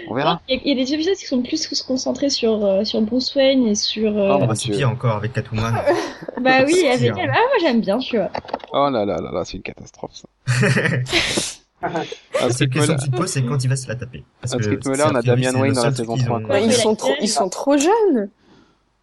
On 0.08 0.14
verra. 0.14 0.40
Il 0.48 0.56
y, 0.56 0.58
a- 0.58 0.62
il 0.64 0.68
y 0.78 0.80
a 0.80 0.84
des 0.84 0.94
épisodes 0.94 1.14
qui 1.14 1.26
sont 1.26 1.42
plus 1.42 1.82
concentrés 1.82 2.30
sur 2.30 2.64
euh, 2.64 2.84
sur 2.84 3.00
Bruce 3.02 3.34
Wayne 3.34 3.66
et 3.66 3.74
sur 3.74 4.10
euh, 4.16 4.30
Oh, 4.34 4.38
Ah, 4.42 4.46
mon 4.46 4.54
c'est 4.54 4.70
pire 4.72 4.90
encore 4.90 5.16
avec 5.16 5.32
Catwoman. 5.32 5.74
bah 6.40 6.64
oui 6.66 6.86
avec 6.88 7.12
elle. 7.16 7.30
Ah 7.30 7.34
moi 7.38 7.58
j'aime 7.60 7.80
bien 7.80 7.98
tu 7.98 8.16
vois. 8.16 8.30
Oh 8.72 8.88
là 8.90 9.04
là 9.04 9.20
là 9.20 9.30
là, 9.32 9.44
c'est 9.44 9.56
une 9.58 9.62
catastrophe 9.62 10.12
ça. 10.14 10.28
La 11.82 12.50
ce 12.50 12.58
seule 12.58 12.68
question 12.70 12.94
que 12.96 13.02
tu 13.02 13.10
te 13.10 13.16
poses, 13.16 13.28
c'est 13.30 13.42
quand 13.42 13.62
il 13.64 13.68
va 13.68 13.74
se 13.76 13.88
la 13.88 13.96
taper. 13.96 14.22
Parce 14.40 14.54
que 14.54 14.68
rythme-là, 14.68 14.96
c'est 15.08 15.12
on 15.12 15.14
a 15.16 15.22
Damian 15.22 15.52
Wayne 15.60 15.72
dans 15.74 15.82
la 15.84 15.90
saison 15.90 16.04
truc 16.14 16.18
qu'ils 16.18 16.26
3, 16.26 16.38
ont-. 16.38 16.44
Ouais, 16.44 16.64
ils 16.64 16.72
sont 16.72 16.94
trop, 16.94 17.12
ils 17.20 17.28
sont 17.28 17.48
trop 17.48 17.76
jeunes. 17.76 18.30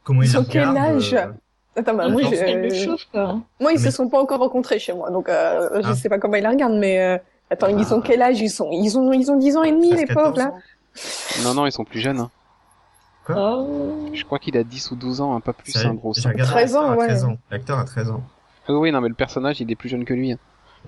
Comment 0.06 0.21
Ils 0.21 0.28
il 0.28 0.32
sont 0.32 0.39
la 0.39 0.45
quel 0.49 0.78
âge 0.78 1.13
euh, 1.13 1.28
Attends, 1.75 1.93
bah, 1.93 2.04
Ah, 2.06 2.10
moi, 2.10 2.21
le 2.21 2.73
chauffe 2.73 3.06
quoi. 3.12 3.39
moi, 3.60 3.73
ils 3.73 3.80
se 3.80 3.86
Mais- 3.86 3.91
sont 3.91 4.08
pas 4.10 4.21
encore 4.21 4.39
rencontrés 4.39 4.80
chez 4.80 4.93
moi, 4.93 5.12
donc 5.12 5.28
euh, 5.28 5.82
je 5.84 5.89
Ah. 5.89 5.95
sais 5.95 6.08
pas 6.10 6.19
comment 6.19 6.36
ils 6.36 6.41
la 6.43 6.49
regardent, 6.52 6.78
mais 6.80 6.99
euh, 7.02 7.17
attends, 7.49 7.67
ils 7.67 7.93
ont 7.93 7.99
Ah. 7.99 8.04
quel 8.06 8.21
âge 8.21 8.39
Ils 8.39 8.49
sont, 8.49 8.69
ils 8.71 8.97
ont, 8.97 9.12
ils 9.12 9.30
ont 9.30 9.36
10 9.38 9.58
ans 9.58 9.63
et 9.63 9.71
demi, 9.71 9.89
les 9.91 10.06
13, 10.06 10.15
pauvres 10.15 10.34
14 10.34 10.38
là. 10.38 10.54
Non, 11.43 11.54
non, 11.54 11.65
ils 11.65 11.71
sont 11.71 11.84
plus 11.86 11.99
jeunes. 11.99 12.19
hein. 12.19 12.30
Oh. 13.36 14.10
Je 14.13 14.23
crois 14.25 14.39
qu'il 14.39 14.58
a 14.58 14.63
10 14.63 14.91
ou 14.91 14.95
12 14.95 15.21
ans, 15.21 15.36
hein, 15.36 15.39
pas 15.39 15.54
plus, 15.54 15.75
un 15.86 15.93
gros. 15.93 16.13
J'ai 16.15 16.28
regardé 16.30 16.52
13 16.52 16.75
ans, 16.75 16.95
ouais. 16.95 17.08
13 17.08 17.25
ans. 17.25 17.38
L'acteur 17.52 17.78
a 17.78 17.84
13 17.86 18.10
ans. 18.12 18.23
Ah 18.67 18.73
oui, 18.73 18.91
non, 18.91 19.02
mais 19.02 19.10
le 19.10 19.13
personnage, 19.13 19.62
il 19.62 19.71
est 19.71 19.75
plus 19.75 19.89
jeune 19.89 20.04
que 20.04 20.13
lui. 20.15 20.32
hein. 20.32 20.38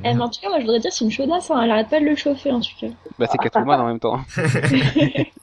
Eh, 0.03 0.13
mais 0.13 0.21
en 0.21 0.29
tout 0.29 0.39
cas, 0.41 0.47
moi, 0.49 0.57
je 0.59 0.63
voudrais 0.65 0.79
dire, 0.79 0.91
c'est 0.91 1.03
une 1.05 1.11
chaudasse, 1.11 1.51
hein. 1.51 1.61
Elle 1.61 1.69
arrête 1.69 1.89
pas 1.89 1.99
de 1.99 2.05
le 2.05 2.15
chauffer, 2.15 2.51
en 2.51 2.61
tout 2.61 2.69
cas. 2.79 2.87
Bah, 3.19 3.27
c'est 3.31 3.37
Catwoman 3.37 3.79
en 3.79 3.85
même 3.85 3.99
temps. 3.99 4.19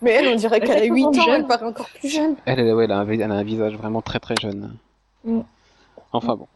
Mais 0.02 0.12
elle, 0.12 0.28
on 0.28 0.34
dirait 0.36 0.58
qu'elle 0.60 0.70
a 0.70 0.76
Elle 0.78 0.84
est 0.84 0.90
8 0.90 1.04
ans, 1.06 1.12
jeune. 1.12 1.28
elle 1.42 1.46
paraît 1.46 1.66
encore 1.66 1.88
plus 1.90 2.08
jeune. 2.08 2.34
Elle, 2.46 2.58
elle, 2.60 2.74
ouais, 2.74 2.84
elle, 2.84 2.92
a 2.92 2.98
un, 2.98 3.04
vi- 3.04 3.20
elle 3.20 3.30
a 3.30 3.34
un 3.34 3.42
visage 3.44 3.74
vraiment 3.76 4.00
très 4.02 4.18
très 4.20 4.34
jeune. 4.40 4.74
Mm. 5.24 5.40
Enfin 6.12 6.34
bon. 6.36 6.48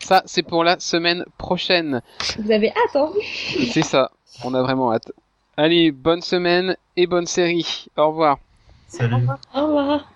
Ça, 0.00 0.22
c'est 0.26 0.42
pour 0.42 0.64
la 0.64 0.78
semaine 0.80 1.24
prochaine. 1.36 2.00
Vous 2.38 2.50
avez 2.50 2.70
hâte, 2.70 2.96
hein 2.96 3.10
C'est 3.72 3.82
ça. 3.82 4.10
On 4.44 4.54
a 4.54 4.62
vraiment 4.62 4.92
hâte. 4.92 5.12
Allez, 5.60 5.90
bonne 5.90 6.22
semaine 6.22 6.76
et 6.94 7.08
bonne 7.08 7.26
série. 7.26 7.86
Au 7.96 8.10
revoir. 8.10 8.38
Salut. 8.86 9.26
Au 9.52 9.66
revoir. 9.66 10.08